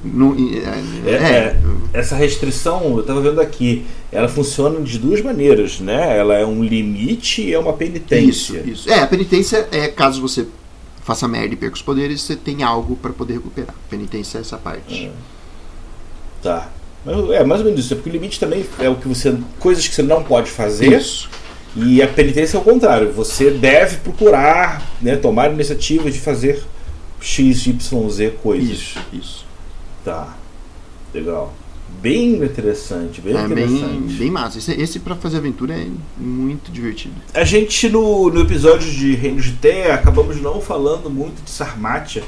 Não- 0.04 0.36
é, 0.36 1.10
É, 1.10 1.14
é, 1.16 1.62
essa 1.94 2.16
restrição, 2.16 2.98
eu 2.98 3.04
tava 3.04 3.22
vendo 3.22 3.40
aqui, 3.40 3.86
ela 4.12 4.28
funciona 4.28 4.82
de 4.82 5.00
duas 5.00 5.22
maneiras, 5.22 5.80
né? 5.80 6.18
Ela 6.18 6.36
é 6.36 6.46
um 6.46 6.62
limite 6.64 7.42
e 7.42 7.54
é 7.54 7.58
uma 7.60 7.70
Isso, 7.72 7.78
penitência. 7.78 8.64
isso. 8.66 8.90
É, 8.90 9.00
a 9.02 9.08
penitência 9.08 9.66
é 9.72 9.88
caso 9.88 10.22
você 10.22 10.46
faça 11.04 11.26
merda 11.28 11.54
e 11.54 11.58
perca 11.58 11.76
os 11.76 11.82
poderes, 11.82 12.22
você 12.22 12.36
tem 12.36 12.64
algo 12.64 12.98
para 12.98 13.14
poder 13.14 13.34
recuperar. 13.36 13.74
Penitência 13.90 14.38
é 14.40 14.42
essa 14.42 14.58
parte. 14.58 15.10
Tá. 16.42 16.70
É 17.06 17.44
mais 17.44 17.60
ou 17.60 17.66
menos 17.66 17.82
isso, 17.82 17.94
é 17.94 17.96
porque 17.98 18.10
o 18.10 18.14
limite 18.14 18.40
também 18.40 18.66
é 18.80 18.88
o 18.90 18.96
que 18.96 19.08
você. 19.08 19.36
coisas 19.60 19.88
que 19.88 19.94
você 19.94 20.04
não 20.04 20.24
pode 20.24 20.50
fazer. 20.50 20.98
Isso. 20.98 21.30
E 21.76 22.02
a 22.02 22.08
penitência 22.08 22.56
é 22.56 22.60
o 22.60 22.64
contrário. 22.64 23.12
Você 23.14 23.50
deve 23.52 23.98
procurar, 23.98 24.82
né, 25.02 25.16
tomar 25.16 25.50
a 25.50 25.54
iniciativa 25.54 26.10
de 26.10 26.20
fazer 26.20 26.64
X, 27.20 27.66
Y, 27.66 28.10
Z 28.10 28.38
coisas. 28.42 28.70
Isso, 28.70 29.00
isso. 29.12 29.46
Tá. 30.06 30.36
Legal. 31.14 31.54
Bem 32.02 32.36
interessante, 32.44 33.22
bem 33.22 33.36
É 33.36 33.48
bem, 33.48 33.66
interessante. 33.66 34.14
bem 34.16 34.32
massa. 34.32 34.58
Esse, 34.58 34.72
esse 34.74 35.00
para 35.00 35.16
fazer 35.16 35.38
aventura 35.38 35.74
é 35.74 35.88
muito 36.18 36.72
divertido. 36.72 37.14
A 37.34 37.44
gente 37.44 37.88
no, 37.90 38.30
no 38.30 38.42
episódio 38.42 38.90
de 38.92 39.16
Reinos 39.16 39.46
de 39.46 39.54
Terra 39.54 39.96
acabamos 39.96 40.42
não 40.42 40.60
falando 40.60 41.10
muito 41.10 41.44
de 41.44 41.50
Sarmatia, 41.50 42.24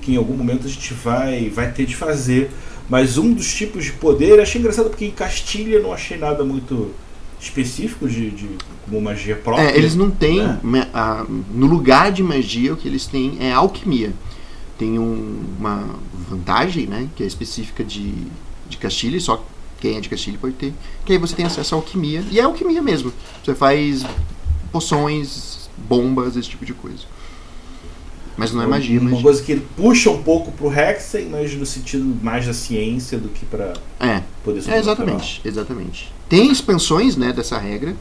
que 0.00 0.12
em 0.14 0.16
algum 0.16 0.34
momento 0.34 0.66
a 0.66 0.70
gente 0.70 0.92
vai, 0.94 1.48
vai 1.48 1.70
ter 1.70 1.86
de 1.86 1.94
fazer. 1.96 2.50
Mas 2.90 3.16
um 3.16 3.32
dos 3.32 3.54
tipos 3.54 3.84
de 3.84 3.92
poder, 3.92 4.40
achei 4.40 4.60
engraçado 4.60 4.90
porque 4.90 5.04
em 5.06 5.10
Castilha 5.12 5.76
eu 5.76 5.82
não 5.82 5.92
achei 5.92 6.18
nada 6.18 6.44
muito 6.44 6.90
específico 7.40 8.06
de, 8.08 8.30
de 8.30 8.48
como 8.84 9.00
magia 9.00 9.36
própria. 9.36 9.64
É, 9.70 9.76
eles 9.78 9.94
não 9.94 10.10
têm. 10.10 10.42
né? 10.62 10.88
a- 10.92 11.24
no 11.54 11.66
lugar 11.66 12.10
de 12.12 12.22
magia, 12.22 12.72
o 12.74 12.76
que 12.76 12.88
eles 12.88 13.06
têm 13.06 13.38
é 13.40 13.52
alquimia. 13.52 14.12
Tem 14.76 14.98
um- 14.98 15.40
uma 15.58 15.88
vantagem, 16.28 16.86
né? 16.86 17.08
Que 17.14 17.22
é 17.22 17.26
específica 17.26 17.84
de, 17.84 18.12
de 18.68 18.76
Castilha, 18.76 19.20
só 19.20 19.42
quem 19.80 19.96
é 19.96 20.00
de 20.00 20.08
Castilha 20.08 20.36
pode 20.40 20.54
ter. 20.54 20.74
Que 21.06 21.12
aí 21.12 21.18
você 21.18 21.34
tem 21.36 21.46
acesso 21.46 21.74
à 21.74 21.78
alquimia. 21.78 22.24
E 22.30 22.40
é 22.40 22.42
alquimia 22.42 22.82
mesmo. 22.82 23.12
Você 23.44 23.54
faz 23.54 24.04
poções, 24.72 25.68
bombas, 25.88 26.36
esse 26.36 26.48
tipo 26.48 26.64
de 26.64 26.74
coisa. 26.74 27.04
Mas 28.40 28.52
não 28.52 28.62
é 28.62 28.66
magia, 28.66 28.98
Uma 28.98 29.10
magia. 29.10 29.22
coisa 29.22 29.42
que 29.42 29.52
ele 29.52 29.66
puxa 29.76 30.08
um 30.10 30.22
pouco 30.22 30.50
pro 30.52 30.72
Hexen, 30.72 31.26
mas 31.26 31.54
no 31.54 31.66
sentido 31.66 32.16
mais 32.22 32.46
da 32.46 32.54
ciência 32.54 33.18
do 33.18 33.28
que 33.28 33.44
pra 33.44 33.74
É, 34.00 34.22
poder 34.42 34.66
é 34.66 34.78
exatamente, 34.78 35.42
exatamente. 35.44 36.10
Tem 36.26 36.50
expansões, 36.50 37.16
né, 37.18 37.34
dessa 37.34 37.58
regra, 37.58 37.94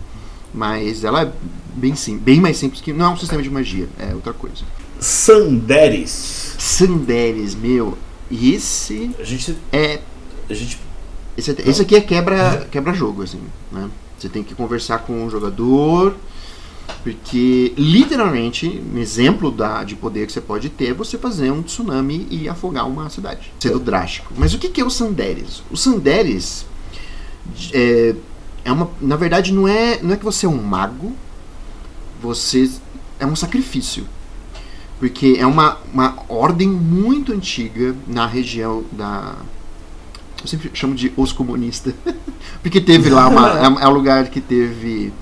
mas 0.53 1.03
ela 1.03 1.23
é 1.23 1.31
bem 1.75 1.93
sim, 1.93 2.17
bem 2.17 2.39
mais 2.39 2.55
simples 2.55 2.79
que 2.79 2.93
não 2.93 3.07
é 3.07 3.09
um 3.09 3.17
sistema 3.17 3.41
de 3.43 3.49
magia, 3.49 3.89
é 3.99 4.15
outra 4.15 4.31
coisa. 4.31 4.63
Sanderes. 4.97 6.55
Sanderes, 6.57 7.53
meu, 7.53 7.97
esse 8.31 9.11
A 9.19 9.23
gente. 9.23 9.57
é 9.73 9.99
A 10.49 10.53
gente. 10.53 10.79
esse, 11.37 11.51
esse 11.65 11.81
aqui 11.81 11.95
é 11.97 12.01
quebra 12.01 12.65
quebra 12.71 12.93
assim, 12.93 13.41
né? 13.73 13.89
Você 14.17 14.29
tem 14.29 14.41
que 14.43 14.55
conversar 14.55 14.99
com 14.99 15.25
o 15.25 15.29
jogador, 15.29 16.15
porque 17.03 17.73
literalmente, 17.77 18.81
um 18.93 18.97
exemplo 18.97 19.51
da, 19.51 19.83
de 19.83 19.95
poder 19.95 20.25
que 20.25 20.33
você 20.33 20.41
pode 20.41 20.69
ter 20.69 20.87
é 20.87 20.93
você 20.93 21.17
fazer 21.17 21.51
um 21.51 21.61
tsunami 21.61 22.27
e 22.29 22.49
afogar 22.49 22.87
uma 22.87 23.09
cidade, 23.09 23.51
sendo 23.59 23.79
drástico. 23.79 24.33
Mas 24.37 24.53
o 24.53 24.59
que, 24.59 24.69
que 24.69 24.81
é 24.81 24.85
o 24.85 24.89
Sanderes? 24.89 25.63
O 25.71 25.77
Sanderes 25.77 26.65
é, 27.73 28.15
é 28.65 28.71
uma, 28.71 28.89
na 28.99 29.15
verdade 29.15 29.53
não 29.53 29.67
é, 29.67 29.99
não 30.01 30.13
é 30.13 30.17
que 30.17 30.25
você 30.25 30.45
é 30.45 30.49
um 30.49 30.61
mago, 30.61 31.13
você 32.21 32.69
é 33.19 33.25
um 33.25 33.35
sacrifício. 33.35 34.05
Porque 34.99 35.37
é 35.39 35.45
uma, 35.45 35.77
uma 35.93 36.15
ordem 36.27 36.67
muito 36.67 37.31
antiga 37.31 37.95
na 38.05 38.27
região 38.27 38.83
da. 38.91 39.35
Eu 40.41 40.47
sempre 40.47 40.69
chamo 40.73 40.93
de 40.93 41.13
os 41.15 41.31
comunistas. 41.31 41.93
Porque 42.61 42.81
teve 42.81 43.09
lá 43.09 43.29
uma. 43.29 43.49
É, 43.79 43.83
é 43.85 43.87
o 43.87 43.91
lugar 43.91 44.27
que 44.27 44.41
teve 44.41 45.13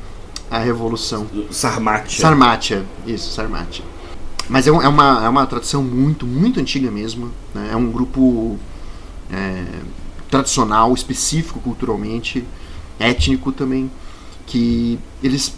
a 0.50 0.60
revolução. 0.60 1.28
Sarmatia. 1.52 2.20
Sarmatia, 2.22 2.86
isso, 3.06 3.32
Sarmatia. 3.32 3.84
Mas 4.50 4.66
é, 4.66 4.70
é 4.70 4.88
uma, 4.88 5.26
é 5.26 5.30
uma 5.30 5.46
tradição 5.46 5.84
muito, 5.84 6.26
muito 6.26 6.60
antiga 6.60 6.90
mesmo. 6.90 7.32
né? 7.54 7.70
É 7.72 7.76
um 7.76 7.92
grupo 7.92 8.58
é, 9.32 9.66
tradicional, 10.30 10.94
específico 10.94 11.60
culturalmente, 11.60 12.46
étnico 13.00 13.52
também, 13.52 13.92
que 14.46 14.98
eles 15.22 15.54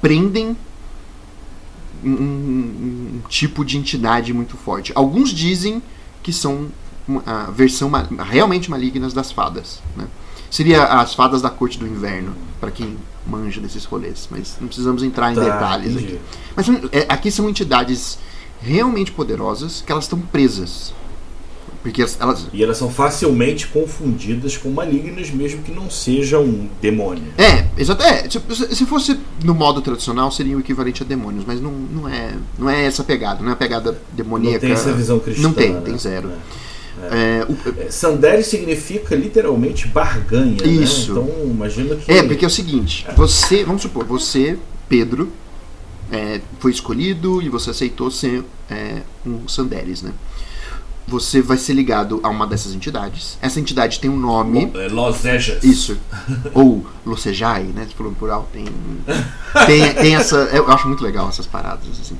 prendem 0.00 0.56
um, 2.04 2.10
um- 2.10 3.20
um 3.24 3.28
tipo 3.28 3.64
de 3.64 3.76
entidade 3.76 4.32
muito 4.32 4.56
forte. 4.56 4.92
Alguns 4.94 5.30
dizem 5.30 5.82
que 6.22 6.32
são 6.32 6.68
uma- 7.06 7.22
a 7.26 7.50
versão 7.50 7.90
realmente 8.30 8.70
malignas 8.70 9.12
das 9.12 9.32
fadas. 9.32 9.80
Né? 9.96 10.06
Seria 10.50 10.84
as 10.84 11.12
fadas 11.14 11.42
da 11.42 11.50
corte 11.50 11.76
do 11.78 11.86
inverno, 11.86 12.34
para 12.60 12.70
quem 12.70 12.96
manja 13.28 13.60
desses 13.60 13.84
rolês, 13.84 14.26
mas 14.30 14.56
não 14.60 14.66
precisamos 14.68 15.02
entrar 15.02 15.30
em 15.32 15.34
Tá, 15.34 15.42
detalhes 15.44 15.92
entendi. 15.92 16.06
aqui. 16.14 16.18
Mas 16.56 16.68
é, 16.92 17.06
aqui 17.08 17.30
são 17.30 17.48
entidades 17.48 18.18
realmente 18.60 19.12
poderosas 19.12 19.82
que 19.84 19.92
elas 19.92 20.04
estão 20.04 20.18
presas. 20.18 20.92
Porque 21.82 22.02
elas, 22.02 22.16
elas- 22.20 22.46
E 22.52 22.62
elas 22.62 22.76
são 22.76 22.90
facilmente 22.90 23.68
confundidas 23.68 24.56
com 24.56 24.68
malignas, 24.70 25.30
mesmo 25.30 25.62
que 25.62 25.70
não 25.70 25.88
sejam 25.88 26.42
um 26.42 26.68
demônio. 26.82 27.22
É, 27.38 27.66
exato. 27.80 28.02
É, 28.02 28.28
se, 28.28 28.74
se 28.74 28.84
fosse 28.84 29.18
no 29.44 29.54
modo 29.54 29.80
tradicional, 29.80 30.30
seria 30.32 30.56
o 30.56 30.60
equivalente 30.60 31.02
a 31.04 31.06
demônios, 31.06 31.44
mas 31.46 31.60
não, 31.60 31.70
não, 31.70 32.08
é, 32.08 32.34
não 32.58 32.68
é 32.68 32.84
essa 32.84 33.04
pegada, 33.04 33.40
não 33.42 33.50
é 33.50 33.52
a 33.52 33.56
pegada 33.56 33.96
demoníaca. 34.12 34.54
Não 34.54 34.60
tem 34.60 34.72
essa 34.72 34.92
visão 34.92 35.20
cristã. 35.20 35.42
Não 35.42 35.52
tem, 35.52 35.72
né? 35.72 35.80
tem 35.82 35.96
zero. 35.96 36.30
É. 36.30 36.67
É, 37.10 37.46
o- 37.48 37.80
É, 37.80 37.90
Sandere 37.90 38.42
significa 38.42 39.14
literalmente 39.14 39.86
barganha. 39.88 40.56
Isso. 40.64 41.14
Né? 41.14 41.20
Então 41.22 41.44
imagina 41.50 41.96
que. 41.96 42.10
É, 42.10 42.22
porque 42.22 42.44
é 42.44 42.48
o 42.48 42.50
seguinte, 42.50 43.06
você, 43.16 43.64
vamos 43.64 43.82
supor, 43.82 44.04
você, 44.04 44.58
Pedro, 44.88 45.30
é, 46.10 46.40
foi 46.58 46.70
escolhido 46.70 47.40
e 47.42 47.48
você 47.48 47.70
aceitou 47.70 48.10
ser 48.10 48.42
é, 48.70 49.02
um 49.26 49.46
Sanderes, 49.48 50.02
né? 50.02 50.12
Você 51.06 51.40
vai 51.40 51.56
ser 51.56 51.72
ligado 51.72 52.20
a 52.22 52.28
uma 52.28 52.46
dessas 52.46 52.74
entidades. 52.74 53.38
Essa 53.40 53.58
entidade 53.58 53.98
tem 53.98 54.10
um 54.10 54.18
nome. 54.18 54.66
Lo- 54.66 54.78
é, 54.80 54.88
Los 54.88 55.24
Ejas. 55.24 55.64
Isso. 55.64 55.96
Ou 56.52 56.84
Locejai, 57.06 57.62
né? 57.64 57.86
Se 57.88 57.94
for 57.94 58.04
no 58.04 58.14
plural, 58.14 58.46
tem, 58.52 58.66
tem, 59.66 59.94
tem 59.94 60.14
essa. 60.16 60.36
Eu 60.52 60.70
acho 60.70 60.86
muito 60.86 61.02
legal 61.02 61.26
essas 61.28 61.46
paradas, 61.46 61.86
assim. 61.98 62.16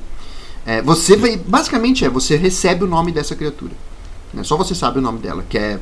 É, 0.65 0.81
você 0.81 1.15
vai. 1.15 1.37
Basicamente 1.37 2.03
é, 2.03 2.09
você 2.09 2.35
recebe 2.35 2.83
o 2.83 2.87
nome 2.87 3.11
dessa 3.11 3.35
criatura. 3.35 3.73
Né? 4.33 4.43
Só 4.43 4.57
você 4.57 4.73
sabe 4.75 4.99
o 4.99 5.01
nome 5.01 5.19
dela, 5.19 5.43
que 5.47 5.57
é. 5.57 5.79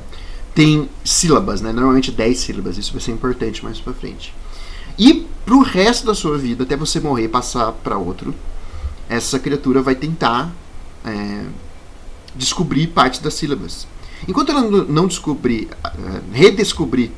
Tem 0.56 0.90
sílabas, 1.06 1.62
né? 1.62 1.72
Normalmente 1.72 2.12
10 2.12 2.40
sílabas, 2.40 2.80
isso 2.80 2.92
vai 2.92 3.00
ser 3.00 3.12
importante 3.12 3.64
mais 3.64 3.80
pra 3.80 3.94
frente. 3.94 4.34
E 4.98 5.28
pro 5.46 5.62
resto 5.62 6.08
da 6.08 6.16
sua 6.16 6.36
vida, 6.36 6.64
até 6.64 6.76
você 6.76 7.00
morrer 7.00 7.26
e 7.26 7.28
passar 7.28 7.72
pra 7.72 7.96
outro, 7.96 8.34
essa 9.08 9.38
criatura 9.38 9.84
vai 9.84 9.94
tentar 9.94 10.52
é, 11.06 11.46
descobrir 12.36 12.88
parte 12.88 13.22
das 13.22 13.36
sílabas. 13.36 13.88
Enquanto 14.28 14.52
ela 14.52 14.62
não 14.62 15.08
descobrir, 15.08 15.68
eh, 15.84 16.22
redescobrir 16.32 17.12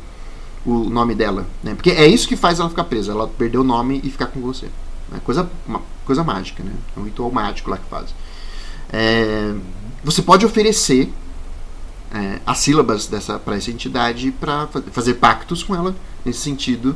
o 0.65 0.89
nome 0.89 1.15
dela, 1.15 1.45
né? 1.63 1.73
Porque 1.75 1.91
é 1.91 2.07
isso 2.07 2.27
que 2.27 2.35
faz 2.35 2.59
ela 2.59 2.69
ficar 2.69 2.83
presa, 2.85 3.11
ela 3.11 3.27
perder 3.27 3.57
o 3.57 3.63
nome 3.63 4.01
e 4.03 4.09
ficar 4.09 4.27
com 4.27 4.41
você. 4.41 4.65
Né? 5.09 5.19
Coisa, 5.23 5.49
uma 5.67 5.81
coisa 6.05 6.23
mágica, 6.23 6.63
né? 6.63 6.73
É 6.95 6.99
um 6.99 7.03
ritual 7.03 7.31
mágico 7.31 7.69
lá 7.69 7.77
que 7.77 7.89
faz. 7.89 8.13
É, 8.91 9.53
você 10.03 10.21
pode 10.21 10.45
oferecer 10.45 11.11
é, 12.13 12.39
as 12.45 12.59
sílabas 12.59 13.07
dessa 13.07 13.37
para 13.37 13.55
essa 13.55 13.69
entidade 13.69 14.31
para 14.31 14.67
fazer 14.91 15.15
pactos 15.15 15.63
com 15.63 15.75
ela 15.75 15.95
nesse 16.25 16.39
sentido 16.39 16.95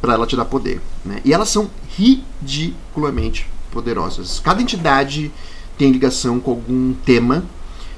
para 0.00 0.14
ela 0.14 0.26
te 0.26 0.36
dar 0.36 0.44
poder. 0.44 0.80
Né? 1.04 1.20
E 1.24 1.32
elas 1.32 1.48
são 1.48 1.70
ridiculamente 1.96 3.48
poderosas. 3.70 4.40
Cada 4.40 4.62
entidade 4.62 5.30
tem 5.76 5.90
ligação 5.90 6.40
com 6.40 6.52
algum 6.52 6.94
tema. 6.94 7.44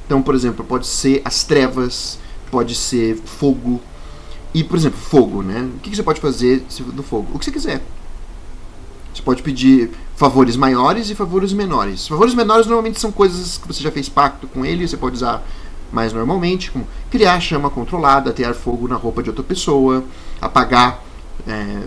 Então, 0.06 0.20
por 0.22 0.34
exemplo, 0.34 0.64
pode 0.64 0.86
ser 0.86 1.22
as 1.24 1.44
trevas, 1.44 2.18
pode 2.50 2.74
ser 2.74 3.16
fogo. 3.16 3.80
E, 4.52 4.64
por 4.64 4.76
exemplo, 4.76 4.98
fogo, 4.98 5.42
né? 5.42 5.68
O 5.76 5.78
que 5.78 5.90
que 5.90 5.96
você 5.96 6.02
pode 6.02 6.20
fazer 6.20 6.64
do 6.92 7.02
fogo? 7.02 7.28
O 7.32 7.38
que 7.38 7.44
você 7.44 7.52
quiser. 7.52 7.80
Você 9.20 9.24
pode 9.24 9.42
pedir 9.42 9.90
favores 10.16 10.56
maiores 10.56 11.10
e 11.10 11.14
favores 11.14 11.52
menores. 11.52 12.08
Favores 12.08 12.34
menores 12.34 12.66
normalmente 12.66 12.98
são 12.98 13.12
coisas 13.12 13.58
que 13.58 13.68
você 13.68 13.82
já 13.82 13.92
fez 13.92 14.08
pacto 14.08 14.46
com 14.46 14.64
ele, 14.64 14.88
você 14.88 14.96
pode 14.96 15.16
usar 15.16 15.46
mais 15.92 16.14
normalmente, 16.14 16.70
como 16.70 16.86
criar 17.10 17.38
chama 17.38 17.68
controlada, 17.68 18.30
atear 18.30 18.54
fogo 18.54 18.88
na 18.88 18.96
roupa 18.96 19.22
de 19.22 19.28
outra 19.28 19.44
pessoa, 19.44 20.02
apagar 20.40 21.04
é, 21.46 21.82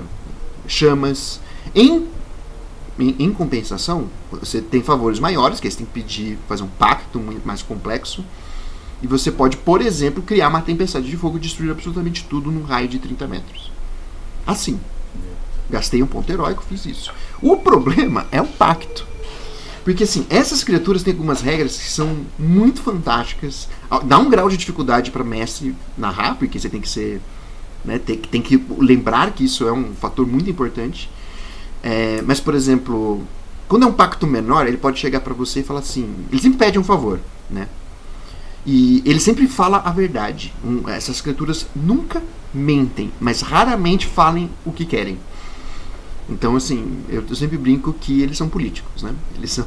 chamas. 0.68 1.40
Em, 1.74 2.08
em, 3.00 3.16
em 3.18 3.34
compensação, 3.34 4.10
você 4.30 4.62
tem 4.62 4.84
favores 4.84 5.20
maiores, 5.20 5.60
que 5.60 5.68
você 5.70 5.78
tem 5.78 5.88
que 5.88 5.94
pedir, 5.94 6.38
fazer 6.48 6.62
um 6.62 6.68
pacto 6.68 7.20
muito 7.20 7.48
mais 7.48 7.64
complexo. 7.64 8.24
E 9.02 9.08
você 9.08 9.32
pode, 9.32 9.58
por 9.58 9.82
exemplo, 9.82 10.22
criar 10.22 10.50
uma 10.50 10.62
tempestade 10.62 11.10
de 11.10 11.18
fogo 11.18 11.38
e 11.38 11.40
destruir 11.40 11.72
absolutamente 11.72 12.26
tudo 12.30 12.52
num 12.52 12.64
raio 12.64 12.88
de 12.88 13.00
30 13.00 13.26
metros. 13.28 13.72
Assim. 14.46 14.80
Gastei 15.74 16.04
um 16.04 16.06
ponto 16.06 16.32
heróico, 16.32 16.64
fiz 16.70 16.86
isso. 16.86 17.12
O 17.42 17.58
problema 17.58 18.28
é 18.32 18.40
o 18.40 18.46
pacto. 18.46 19.08
Porque 19.84 20.04
assim, 20.04 20.24
essas 20.30 20.64
criaturas 20.64 21.02
têm 21.02 21.14
algumas 21.14 21.42
regras 21.42 21.76
que 21.78 21.90
são 21.90 22.20
muito 22.38 22.80
fantásticas. 22.80 23.68
Dá 24.06 24.20
um 24.20 24.30
grau 24.30 24.48
de 24.48 24.56
dificuldade 24.56 25.10
para 25.10 25.24
mestre 25.24 25.76
narrar, 25.98 26.36
porque 26.36 26.60
você 26.60 26.70
tem 26.70 26.80
que 26.80 26.88
ser. 26.88 27.20
Né, 27.84 27.98
tem, 27.98 28.18
tem 28.18 28.40
que 28.40 28.64
lembrar 28.78 29.32
que 29.32 29.46
isso 29.46 29.68
é 29.68 29.74
um 29.74 29.96
fator 29.96 30.28
muito 30.28 30.48
importante. 30.48 31.10
É, 31.82 32.22
mas, 32.22 32.40
por 32.40 32.54
exemplo, 32.54 33.24
quando 33.68 33.82
é 33.82 33.88
um 33.88 33.94
pacto 33.94 34.28
menor, 34.28 34.68
ele 34.68 34.78
pode 34.78 35.00
chegar 35.00 35.22
para 35.22 35.34
você 35.34 35.62
e 35.62 35.64
falar 35.64 35.80
assim. 35.80 36.08
Ele 36.32 36.40
sempre 36.40 36.60
pede 36.60 36.78
um 36.78 36.84
favor, 36.84 37.20
né? 37.50 37.68
E 38.64 39.02
ele 39.06 39.20
sempre 39.20 39.48
fala 39.48 39.80
a 39.84 39.90
verdade. 39.90 40.54
Um, 40.64 40.88
essas 40.88 41.20
criaturas 41.20 41.66
nunca 41.76 42.22
mentem, 42.54 43.12
mas 43.20 43.42
raramente 43.42 44.06
falem 44.06 44.52
o 44.64 44.72
que 44.72 44.86
querem. 44.86 45.18
Então, 46.30 46.56
assim, 46.56 47.04
eu, 47.10 47.24
eu 47.30 47.36
sempre 47.36 47.58
brinco 47.58 47.94
que 47.94 48.22
eles 48.22 48.38
são 48.38 48.48
políticos, 48.48 49.04
né? 49.04 49.14
Eles 49.36 49.52
são. 49.52 49.66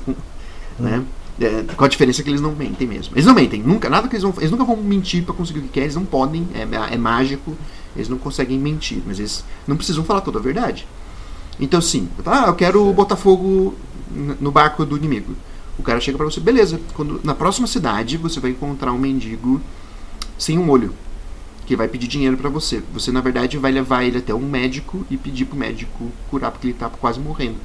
Né? 0.78 1.04
É, 1.38 1.64
com 1.74 1.84
a 1.84 1.88
diferença 1.88 2.22
que 2.22 2.30
eles 2.30 2.40
não 2.40 2.54
mentem 2.54 2.86
mesmo. 2.86 3.14
Eles 3.14 3.26
não 3.26 3.34
mentem, 3.34 3.62
nunca, 3.62 3.90
nada 3.90 4.09
que 4.09 4.14
eles 4.14 4.22
vão. 4.22 4.32
Eles 4.38 4.50
nunca 4.50 4.64
vão 4.64 4.76
mentir 4.76 5.22
para 5.22 5.34
conseguir 5.34 5.61
o 5.61 5.62
que 5.62 5.68
querem, 5.68 5.86
eles 5.86 5.96
não 5.96 6.04
podem, 6.04 6.48
é, 6.54 6.94
é 6.94 6.96
mágico, 6.96 7.54
eles 7.94 8.09
não 8.09 8.16
conseguem 8.16 8.59
mentir, 8.59 9.02
mas 9.07 9.18
eles 9.18 9.44
não 9.66 9.76
precisam 9.76 10.04
falar 10.04 10.22
toda 10.22 10.38
a 10.38 10.42
verdade. 10.42 10.86
Então, 11.61 11.80
sim, 11.80 12.09
ah, 12.24 12.44
eu 12.46 12.54
quero 12.54 12.92
botar 12.92 13.16
fogo 13.16 13.74
no 14.40 14.50
barco 14.50 14.84
do 14.84 14.96
inimigo. 14.96 15.34
O 15.78 15.82
cara 15.82 16.00
chega 16.00 16.16
pra 16.16 16.24
você, 16.24 16.40
beleza, 16.40 16.80
quando, 16.94 17.20
na 17.22 17.34
próxima 17.34 17.66
cidade 17.66 18.16
você 18.16 18.40
vai 18.40 18.50
encontrar 18.50 18.92
um 18.92 18.98
mendigo 18.98 19.61
sem 20.38 20.59
um 20.59 20.70
olho, 20.70 20.92
que 21.67 21.77
vai 21.77 21.89
pedir 21.89 22.07
dinheiro 22.07 22.37
pra 22.37 22.49
você. 22.49 22.83
Você, 22.93 23.11
na 23.11 23.21
verdade, 23.21 23.59
vai 23.59 23.73
levar 23.73 24.05
ele 24.05 24.19
até 24.19 24.33
um 24.33 24.49
médico 24.49 25.05
e 25.11 25.17
pedir 25.17 25.47
pro 25.47 25.59
médico 25.59 26.11
curar, 26.31 26.53
porque 26.53 26.69
ele 26.69 26.75
tá 26.75 26.89
quase 26.89 27.19
morrendo. 27.19 27.57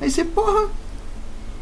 Aí 0.00 0.10
você, 0.10 0.24
porra, 0.24 0.68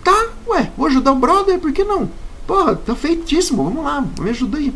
tá, 0.05 0.29
ué, 0.47 0.71
vou 0.77 0.87
ajudar 0.87 1.13
o 1.13 1.17
brother, 1.17 1.59
por 1.59 1.73
que 1.73 1.83
não? 1.83 2.11
Porra, 2.47 2.77
tá 2.77 2.95
feitíssimo, 2.95 3.65
vamos 3.65 3.83
lá, 3.83 4.07
me 4.21 4.31
ajuda 4.31 4.59
aí. 4.59 4.73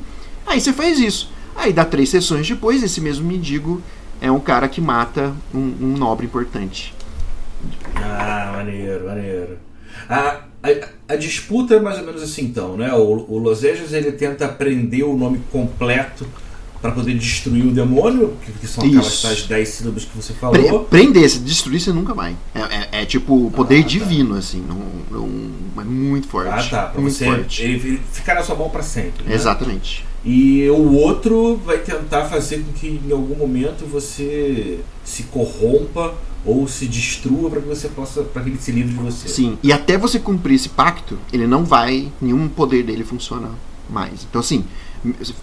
Aí 0.47 0.61
você 0.61 0.73
faz 0.73 0.99
isso. 0.99 1.31
Aí 1.55 1.73
dá 1.73 1.85
três 1.85 2.09
sessões 2.09 2.49
depois, 2.49 2.83
esse 2.83 3.01
mesmo 3.01 3.27
mendigo 3.27 3.83
é 4.21 4.31
um 4.31 4.41
cara 4.41 4.69
que 4.69 4.81
mata 4.81 5.35
um, 5.55 5.75
um 5.81 5.97
nobre 5.97 6.27
importante. 6.27 6.95
Ah, 7.95 8.53
maneiro, 8.57 9.07
maneiro. 9.07 9.59
Ah, 10.09 10.41
A, 10.63 11.13
a, 11.13 11.17
disputa 11.17 11.75
é 11.75 11.81
mais 11.81 11.99
ou 11.99 12.07
menos 12.07 12.23
assim, 12.23 12.45
então, 12.45 12.77
né? 12.77 12.93
O, 12.95 13.33
o 13.33 13.39
Los 13.39 13.63
Angeles 13.65 13.93
ele 13.93 14.13
tenta 14.13 14.47
aprender 14.47 15.03
o 15.05 15.17
nome 15.17 15.41
completo 15.53 16.27
para 16.85 16.93
poder 16.93 17.15
destruir 17.15 17.65
o 17.65 17.71
demônio, 17.71 18.37
que, 18.61 18.67
são 18.67 18.85
aquelas 18.85 19.23
tais 19.23 19.45
10 19.45 19.69
sílabas 19.71 20.05
que 20.05 20.15
você 20.15 20.35
falou. 20.35 20.85
prender, 20.85 21.31
se 21.31 21.39
destruir 21.39 21.81
você 21.81 21.91
nunca 21.91 22.13
vai. 22.13 22.37
É, 22.55 22.61
é, 22.61 23.03
é 23.03 23.07
tipo 23.07 23.51
poder 23.53 23.79
ah, 23.79 23.83
tá. 23.83 23.89
divino, 23.89 24.35
assim, 24.35 24.63
não, 24.69 24.83
não, 25.11 25.81
é 25.81 25.85
muito 25.87 26.29
forte. 26.29 26.51
Ah, 26.51 26.63
tá. 26.69 26.83
Pra 26.89 27.01
muito 27.01 27.15
você, 27.15 27.25
forte. 27.25 27.63
Ele, 27.63 27.73
ele 27.73 28.01
ficar 28.13 28.35
na 28.35 28.43
sua 28.43 28.55
mão 28.55 28.69
para 28.69 28.83
sempre. 28.83 29.25
Né? 29.25 29.35
Exatamente. 29.35 30.05
E 30.23 30.69
o 30.69 30.93
outro 30.93 31.57
vai 31.65 31.79
tentar 31.79 32.27
fazer 32.27 32.59
com 32.59 32.73
que 32.75 33.01
em 33.03 33.11
algum 33.11 33.35
momento 33.35 33.87
você 33.87 34.81
se 35.03 35.23
corrompa 35.23 36.13
ou 36.45 36.69
se 36.69 36.85
destrua 36.85 37.49
para 37.49 37.63
que 37.63 37.67
você 37.67 37.89
possa 37.89 38.23
para 38.25 38.43
que 38.43 38.51
ele 38.51 38.59
se 38.61 38.73
livre 38.73 38.93
de 38.93 39.01
você. 39.01 39.27
Sim. 39.27 39.57
E 39.63 39.73
até 39.73 39.97
você 39.97 40.19
cumprir 40.19 40.57
esse 40.57 40.69
pacto, 40.69 41.19
ele 41.33 41.47
não 41.47 41.65
vai 41.65 42.13
nenhum 42.21 42.47
poder 42.47 42.83
dele 42.83 43.05
funcionar 43.05 43.55
mais. 43.89 44.27
Então 44.29 44.43
assim, 44.43 44.67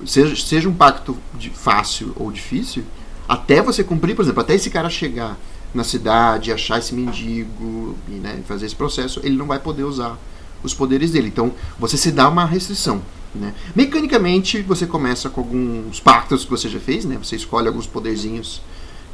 seja, 0.06 0.36
seja 0.36 0.70
um 0.70 0.74
pacto 0.74 1.18
fácil 1.54 2.14
ou 2.16 2.32
difícil, 2.32 2.84
até 3.28 3.62
você 3.62 3.84
cumprir, 3.84 4.16
por 4.16 4.24
exemplo, 4.24 4.42
até 4.42 4.56
esse 4.56 4.70
cara 4.70 4.90
chegar 4.90 5.38
na 5.74 5.84
cidade, 5.84 6.52
achar 6.52 6.80
esse 6.80 6.94
mendigo 6.94 7.96
e 8.08 8.14
né, 8.14 8.42
fazer 8.46 8.66
esse 8.66 8.76
processo, 8.76 9.22
ele 9.24 9.38
não 9.38 9.46
vai 9.46 9.60
poder 9.60 9.84
usar 9.84 10.18
os 10.64 10.74
poderes 10.74 11.12
dele. 11.12 11.28
Então 11.28 11.54
você 11.80 11.98
se 11.98 12.12
dá 12.12 12.28
uma 12.28 12.46
restrição. 12.46 13.02
Né? 13.34 13.54
Mecanicamente 13.74 14.62
você 14.62 14.86
começa 14.86 15.30
com 15.30 15.42
alguns 15.42 16.00
pactos 16.00 16.44
que 16.44 16.52
você 16.52 16.68
já 16.68 16.80
fez, 16.80 17.06
né? 17.06 17.18
Você 17.24 17.38
escolhe 17.38 17.68
alguns 17.68 17.88
poderzinhos 17.88 18.62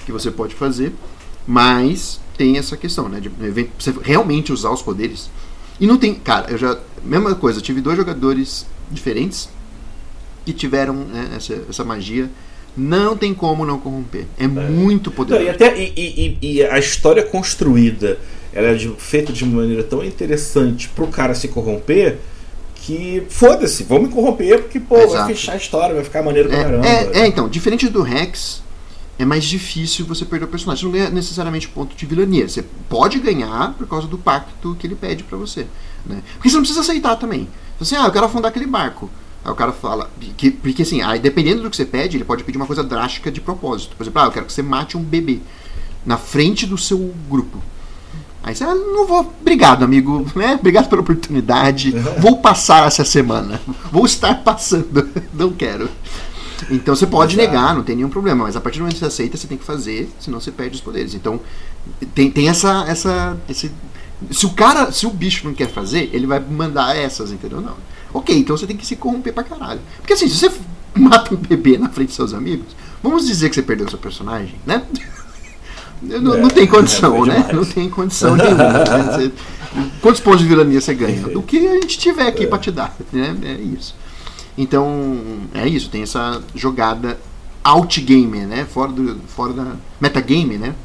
que 0.04 0.12
você 0.12 0.32
pode 0.32 0.56
fazer, 0.56 0.92
mas 1.46 2.20
tem 2.36 2.58
essa 2.58 2.76
questão, 2.76 3.08
né? 3.08 3.20
De 3.20 3.30
você 3.30 3.94
realmente 4.02 4.52
usar 4.52 4.72
os 4.72 4.82
poderes. 4.82 5.30
E 5.80 5.86
não 5.86 5.98
tem, 5.98 6.16
cara, 6.16 6.50
eu 6.50 6.58
já 6.58 6.80
mesma 7.04 7.36
coisa. 7.36 7.62
Tive 7.62 7.80
dois 7.80 7.96
jogadores 7.96 8.66
diferentes 8.90 9.50
que 10.48 10.54
tiveram 10.54 10.94
né, 10.94 11.32
essa, 11.36 11.62
essa 11.70 11.84
magia. 11.84 12.30
Não 12.76 13.18
tem 13.18 13.34
como 13.34 13.66
não 13.66 13.80
corromper. 13.80 14.26
É, 14.40 14.46
é. 14.46 14.48
muito 14.48 15.12
poderoso. 15.12 15.44
Não, 15.44 15.52
e, 15.52 15.54
até, 15.54 15.78
e, 15.78 15.92
e, 15.98 16.38
e, 16.42 16.64
a 16.64 16.80
história 16.80 17.24
construída 17.24 18.18
ela 18.54 18.70
é 18.70 18.74
de, 18.76 18.88
feita 18.98 19.34
de 19.34 19.46
maneira 19.46 19.84
tão 19.84 20.04
interessante 20.04 20.88
pro 20.90 21.08
cara 21.08 21.34
se 21.34 21.50
corromper 21.50 22.18
que 22.76 23.24
foda-se, 23.30 23.84
vamos 23.84 24.08
me 24.08 24.14
corromper 24.14 24.62
porque 24.62 24.80
pô, 24.80 24.98
Exato. 24.98 25.14
vai 25.14 25.28
fechar 25.28 25.54
a 25.54 25.58
história, 25.58 25.94
vai 25.94 26.04
ficar 26.04 26.24
maneiro 26.24 26.48
pra 26.48 26.58
é, 26.58 26.64
caramba. 26.64 26.88
É, 26.88 27.20
é, 27.20 27.28
então, 27.28 27.50
diferente 27.50 27.90
do 27.90 28.02
Rex, 28.02 28.64
é 29.20 29.26
mais 29.26 29.44
difícil 29.44 30.06
você 30.06 30.24
perder 30.24 30.46
o 30.46 30.48
personagem. 30.48 30.82
Você 30.82 30.86
não 30.86 30.94
ganha 30.94 31.10
necessariamente 31.10 31.68
ponto 31.68 31.96
de 31.96 32.06
vilania. 32.06 32.48
Você 32.48 32.64
pode 32.88 33.20
ganhar 33.20 33.74
por 33.74 33.88
causa 33.88 34.08
do 34.08 34.18
pacto 34.18 34.78
que 34.80 34.88
ele 34.88 34.96
pede 34.96 35.24
para 35.24 35.38
você. 35.38 35.68
Né? 36.06 36.22
Porque 36.36 36.50
você 36.50 36.56
não 36.56 36.62
precisa 36.62 36.82
aceitar 36.82 37.18
também. 37.18 37.50
Você, 37.80 37.96
assim, 37.96 38.04
ah, 38.04 38.08
eu 38.08 38.12
quero 38.12 38.26
afundar 38.26 38.50
aquele 38.50 38.68
barco. 38.68 39.10
Aí 39.48 39.54
o 39.54 39.56
cara 39.56 39.72
fala. 39.72 40.10
Que, 40.36 40.52
porque 40.52 40.82
assim, 40.82 41.02
aí, 41.02 41.20
dependendo 41.20 41.62
do 41.62 41.70
que 41.70 41.78
você 41.78 41.86
pede, 41.86 42.18
ele 42.18 42.26
pode 42.26 42.44
pedir 42.44 42.58
uma 42.58 42.68
coisa 42.68 42.84
drástica 42.84 43.32
de 43.32 43.40
propósito. 43.40 43.96
Por 43.96 44.04
exemplo, 44.04 44.22
ah, 44.22 44.26
eu 44.26 44.32
quero 44.32 44.46
que 44.46 44.52
você 44.52 44.62
mate 44.62 44.98
um 44.98 45.02
bebê 45.02 45.40
na 46.06 46.18
frente 46.18 46.66
do 46.66 46.78
seu 46.78 47.14
grupo. 47.30 47.58
Aí 48.44 48.54
você, 48.54 48.66
ah, 48.66 48.76
não 48.76 49.08
vou. 49.08 49.34
Obrigado, 49.40 49.84
amigo. 49.84 50.30
Né? 50.36 50.58
Obrigado 50.60 50.90
pela 50.90 51.02
oportunidade. 51.02 51.92
Vou 52.20 52.40
passar 52.40 52.88
essa 52.88 53.06
semana. 53.06 53.62
Vou 53.90 54.06
estar 54.06 54.44
passando. 54.44 55.10
Não 55.34 55.52
quero. 55.52 55.90
Então 56.70 56.94
você 56.96 57.06
pode 57.06 57.36
Exato. 57.36 57.52
negar, 57.52 57.76
não 57.76 57.84
tem 57.84 57.96
nenhum 57.96 58.10
problema, 58.10 58.46
mas 58.46 58.56
a 58.56 58.60
partir 58.60 58.80
do 58.80 58.82
momento 58.82 58.96
que 58.96 59.00
você 59.00 59.06
aceita, 59.06 59.38
você 59.38 59.46
tem 59.46 59.60
que 59.60 59.64
fazer, 59.64 60.10
senão 60.20 60.42
você 60.42 60.52
perde 60.52 60.76
os 60.76 60.82
poderes. 60.82 61.14
Então 61.14 61.40
tem, 62.16 62.32
tem 62.32 62.50
essa, 62.50 62.84
essa. 62.88 63.38
Esse, 63.48 63.72
se 64.32 64.46
o 64.48 64.50
cara, 64.50 64.92
se 64.92 65.06
o 65.06 65.12
bicho 65.12 65.46
não 65.46 65.54
quer 65.54 65.70
fazer, 65.70 66.10
ele 66.12 66.26
vai 66.26 66.40
mandar 66.40 66.98
essas, 66.98 67.32
entendeu? 67.32 67.62
Não. 67.62 67.76
Ok, 68.18 68.36
então 68.36 68.58
você 68.58 68.66
tem 68.66 68.76
que 68.76 68.86
se 68.86 68.96
corromper 68.96 69.32
pra 69.32 69.44
caralho. 69.44 69.80
Porque 69.98 70.14
assim, 70.14 70.28
se 70.28 70.38
você 70.38 70.52
mata 70.98 71.36
um 71.36 71.38
bebê 71.38 71.78
na 71.78 71.88
frente 71.88 72.08
dos 72.08 72.16
seus 72.16 72.34
amigos, 72.34 72.76
vamos 73.02 73.28
dizer 73.28 73.48
que 73.48 73.56
você 73.56 73.62
perdeu 73.62 73.88
seu 73.88 74.00
personagem, 74.00 74.56
né? 74.66 74.84
Não, 76.00 76.36
é, 76.36 76.42
não 76.42 76.48
tem 76.48 76.68
condição, 76.68 77.26
é, 77.26 77.30
né? 77.30 77.50
Não 77.52 77.66
tem 77.66 77.90
condição 77.90 78.36
nenhuma. 78.36 78.56
Né? 78.56 79.04
Você, 79.04 79.32
quantos 80.00 80.22
pontos 80.22 80.42
de 80.42 80.48
vilania 80.48 80.80
você 80.80 80.94
ganha? 80.94 81.36
O 81.36 81.42
que 81.42 81.58
a 81.58 81.74
gente 81.74 81.98
tiver 81.98 82.28
aqui 82.28 82.44
é. 82.44 82.48
para 82.48 82.60
te 82.60 82.70
dar, 82.70 82.96
né? 83.12 83.36
É 83.42 83.54
isso. 83.54 83.96
Então, 84.56 85.20
é 85.56 85.68
isso, 85.68 85.90
tem 85.90 86.04
essa 86.04 86.40
jogada 86.54 87.18
outgamer, 87.64 88.46
né? 88.46 88.68
Fora, 88.72 88.92
do, 88.92 89.20
fora 89.26 89.54
da 89.54 89.76
metagame, 90.00 90.60
né? 90.60 90.76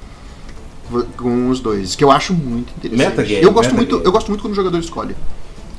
Com 1.18 1.50
os 1.50 1.60
dois, 1.60 1.94
que 1.94 2.02
eu 2.02 2.10
acho 2.10 2.32
muito 2.32 2.72
interessante. 2.74 3.10
Metagame, 3.10 3.42
eu 3.42 3.52
gosto 3.52 3.74
muito, 3.74 4.00
eu 4.02 4.12
gosto 4.12 4.28
muito 4.28 4.40
quando 4.40 4.52
o 4.52 4.56
jogador 4.56 4.78
escolhe 4.78 5.14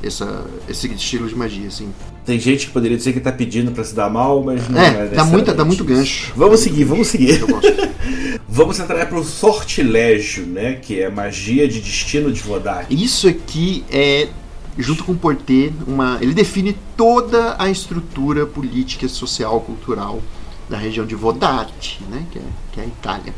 essa, 0.03 0.45
esse 0.67 0.87
estilo 0.93 1.27
de 1.27 1.35
magia, 1.35 1.67
assim. 1.67 1.93
Tem 2.25 2.39
gente 2.39 2.67
que 2.67 2.73
poderia 2.73 2.97
dizer 2.97 3.13
que 3.13 3.19
tá 3.19 3.31
pedindo 3.31 3.71
para 3.71 3.83
se 3.83 3.93
dar 3.93 4.09
mal, 4.09 4.43
mas 4.43 4.67
não 4.69 4.79
é. 4.79 5.05
é 5.05 5.07
dá, 5.07 5.23
muita, 5.25 5.53
dá 5.53 5.65
muito 5.65 5.83
gancho. 5.83 6.31
Vamos 6.35 6.59
seguir, 6.59 6.83
vamos 6.83 7.07
seguir. 7.07 7.43
Vamos 8.47 8.79
entrar 8.79 9.07
pro 9.07 9.23
sortilégio, 9.23 10.45
né? 10.45 10.73
Que 10.75 11.01
é 11.01 11.09
magia 11.09 11.67
de 11.67 11.81
destino 11.81 12.31
de 12.31 12.39
Vodar. 12.39 12.85
Isso 12.87 13.27
aqui 13.27 13.83
é 13.89 14.27
junto 14.77 15.03
com 15.03 15.11
o 15.11 15.15
Porter, 15.15 15.71
uma, 15.87 16.17
ele 16.21 16.33
define 16.33 16.75
toda 16.97 17.55
a 17.59 17.69
estrutura 17.69 18.45
política, 18.45 19.07
social, 19.07 19.59
cultural 19.61 20.21
da 20.69 20.77
região 20.77 21.05
de 21.05 21.15
Vodate, 21.15 22.01
né, 22.09 22.25
que, 22.31 22.39
é, 22.39 22.41
que 22.71 22.79
é 22.79 22.83
a 22.83 22.87
Itália. 22.87 23.33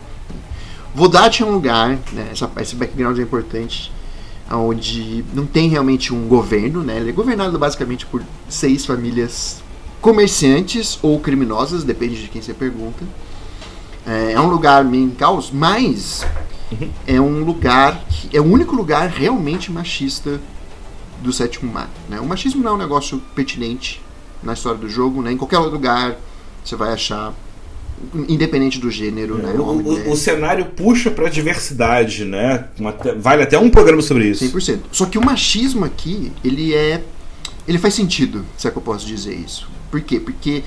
Vodate 0.93 1.43
é 1.43 1.45
um 1.45 1.51
lugar, 1.51 1.99
né, 2.13 2.29
essa, 2.31 2.49
esse 2.61 2.75
background 2.75 3.19
é 3.19 3.21
importante, 3.21 3.91
onde 4.51 5.25
não 5.33 5.45
tem 5.45 5.69
realmente 5.69 6.13
um 6.13 6.27
governo, 6.27 6.83
né? 6.83 6.97
Ele 6.97 7.09
é 7.09 7.13
governado 7.13 7.57
basicamente 7.57 8.05
por 8.05 8.21
seis 8.47 8.85
famílias 8.85 9.63
comerciantes 10.01 10.99
ou 11.01 11.19
criminosas, 11.19 11.83
depende 11.83 12.21
de 12.21 12.27
quem 12.27 12.41
você 12.41 12.53
pergunta. 12.53 13.03
É, 14.05 14.33
é 14.33 14.39
um 14.39 14.47
lugar 14.47 14.83
meio 14.83 15.05
em 15.05 15.09
caos, 15.09 15.49
mas 15.51 16.25
é 17.07 17.19
um 17.19 17.43
lugar 17.43 18.05
que 18.07 18.35
é 18.37 18.39
o 18.39 18.43
único 18.43 18.75
lugar 18.75 19.09
realmente 19.09 19.71
machista 19.71 20.39
do 21.21 21.33
sétimo 21.33 21.71
mar. 21.71 21.89
Né? 22.07 22.19
O 22.19 22.25
machismo 22.25 22.63
não 22.63 22.71
é 22.71 22.73
um 22.75 22.77
negócio 22.77 23.19
pertinente 23.33 24.01
na 24.43 24.53
história 24.53 24.77
do 24.77 24.87
jogo, 24.87 25.21
né? 25.21 25.31
Em 25.31 25.37
qualquer 25.37 25.57
lugar 25.57 26.17
você 26.63 26.75
vai 26.75 26.93
achar 26.93 27.33
independente 28.27 28.79
do 28.79 28.91
gênero, 28.91 29.39
é, 29.39 29.43
né? 29.43 29.53
O, 29.53 30.11
o, 30.11 30.15
cenário 30.15 30.65
puxa 30.65 31.09
para 31.09 31.29
diversidade, 31.29 32.25
né? 32.25 32.67
Uma, 32.79 32.95
vale 33.17 33.43
até 33.43 33.57
um 33.57 33.69
programa 33.69 34.01
sobre 34.01 34.29
isso. 34.29 34.45
100%. 34.45 34.79
Só 34.91 35.05
que 35.05 35.17
o 35.17 35.25
machismo 35.25 35.85
aqui, 35.85 36.31
ele 36.43 36.73
é 36.73 37.01
ele 37.67 37.79
faz 37.79 37.95
sentido, 37.95 38.45
se 38.57 38.67
é 38.67 38.71
que 38.71 38.77
eu 38.77 38.81
posso 38.81 39.05
dizer 39.05 39.33
isso. 39.33 39.67
Por 39.89 39.99
quê? 40.01 40.19
Porque 40.19 40.63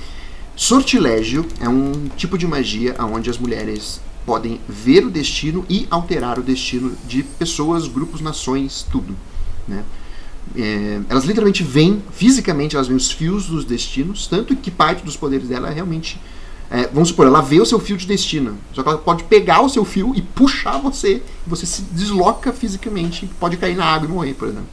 sortilégio 0.56 1.46
é 1.60 1.68
um 1.68 2.08
tipo 2.16 2.36
de 2.36 2.46
magia 2.46 2.96
onde 2.98 3.30
as 3.30 3.38
mulheres 3.38 4.00
podem 4.26 4.60
ver 4.68 5.06
o 5.06 5.10
destino 5.10 5.64
e 5.68 5.86
alterar 5.90 6.38
o 6.38 6.42
destino 6.42 6.96
de 7.06 7.22
pessoas, 7.22 7.86
grupos, 7.86 8.20
nações, 8.20 8.84
tudo, 8.90 9.16
né? 9.66 9.84
É, 10.56 11.00
elas 11.08 11.24
literalmente 11.24 11.62
veem, 11.62 12.02
fisicamente, 12.10 12.74
elas 12.74 12.88
veem 12.88 12.96
os 12.96 13.10
fios 13.10 13.46
dos 13.46 13.64
destinos, 13.64 14.26
tanto 14.26 14.56
que 14.56 14.70
parte 14.70 15.04
dos 15.04 15.16
poderes 15.16 15.48
dela 15.48 15.70
é 15.70 15.74
realmente 15.74 16.18
é, 16.70 16.86
vamos 16.88 17.08
supor, 17.08 17.26
ela 17.26 17.40
vê 17.40 17.60
o 17.60 17.66
seu 17.66 17.80
fio 17.80 17.96
de 17.96 18.06
destino. 18.06 18.58
Só 18.74 18.82
que 18.82 18.88
ela 18.88 18.98
pode 18.98 19.24
pegar 19.24 19.62
o 19.62 19.68
seu 19.68 19.84
fio 19.84 20.12
e 20.14 20.20
puxar 20.20 20.78
você. 20.78 21.22
Você 21.46 21.64
se 21.64 21.82
desloca 21.82 22.52
fisicamente. 22.52 23.28
Pode 23.40 23.56
cair 23.56 23.76
na 23.76 23.86
água 23.86 24.06
e 24.06 24.12
morrer, 24.12 24.34
por 24.34 24.48
exemplo. 24.48 24.68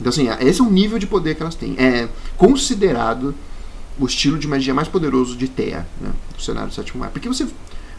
Então, 0.00 0.10
assim, 0.10 0.28
esse 0.40 0.60
é 0.60 0.64
o 0.64 0.70
nível 0.70 0.98
de 0.98 1.06
poder 1.06 1.34
que 1.34 1.42
elas 1.42 1.54
têm. 1.54 1.74
É 1.76 2.08
considerado 2.36 3.34
o 3.98 4.06
estilo 4.06 4.38
de 4.38 4.46
magia 4.46 4.74
mais 4.74 4.88
poderoso 4.88 5.36
de 5.36 5.48
Thea, 5.48 5.86
né, 6.00 6.10
do 6.36 6.42
cenário 6.42 6.68
do 6.68 6.74
sétimo 6.74 7.00
mar. 7.00 7.10
Porque 7.10 7.28
você, 7.28 7.46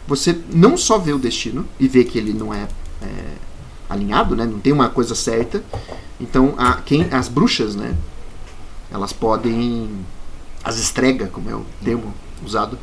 você 0.06 0.38
não 0.52 0.76
só 0.76 0.98
vê 0.98 1.12
o 1.12 1.18
destino 1.18 1.66
e 1.80 1.88
vê 1.88 2.04
que 2.04 2.18
ele 2.18 2.32
não 2.32 2.52
é, 2.52 2.68
é 3.02 3.34
alinhado, 3.88 4.36
né, 4.36 4.44
não 4.44 4.60
tem 4.60 4.72
uma 4.72 4.88
coisa 4.88 5.14
certa. 5.14 5.62
Então, 6.20 6.54
a, 6.56 6.74
quem, 6.74 7.08
as 7.12 7.28
bruxas, 7.28 7.74
né, 7.74 7.94
elas 8.90 9.12
podem. 9.12 9.90
As 10.62 10.78
estrega, 10.78 11.28
como 11.28 11.48
é 11.48 11.54
o 11.54 11.64
termo 11.84 12.12
usado, 12.44 12.76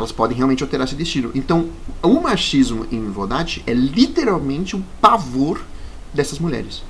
elas 0.00 0.12
podem 0.12 0.36
realmente 0.36 0.62
alterar 0.62 0.86
esse 0.86 0.96
destino. 0.96 1.30
Então, 1.34 1.68
o 2.02 2.20
machismo 2.20 2.86
em 2.90 3.10
Vodate 3.10 3.62
é 3.66 3.72
literalmente 3.72 4.74
um 4.74 4.82
pavor 5.00 5.60
dessas 6.12 6.38
mulheres. 6.38 6.82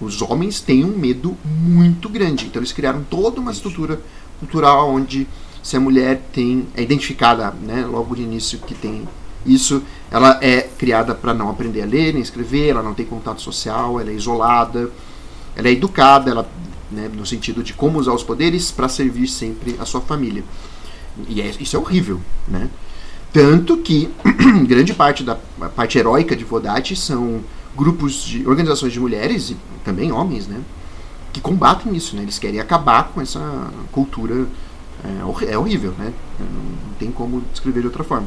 Os 0.00 0.22
homens 0.22 0.60
têm 0.60 0.84
um 0.84 0.96
medo 0.96 1.36
muito 1.44 2.08
grande. 2.08 2.46
Então, 2.46 2.60
eles 2.60 2.72
criaram 2.72 3.04
toda 3.10 3.40
uma 3.40 3.50
estrutura 3.50 4.00
cultural 4.38 4.90
onde 4.90 5.26
se 5.62 5.76
a 5.76 5.80
mulher 5.80 6.22
tem 6.32 6.66
é 6.74 6.82
identificada, 6.82 7.50
né, 7.50 7.84
logo 7.84 8.14
de 8.14 8.22
início 8.22 8.58
que 8.60 8.74
tem 8.74 9.06
isso, 9.44 9.82
ela 10.10 10.38
é 10.40 10.62
criada 10.62 11.14
para 11.14 11.34
não 11.34 11.50
aprender 11.50 11.82
a 11.82 11.86
ler 11.86 12.12
nem 12.12 12.22
escrever, 12.22 12.68
ela 12.68 12.82
não 12.82 12.94
tem 12.94 13.04
contato 13.04 13.42
social, 13.42 14.00
ela 14.00 14.10
é 14.10 14.14
isolada, 14.14 14.90
ela 15.56 15.68
é 15.68 15.72
educada, 15.72 16.30
ela, 16.30 16.48
né, 16.90 17.10
no 17.12 17.26
sentido 17.26 17.62
de 17.62 17.72
como 17.72 17.98
usar 17.98 18.12
os 18.12 18.22
poderes 18.22 18.70
para 18.70 18.88
servir 18.88 19.26
sempre 19.26 19.76
a 19.80 19.84
sua 19.84 20.00
família. 20.00 20.44
E 21.28 21.40
é, 21.40 21.52
isso 21.60 21.76
é 21.76 21.78
horrível, 21.78 22.20
né? 22.46 22.68
Tanto 23.32 23.76
que 23.78 24.10
grande 24.66 24.94
parte 24.94 25.22
da 25.22 25.36
parte 25.74 25.98
heróica 25.98 26.34
de 26.34 26.44
Vodate 26.44 26.96
são 26.96 27.40
grupos 27.76 28.22
de 28.22 28.46
organizações 28.48 28.92
de 28.92 29.00
mulheres 29.00 29.50
e 29.50 29.56
também 29.84 30.10
homens, 30.10 30.48
né, 30.48 30.60
que 31.32 31.40
combatem 31.40 31.94
isso, 31.94 32.16
né? 32.16 32.22
Eles 32.22 32.38
querem 32.38 32.58
acabar 32.58 33.08
com 33.08 33.20
essa 33.20 33.70
cultura 33.92 34.46
é, 35.04 35.52
é 35.52 35.58
horrível, 35.58 35.94
né? 35.98 36.12
Não 36.40 36.94
tem 36.98 37.10
como 37.12 37.42
descrever 37.52 37.80
de 37.80 37.86
outra 37.86 38.02
forma. 38.02 38.26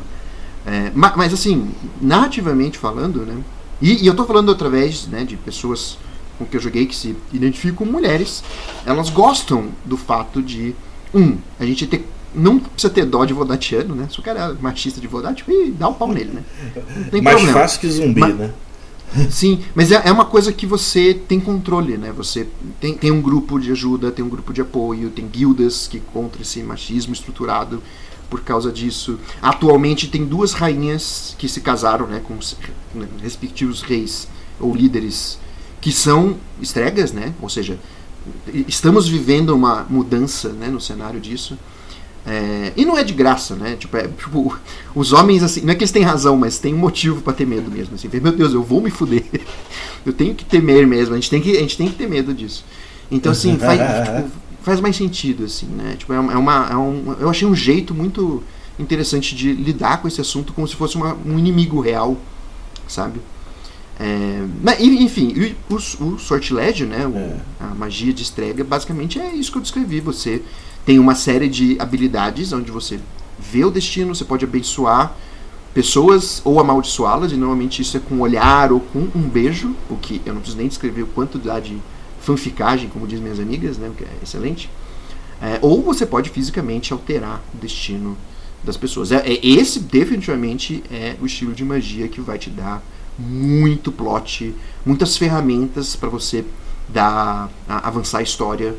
É, 0.66 0.92
mas, 0.94 1.16
mas, 1.16 1.34
assim, 1.34 1.72
narrativamente 2.00 2.78
falando, 2.78 3.26
né? 3.26 3.42
E, 3.82 4.04
e 4.04 4.08
eu 4.08 4.12
estou 4.12 4.26
falando 4.26 4.52
através 4.52 5.08
né, 5.08 5.24
de 5.24 5.36
pessoas 5.36 5.98
com 6.38 6.46
que 6.46 6.56
eu 6.56 6.62
joguei 6.62 6.86
que 6.86 6.96
se 6.96 7.16
identificam 7.34 7.78
como 7.78 7.92
mulheres, 7.92 8.44
elas 8.86 9.10
gostam 9.10 9.70
do 9.84 9.98
fato 9.98 10.42
de 10.42 10.76
um, 11.14 11.38
a 11.60 11.66
gente 11.66 11.86
ter 11.88 12.08
não 12.34 12.60
precisa 12.60 12.94
ter 12.94 13.06
dó 13.06 13.26
de 13.26 13.34
Vodatiano, 13.34 13.96
né? 13.96 14.08
Se 14.10 14.20
o 14.20 14.24
cara 14.24 14.56
é 14.58 14.62
machista 14.62 15.02
de 15.02 15.08
Vodat, 15.08 15.44
dá 15.78 15.88
o 15.88 15.92
um 15.92 15.94
pau 15.94 16.12
nele, 16.12 16.32
né? 16.32 16.44
Não 16.96 17.04
tem 17.06 17.22
Mais 17.22 17.38
problema. 17.38 17.60
fácil 17.60 17.80
que 17.80 17.90
zumbi, 17.90 18.20
mas, 18.20 18.36
né? 18.36 18.54
Sim, 19.30 19.62
mas 19.76 19.92
é, 19.92 20.02
é, 20.06 20.12
uma 20.12 20.26
coisa 20.26 20.54
que 20.54 20.66
você 20.66 21.14
tem 21.14 21.40
controle, 21.40 21.98
né? 21.98 22.14
Você 22.16 22.48
tem, 22.80 22.94
tem 22.96 23.12
um 23.12 23.22
grupo 23.22 23.60
de 23.60 23.72
ajuda, 23.72 24.12
tem 24.12 24.24
um 24.24 24.30
grupo 24.30 24.54
de 24.54 24.62
apoio, 24.62 25.10
tem 25.10 25.28
guildas 25.28 25.88
que 25.88 26.00
contra 26.00 26.42
esse 26.42 26.64
machismo 26.64 27.14
estruturado 27.14 27.84
por 28.30 28.42
causa 28.42 28.72
disso. 28.72 29.20
Atualmente 29.42 30.08
tem 30.08 30.26
duas 30.26 30.54
rainhas 30.54 31.36
que 31.38 31.50
se 31.50 31.60
casaram, 31.60 32.08
né, 32.08 32.22
com 32.26 32.36
né, 32.98 33.08
respectivos 33.22 33.82
reis 33.82 34.28
ou 34.58 34.74
líderes 34.74 35.38
que 35.82 35.92
são 35.92 36.38
estregas, 36.62 37.12
né? 37.12 37.34
Ou 37.42 37.50
seja, 37.50 37.78
estamos 38.68 39.10
vivendo 39.10 39.54
uma 39.54 39.86
mudança, 39.90 40.50
né, 40.50 40.68
no 40.68 40.80
cenário 40.80 41.20
disso. 41.20 41.58
É, 42.26 42.72
e 42.76 42.86
não 42.86 42.98
é 42.98 43.04
de 43.04 43.14
graça, 43.14 43.56
né? 43.56 43.76
Tipo, 43.76 43.98
é, 43.98 44.08
tipo, 44.08 44.58
os 44.94 45.12
homens, 45.12 45.42
assim, 45.42 45.62
não 45.62 45.72
é 45.72 45.76
que 45.76 45.82
eles 45.82 45.92
têm 45.92 46.04
razão, 46.04 46.38
mas 46.38 46.60
tem 46.60 46.74
um 46.74 46.78
motivo 46.78 47.22
para 47.22 47.34
ter 47.34 47.48
medo 47.48 47.72
mesmo. 47.72 47.96
Assim, 47.96 48.08
meu 48.22 48.32
Deus, 48.32 48.54
eu 48.54 48.64
vou 48.64 48.82
me 48.82 48.92
fuder. 48.92 49.24
eu 50.06 50.14
tenho 50.14 50.36
que 50.36 50.46
temer 50.46 50.86
mesmo. 50.86 51.14
A 51.14 51.18
gente 51.18 51.30
tem 51.30 51.42
que, 51.42 51.58
a 51.58 51.62
gente 51.62 51.78
tem 51.78 51.88
que 51.88 51.96
ter 51.96 52.08
medo 52.08 52.34
disso. 52.34 52.64
Então, 53.10 53.32
assim, 53.32 53.58
faz, 53.58 53.80
tipo, 54.08 54.32
faz 54.62 54.80
mais 54.80 54.96
sentido, 54.96 55.46
assim, 55.46 55.66
né? 55.66 55.96
Tipo, 55.98 56.14
é, 56.14 56.18
é 56.18 56.20
uma, 56.20 56.70
é 56.72 56.78
um, 56.78 57.16
eu 57.20 57.30
achei 57.30 57.48
um 57.48 57.56
jeito 57.56 57.94
muito 57.94 58.44
interessante 58.78 59.36
de 59.36 59.54
lidar 59.54 60.02
com 60.02 60.08
esse 60.08 60.22
assunto 60.22 60.54
como 60.54 60.68
se 60.68 60.76
fosse 60.76 60.96
uma, 60.96 61.18
um 61.26 61.38
inimigo 61.38 61.82
real, 61.82 62.18
sabe? 62.88 63.20
É, 64.00 64.44
mas, 64.64 64.80
enfim, 64.80 65.34
o, 65.70 65.76
o, 65.76 66.20
sortilégio, 66.20 66.88
né? 66.88 67.06
O, 67.06 67.16
é. 67.16 67.38
A 67.60 67.76
magia 67.76 68.14
de 68.14 68.24
estrega, 68.24 68.64
basicamente 68.64 69.20
é 69.20 69.34
isso 69.34 69.52
que 69.52 69.58
eu 69.58 69.62
descrevi. 69.62 70.00
Você 70.00 70.42
tem 70.86 71.00
uma 71.00 71.16
série 71.16 71.48
de 71.48 71.78
habilidades 71.80 72.52
onde 72.54 72.72
você 72.72 73.00
vê 73.40 73.64
o 73.64 73.72
destino, 73.72 74.16
você 74.16 74.26
pode 74.26 74.46
abençoar 74.46 75.16
pessoas 75.74 76.42
ou 76.44 76.60
amaldiçoá-las, 76.60 77.32
e 77.32 77.36
normalmente 77.36 77.82
isso 77.82 77.98
é 77.98 78.00
com 78.00 78.16
um 78.16 78.22
olhar 78.22 78.72
ou 78.72 78.80
com 78.80 79.08
um 79.16 79.22
beijo, 79.22 79.76
o 79.90 79.96
que 79.96 80.22
eu 80.26 80.34
não 80.34 80.42
preciso 80.42 80.58
nem 80.58 80.68
descrever 80.68 81.04
o 81.04 81.08
quanto 81.08 81.38
dá 81.38 81.60
de 81.60 81.78
fanficagem, 82.22 82.90
como 82.90 83.08
dizem 83.08 83.24
minhas 83.24 83.40
amigas, 83.40 83.78
né, 83.78 83.90
o 83.90 83.94
que 83.94 84.04
é 84.04 84.10
excelente. 84.22 84.70
É, 85.42 85.58
ou 85.62 85.82
você 85.82 86.06
pode 86.06 86.30
fisicamente 86.30 86.94
alterar 86.94 87.42
o 87.54 87.58
destino 87.58 88.16
das 88.64 88.78
pessoas. 88.78 89.12
É, 89.12 89.18
é, 89.18 89.40
esse 89.46 89.80
definitivamente 89.80 90.84
é 90.92 91.16
o 91.20 91.26
estilo 91.26 91.54
de 91.54 91.66
magia 91.66 92.08
que 92.08 92.22
vai 92.22 92.38
te 92.38 92.50
dar 92.50 92.84
muito 93.18 93.92
plot, 93.92 94.54
muitas 94.86 95.18
ferramentas 95.18 95.96
para 95.96 96.10
você 96.10 96.46
dar, 96.88 97.50
a, 97.68 97.88
avançar 97.88 98.20
a 98.20 98.22
história 98.22 98.76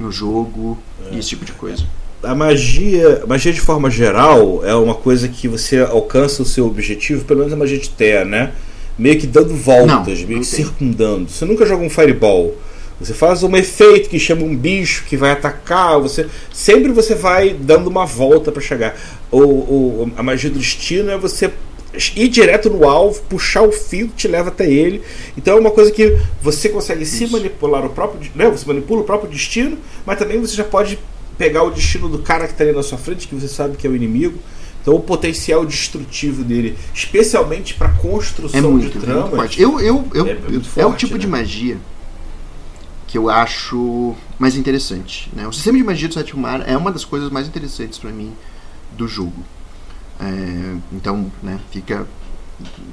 no 0.00 0.10
jogo 0.10 0.78
é. 1.10 1.14
e 1.14 1.18
esse 1.18 1.30
tipo 1.30 1.44
de 1.44 1.52
coisa. 1.52 1.84
A 2.22 2.34
magia, 2.34 3.22
magia 3.26 3.52
de 3.52 3.60
forma 3.60 3.90
geral, 3.90 4.62
é 4.64 4.74
uma 4.74 4.94
coisa 4.94 5.28
que 5.28 5.48
você 5.48 5.78
alcança 5.78 6.42
o 6.42 6.46
seu 6.46 6.66
objetivo, 6.66 7.24
pelo 7.24 7.40
menos 7.40 7.52
a 7.52 7.56
magia 7.56 7.78
de 7.78 7.88
terra, 7.88 8.24
né? 8.24 8.52
Meio 8.98 9.18
que 9.18 9.26
dando 9.26 9.54
voltas, 9.54 10.20
não, 10.20 10.28
meio 10.28 10.40
que 10.40 10.46
circundando. 10.46 11.30
Você 11.30 11.44
nunca 11.44 11.64
joga 11.64 11.82
um 11.82 11.88
fireball. 11.88 12.54
Você 13.00 13.14
faz 13.14 13.42
um 13.42 13.56
efeito 13.56 14.10
que 14.10 14.18
chama 14.18 14.42
um 14.42 14.54
bicho 14.54 15.04
que 15.04 15.16
vai 15.16 15.30
atacar. 15.30 15.98
Você 16.00 16.26
sempre 16.52 16.92
você 16.92 17.14
vai 17.14 17.54
dando 17.58 17.88
uma 17.88 18.04
volta 18.04 18.52
para 18.52 18.60
chegar. 18.60 18.94
O, 19.30 19.40
o, 19.40 20.12
a 20.18 20.22
magia 20.22 20.50
do 20.50 20.58
destino 20.58 21.10
é 21.10 21.16
você 21.16 21.50
ir 22.16 22.28
direto 22.28 22.70
no 22.70 22.88
alvo, 22.88 23.20
puxar 23.22 23.62
o 23.62 23.72
fio 23.72 24.08
que 24.08 24.14
te 24.14 24.28
leva 24.28 24.48
até 24.48 24.70
ele. 24.70 25.02
Então 25.36 25.56
é 25.56 25.60
uma 25.60 25.70
coisa 25.70 25.90
que 25.90 26.18
você 26.40 26.68
consegue 26.68 27.02
Isso. 27.02 27.16
se 27.16 27.26
manipular 27.26 27.84
o 27.84 27.90
próprio, 27.90 28.30
né? 28.34 28.48
Você 28.50 28.66
manipula 28.66 29.00
o 29.00 29.04
próprio 29.04 29.30
destino, 29.30 29.78
mas 30.06 30.18
também 30.18 30.40
você 30.40 30.54
já 30.54 30.64
pode 30.64 30.98
pegar 31.36 31.62
o 31.62 31.70
destino 31.70 32.08
do 32.08 32.18
cara 32.18 32.46
que 32.46 32.52
está 32.52 32.64
ali 32.64 32.72
na 32.72 32.82
sua 32.82 32.98
frente, 32.98 33.26
que 33.26 33.34
você 33.34 33.48
sabe 33.48 33.76
que 33.76 33.86
é 33.86 33.90
o 33.90 33.96
inimigo. 33.96 34.38
Então 34.82 34.94
o 34.94 35.00
potencial 35.00 35.64
destrutivo 35.66 36.42
dele, 36.42 36.76
especialmente 36.94 37.74
para 37.74 37.90
construção 37.90 38.58
é 38.58 38.62
muito, 38.62 38.98
de 38.98 38.98
trama, 38.98 39.46
eu, 39.58 39.78
eu, 39.80 40.08
eu, 40.14 40.26
é, 40.26 40.34
forte, 40.36 40.80
é, 40.80 40.86
o 40.86 40.92
tipo 40.94 41.14
né? 41.14 41.18
de 41.18 41.26
magia 41.26 41.76
que 43.06 43.18
eu 43.18 43.28
acho 43.28 44.14
mais 44.38 44.56
interessante. 44.56 45.28
Né? 45.34 45.46
O 45.46 45.52
sistema 45.52 45.76
de 45.76 45.82
magia 45.82 46.06
do 46.06 46.14
sétimo 46.14 46.40
mar 46.40 46.62
é 46.66 46.76
uma 46.76 46.92
das 46.92 47.04
coisas 47.04 47.28
mais 47.28 47.48
interessantes 47.48 47.98
para 47.98 48.10
mim 48.10 48.32
do 48.92 49.08
jogo. 49.08 49.44
É, 50.20 50.76
então, 50.92 51.30
né, 51.42 51.58
fica. 51.70 52.06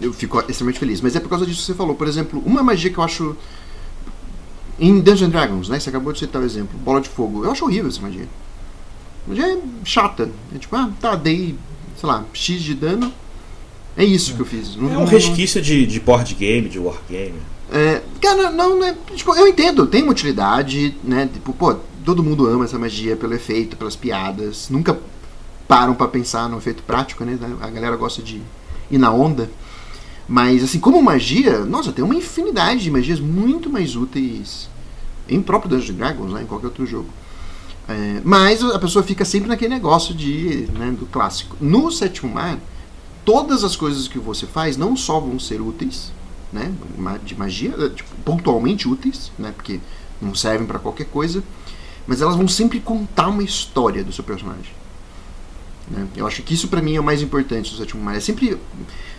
Eu 0.02 0.14
fico 0.14 0.40
extremamente 0.48 0.80
feliz. 0.80 1.02
Mas 1.02 1.16
é 1.16 1.20
por 1.20 1.30
causa 1.30 1.46
disso 1.46 1.60
que 1.60 1.66
você 1.66 1.74
falou. 1.74 1.96
Por 1.96 2.08
exemplo, 2.08 2.42
uma 2.46 2.64
magia 2.64 2.92
que 2.92 2.98
eu 2.98 3.04
acho. 3.04 3.36
Em 4.80 5.00
Dungeons 5.00 5.32
Dragons, 5.32 5.70
né? 5.70 5.80
Você 5.80 5.90
acabou 5.90 6.14
de 6.14 6.20
citar 6.20 6.42
o 6.42 6.46
exemplo. 6.46 6.78
Bola 6.80 7.02
de 7.02 7.10
fogo. 7.10 7.44
Eu 7.44 7.52
acho 7.52 7.66
horrível 7.66 7.90
essa 7.90 8.02
magia. 8.02 8.28
Magia 9.28 9.46
é 9.46 9.58
chata. 9.84 10.30
É 10.56 10.58
tipo, 10.58 10.76
ah, 10.76 10.90
tá, 11.02 11.16
dei, 11.16 11.56
sei 12.00 12.08
lá, 12.08 12.24
X 12.32 12.62
de 12.62 12.76
dano. 12.76 13.12
É 13.98 14.06
isso 14.06 14.36
que 14.36 14.40
eu 14.40 14.46
fiz. 14.46 14.76
Não, 14.76 14.94
é 14.94 14.98
um 15.00 15.06
resquício 15.06 15.60
de, 15.60 15.88
de 15.88 16.00
board 16.00 16.34
game, 16.36 16.70
de 16.70 16.78
wargame. 16.78 17.42
É, 17.72 18.02
cara, 18.22 18.52
não, 18.52 18.80
né? 18.80 18.96
Tipo, 19.16 19.36
eu 19.36 19.48
entendo, 19.48 19.88
tem 19.88 20.04
uma 20.04 20.12
utilidade, 20.12 20.96
né? 21.04 21.28
Tipo, 21.34 21.52
pô, 21.52 21.76
todo 22.06 22.24
mundo 22.24 22.48
ama 22.48 22.66
essa 22.66 22.78
magia 22.78 23.16
pelo 23.16 23.34
efeito, 23.34 23.76
pelas 23.76 23.96
piadas. 23.96 24.70
Nunca 24.70 24.98
param 25.68 25.94
para 25.94 26.08
pensar 26.08 26.48
no 26.50 26.58
efeito 26.58 26.84
prático, 26.84 27.26
né? 27.26 27.38
A 27.62 27.70
galera 27.70 27.96
gosta 27.96 28.22
de 28.22 28.42
ir 28.90 28.98
na 28.98 29.12
onda. 29.12 29.50
Mas, 30.28 30.64
assim, 30.64 30.80
como 30.80 31.02
magia, 31.02 31.60
nossa, 31.66 31.92
tem 31.92 32.04
uma 32.04 32.16
infinidade 32.16 32.84
de 32.84 32.92
magias 32.92 33.20
muito 33.20 33.70
mais 33.70 33.96
úteis 33.96 34.70
em 35.30 35.42
próprio 35.42 35.70
Dungeons 35.70 35.98
Dragons, 35.98 36.34
né? 36.34 36.44
Em 36.44 36.46
qualquer 36.46 36.68
outro 36.68 36.86
jogo. 36.86 37.10
É, 37.88 38.22
mas 38.24 38.62
a 38.64 38.78
pessoa 38.80 39.04
fica 39.04 39.24
sempre 39.24 39.48
naquele 39.48 39.74
negócio 39.74 40.14
de, 40.14 40.68
né, 40.74 40.92
do 40.92 41.06
clássico. 41.06 41.56
No 41.62 41.90
sétimo 41.90 42.34
mar, 42.34 42.60
todas 43.24 43.64
as 43.64 43.78
coisas 43.78 44.08
que 44.08 44.20
você 44.20 44.46
faz 44.46 44.76
não 44.76 44.96
só 44.98 45.20
vão 45.20 45.40
ser 45.40 45.62
úteis, 45.62 46.12
né, 46.52 46.74
de 47.24 47.36
magia, 47.36 47.74
é, 47.80 47.90
tipo, 47.90 48.10
pontualmente 48.26 48.88
úteis, 48.90 49.32
né, 49.40 49.54
porque 49.56 49.80
não 50.22 50.36
servem 50.36 50.68
para 50.68 50.80
qualquer 50.80 51.06
coisa, 51.06 51.42
mas 52.06 52.22
elas 52.22 52.36
vão 52.36 52.48
sempre 52.48 52.80
contar 52.82 53.30
uma 53.30 53.44
história 53.44 54.04
do 54.04 54.12
seu 54.12 54.24
personagem. 54.24 54.74
Né? 55.90 56.08
Eu 56.16 56.28
acho 56.28 56.44
que 56.44 56.54
isso 56.54 56.68
para 56.68 56.82
mim 56.82 56.96
é 56.96 57.00
o 57.00 57.04
mais 57.04 57.22
importante 57.22 57.72
do 57.72 57.78
sétimo 57.78 58.04
mar. 58.04 58.16
É 58.16 58.20
sempre. 58.20 58.58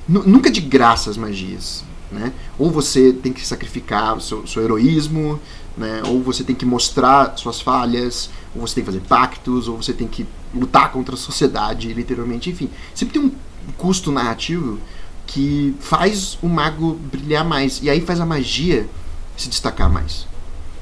Nunca 0.08 0.50
de 0.50 0.60
graça 0.60 1.10
as 1.10 1.16
magias. 1.16 1.84
Né? 2.10 2.32
Ou 2.58 2.70
você 2.70 3.12
tem 3.12 3.32
que 3.32 3.46
sacrificar 3.46 4.16
o 4.16 4.20
seu, 4.20 4.46
seu 4.46 4.62
heroísmo, 4.62 5.38
né? 5.76 6.02
ou 6.06 6.22
você 6.22 6.42
tem 6.42 6.56
que 6.56 6.64
mostrar 6.64 7.36
suas 7.36 7.60
falhas, 7.60 8.30
ou 8.54 8.66
você 8.66 8.76
tem 8.76 8.84
que 8.84 8.90
fazer 8.90 9.04
pactos, 9.06 9.68
ou 9.68 9.76
você 9.76 9.92
tem 9.92 10.08
que 10.08 10.26
lutar 10.54 10.90
contra 10.90 11.14
a 11.14 11.18
sociedade, 11.18 11.92
literalmente. 11.92 12.48
Enfim, 12.48 12.70
sempre 12.94 13.18
tem 13.18 13.22
um 13.22 13.32
custo 13.76 14.10
narrativo 14.10 14.78
que 15.26 15.74
faz 15.80 16.38
o 16.40 16.48
mago 16.48 16.94
brilhar 16.94 17.44
mais. 17.44 17.80
E 17.82 17.90
aí 17.90 18.00
faz 18.00 18.20
a 18.20 18.26
magia 18.26 18.88
se 19.36 19.48
destacar 19.48 19.92
mais. 19.92 20.26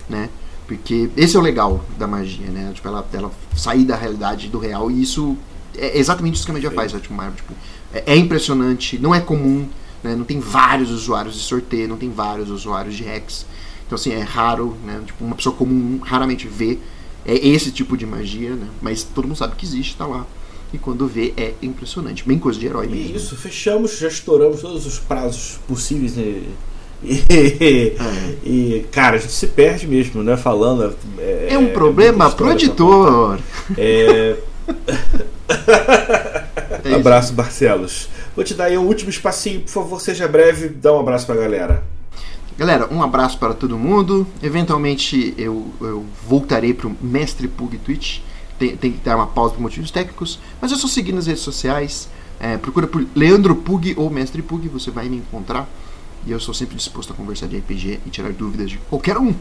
Né? 0.09 0.31
Porque 0.67 1.11
esse 1.17 1.37
é 1.37 1.39
o 1.39 1.43
legal 1.43 1.85
da 1.99 2.07
magia, 2.07 2.47
né? 2.49 2.73
Tipo, 2.75 2.89
ela, 2.89 3.07
ela 3.13 3.31
sair 3.57 3.85
da 3.85 3.97
realidade 3.97 4.49
do 4.49 4.59
real 4.59 4.91
e 4.91 5.01
isso 5.01 5.37
é 5.79 5.99
exatamente 5.99 6.37
isso 6.37 6.45
que 6.45 6.51
a 6.51 6.55
mídia 6.55 6.71
faz, 6.71 6.93
Tipo, 6.93 7.15
é, 7.93 8.03
é, 8.07 8.17
impressionante, 8.17 8.99
não 8.99 9.15
é 9.15 9.21
comum, 9.21 9.69
né? 10.03 10.15
não 10.15 10.25
tem 10.25 10.41
vários 10.41 10.91
usuários 10.91 11.35
de 11.35 11.41
sorteio, 11.41 11.89
não 11.89 11.97
tem 11.97 12.11
vários 12.11 12.51
usuários 12.51 12.95
de 12.95 13.05
hacks. 13.05 13.47
Então, 13.87 13.97
assim, 13.97 14.13
é 14.13 14.21
raro, 14.21 14.77
né? 14.85 15.01
Tipo, 15.07 15.25
uma 15.25 15.37
pessoa 15.37 15.55
comum 15.55 16.01
raramente 16.03 16.49
vê 16.49 16.79
é 17.25 17.35
esse 17.49 17.71
tipo 17.71 17.97
de 17.97 18.07
magia, 18.07 18.55
né? 18.55 18.69
Mas 18.81 19.03
todo 19.03 19.27
mundo 19.27 19.37
sabe 19.37 19.57
que 19.57 19.65
existe, 19.65 19.97
tá 19.97 20.07
lá. 20.07 20.27
E 20.73 20.79
quando 20.79 21.07
vê, 21.07 21.33
é 21.37 21.55
impressionante. 21.63 22.27
Bem 22.27 22.39
coisa 22.39 22.59
de 22.59 22.67
herói 22.67 22.87
mesmo. 22.87 23.17
Isso, 23.17 23.37
fechamos, 23.37 23.99
já 23.99 24.09
estouramos 24.09 24.61
todos 24.61 24.87
os 24.87 24.99
prazos 24.99 25.59
possíveis, 25.67 26.17
né? 26.17 26.43
E, 27.03 27.23
é. 27.29 28.37
e, 28.45 28.87
cara, 28.91 29.17
a 29.17 29.19
gente 29.19 29.33
se 29.33 29.47
perde 29.49 29.87
mesmo, 29.87 30.23
né? 30.23 30.37
Falando. 30.37 30.97
É, 31.19 31.49
é 31.51 31.59
um 31.59 31.73
problema 31.73 32.31
pro 32.31 32.51
editor. 32.51 33.39
É. 33.77 34.37
é 36.85 36.95
abraço, 36.97 37.33
Barcelos. 37.33 38.09
Vou 38.35 38.45
te 38.45 38.55
dar 38.55 38.65
aí 38.65 38.77
um 38.77 38.87
último 38.87 39.11
espacinho, 39.11 39.61
por 39.61 39.71
favor, 39.71 40.01
seja 40.01 40.29
breve, 40.29 40.69
dá 40.69 40.93
um 40.93 41.01
abraço 41.01 41.27
pra 41.27 41.37
galera. 41.37 41.83
Galera, 42.59 42.89
um 42.91 43.03
abraço 43.03 43.39
para 43.39 43.53
todo 43.53 43.77
mundo. 43.77 44.27
Eventualmente 44.43 45.35
eu, 45.37 45.67
eu 45.81 46.07
voltarei 46.27 46.73
pro 46.73 46.97
Mestre 47.03 47.49
Pug 47.49 47.77
Twitch. 47.77 48.21
Tem, 48.59 48.75
tem 48.75 48.93
que 48.93 48.99
dar 49.05 49.17
uma 49.17 49.27
pausa 49.27 49.55
por 49.55 49.61
motivos 49.61 49.91
técnicos. 49.91 50.39
Mas 50.61 50.71
eu 50.71 50.79
sou 50.79 50.89
seguindo 50.89 51.17
nas 51.17 51.27
redes 51.27 51.43
sociais. 51.43 52.09
É, 52.41 52.57
procura 52.57 52.87
por 52.87 53.07
Leandro 53.15 53.55
Pug 53.57 53.95
ou 53.99 54.09
Mestre 54.09 54.41
Pug, 54.41 54.69
você 54.69 54.91
vai 54.91 55.07
me 55.09 55.19
encontrar. 55.19 55.69
E 56.27 56.33
eu 56.33 56.41
sou 56.41 56.55
sempre 56.55 56.77
disposto 56.77 57.13
a 57.13 57.17
conversar 57.17 57.47
de 57.47 57.59
RPG 57.59 58.01
e 58.07 58.11
tirar 58.11 58.33
dúvidas 58.33 58.71
de 58.71 58.79
qualquer 58.89 59.19
um. 59.19 59.35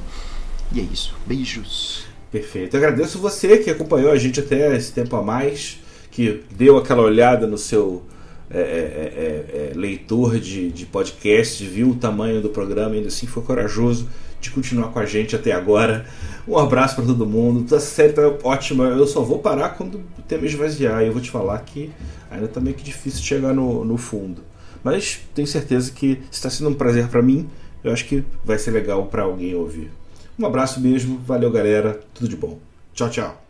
E 0.73 0.81
é 0.81 0.83
isso. 0.83 1.15
Beijos. 1.25 2.05
Perfeito. 2.31 2.75
agradeço 2.75 3.17
você 3.17 3.59
que 3.59 3.69
acompanhou 3.69 4.11
a 4.11 4.17
gente 4.17 4.41
até 4.41 4.75
esse 4.75 4.91
tempo 4.91 5.15
a 5.15 5.23
mais, 5.23 5.79
que 6.15 6.45
deu 6.49 6.77
aquela 6.77 7.01
olhada 7.01 7.45
no 7.45 7.57
seu 7.57 8.01
é, 8.49 8.57
é, 8.57 8.61
é, 8.61 9.71
é 9.71 9.73
leitor 9.75 10.39
de, 10.39 10.71
de 10.71 10.85
podcast, 10.85 11.61
viu 11.65 11.89
o 11.89 11.95
tamanho 11.95 12.41
do 12.41 12.47
programa 12.47 12.95
e 12.95 12.99
ainda 12.99 13.09
assim 13.09 13.27
foi 13.27 13.43
corajoso 13.43 14.07
de 14.39 14.49
continuar 14.49 14.93
com 14.93 14.99
a 14.99 15.05
gente 15.05 15.35
até 15.35 15.51
agora. 15.51 16.05
Um 16.47 16.57
abraço 16.57 16.95
para 16.95 17.03
todo 17.03 17.25
mundo. 17.25 17.75
A 17.75 17.81
série 17.81 18.13
tá 18.13 18.21
ótima. 18.43 18.85
Eu 18.85 19.05
só 19.05 19.21
vou 19.23 19.39
parar 19.39 19.69
quando 19.69 19.95
o 20.17 20.21
tema 20.21 20.45
esvaziar. 20.45 21.03
E 21.03 21.07
eu 21.07 21.11
vou 21.11 21.21
te 21.21 21.29
falar 21.29 21.59
que 21.59 21.91
ainda 22.31 22.47
tá 22.47 22.61
meio 22.61 22.77
que 22.77 22.83
difícil 22.83 23.21
chegar 23.21 23.53
no, 23.53 23.83
no 23.83 23.97
fundo. 23.97 24.41
Mas 24.81 25.19
tenho 25.33 25.47
certeza 25.47 25.91
que 25.91 26.21
está 26.31 26.49
sendo 26.49 26.69
um 26.69 26.73
prazer 26.75 27.09
para 27.09 27.21
mim. 27.21 27.49
Eu 27.83 27.91
acho 27.91 28.05
que 28.05 28.23
vai 28.43 28.57
ser 28.57 28.71
legal 28.71 29.07
para 29.07 29.23
alguém 29.23 29.53
ouvir. 29.53 29.91
Um 30.39 30.45
abraço 30.45 30.79
mesmo. 30.79 31.19
Valeu, 31.25 31.51
galera. 31.51 31.99
Tudo 32.13 32.29
de 32.29 32.37
bom. 32.37 32.57
Tchau, 32.93 33.09
tchau. 33.09 33.44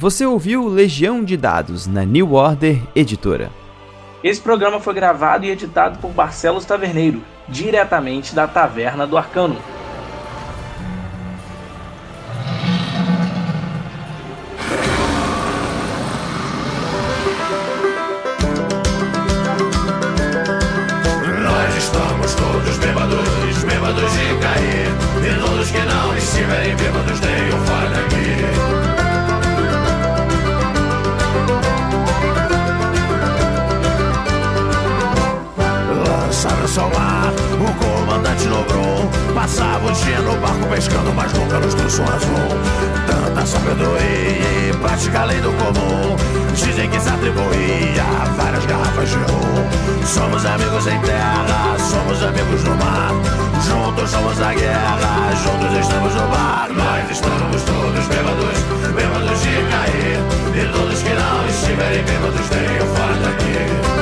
Você 0.00 0.24
ouviu 0.24 0.66
Legião 0.66 1.22
de 1.22 1.36
Dados 1.36 1.86
na 1.86 2.06
New 2.06 2.32
Order 2.32 2.80
Editora. 2.96 3.50
Esse 4.24 4.40
programa 4.40 4.80
foi 4.80 4.94
gravado 4.94 5.44
e 5.44 5.50
editado 5.50 5.98
por 5.98 6.10
Barcelos 6.10 6.64
Taverneiro, 6.64 7.22
diretamente 7.46 8.34
da 8.34 8.48
Taverna 8.48 9.06
do 9.06 9.18
Arcano. 9.18 9.58
Nós 21.42 21.76
estamos 21.76 22.34
todos 22.36 22.78
bêbados, 22.78 23.64
bêbados 23.64 24.12
de 24.12 24.38
cair. 24.40 25.00
E 25.28 25.40
todos 25.46 25.70
que 25.70 25.78
não 25.80 26.16
estiverem 26.16 26.74
bêbados, 26.74 27.20
pescando 40.80 41.12
Mas 41.14 41.30
nunca 41.34 41.58
nos 41.58 41.74
um 41.74 42.04
azul 42.04 42.48
Tanta 43.06 43.44
sabedoria 43.44 44.00
e 44.00 44.76
prática 44.80 45.20
além 45.20 45.40
do 45.40 45.52
comum. 45.52 46.16
Dizem 46.54 46.88
que 46.88 46.98
se 46.98 47.08
atribuía 47.08 48.04
várias 48.36 48.64
garrafas 48.64 49.10
de 49.10 49.16
rum 49.16 50.04
Somos 50.06 50.44
amigos 50.46 50.86
em 50.86 50.98
terra, 51.00 51.76
somos 51.78 52.22
amigos 52.22 52.64
no 52.64 52.74
mar. 52.76 53.12
Juntos 53.62 54.10
somos 54.10 54.40
a 54.40 54.54
guerra, 54.54 55.30
juntos 55.44 55.78
estamos 55.78 56.14
no 56.14 56.26
bar. 56.28 56.68
Nós 56.70 57.10
estamos 57.10 57.62
todos 57.62 58.06
bêbados, 58.06 58.58
bêbados 58.94 59.42
de 59.42 59.54
cair. 59.70 60.18
E 60.54 60.72
todos 60.72 61.02
que 61.02 61.10
não 61.10 61.46
estiverem 61.46 62.02
bêbados 62.04 62.48
tenham 62.48 62.86
fora 62.94 63.14
daqui 63.16 63.99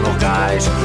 no 0.00 0.16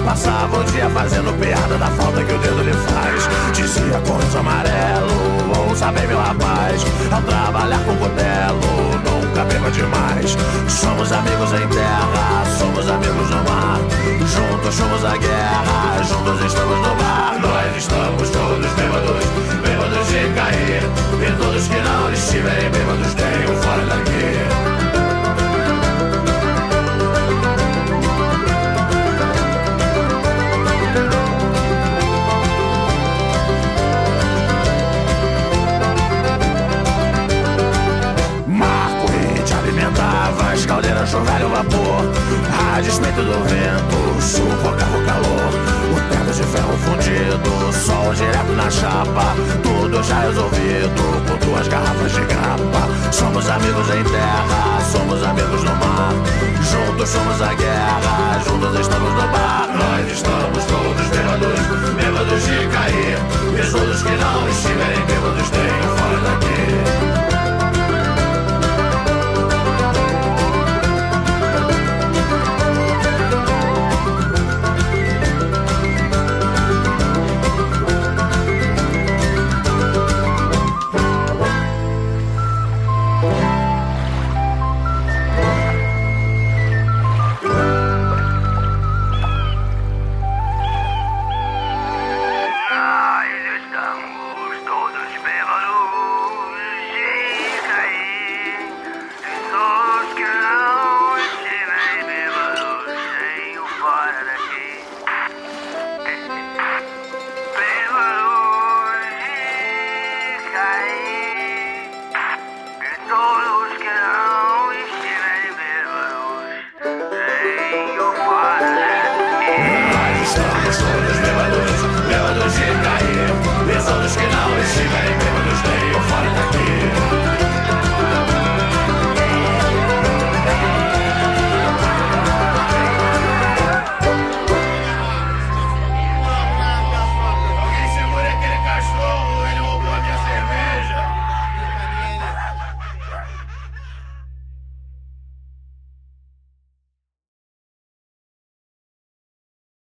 Passava 0.05 0.59
o 0.59 0.63
dia 0.65 0.89
fazendo 0.89 1.31
piada 1.39 1.77
da 1.77 1.87
falta 1.87 2.23
que 2.23 2.33
o 2.33 2.37
dedo 2.37 2.63
lhe 2.63 2.73
faz. 2.73 3.29
Dizia 3.53 3.99
cornos 4.05 4.35
amarelo, 4.35 5.69
ouça 5.69 5.91
bem 5.91 6.07
meu 6.07 6.19
rapaz. 6.19 6.83
Ao 7.11 7.21
trabalhar 7.21 7.79
com 7.85 7.95
cutelo, 7.95 8.59
nunca 9.05 9.45
beba 9.45 9.71
demais. 9.71 10.37
Somos 10.67 11.11
amigos 11.11 11.53
em 11.53 11.67
terra, 11.69 12.43
somos 12.57 12.89
amigos 12.89 13.29
no 13.29 13.43
mar. 13.49 13.79
Juntos 14.19 14.75
somos 14.75 15.05
a 15.05 15.17
guerra, 15.17 16.03
juntos 16.03 16.45
estamos 16.45 16.77
no 16.77 16.95
bar. 16.95 17.39
Nós 17.41 17.77
estamos 17.77 18.29
todos 18.29 18.71
bêbados, 18.73 19.25
bêbados 19.63 20.07
de 20.07 20.29
cair. 20.35 20.83
E 21.21 21.31
todos 21.37 21.67
que 21.67 21.81
não 21.81 22.11
estiverem 22.11 22.69
bêbados 22.69 23.13
tenham 23.13 23.55
fora 23.61 23.85
daqui 23.85 24.50
caldeiras 41.11 41.31
velho 41.31 41.49
vapor 41.49 42.11
A 42.73 42.81
despeito 42.81 43.21
do 43.21 43.43
vento, 43.43 44.21
sufocava 44.21 44.97
o 44.97 45.05
calor. 45.05 45.51
O 45.91 45.99
teto 46.09 46.33
de 46.33 46.43
ferro 46.43 46.77
fundido, 46.77 47.73
sol 47.73 48.13
direto 48.13 48.51
na 48.55 48.69
chapa. 48.69 49.35
Tudo 49.61 50.01
já 50.03 50.21
resolvido, 50.21 51.27
com 51.27 51.45
duas 51.45 51.67
garrafas 51.67 52.11
de 52.13 52.21
grapa 52.21 53.11
Somos 53.11 53.49
amigos 53.49 53.89
em 53.89 54.03
terra, 54.03 54.79
somos 54.91 55.23
amigos 55.23 55.63
no 55.63 55.75
mar. 55.75 56.13
Juntos 56.61 57.09
somos 57.09 57.41
a 57.41 57.53
guerra, 57.53 58.39
juntos 58.47 58.79
estamos 58.79 59.11
no 59.13 59.27
bar. 59.27 59.67
Nós 59.75 60.11
estamos 60.11 60.63
todos 60.65 61.07
bêbados, 61.09 61.95
bêbados 61.95 62.43
de 62.43 62.67
cair. 62.67 63.17
Todos 63.71 64.03
que 64.03 64.15
não 64.15 64.49
estiverem 64.49 65.05
bêbados 65.05 65.49
tenham 65.49 65.97
fora 65.97 66.19
daqui 66.21 67.00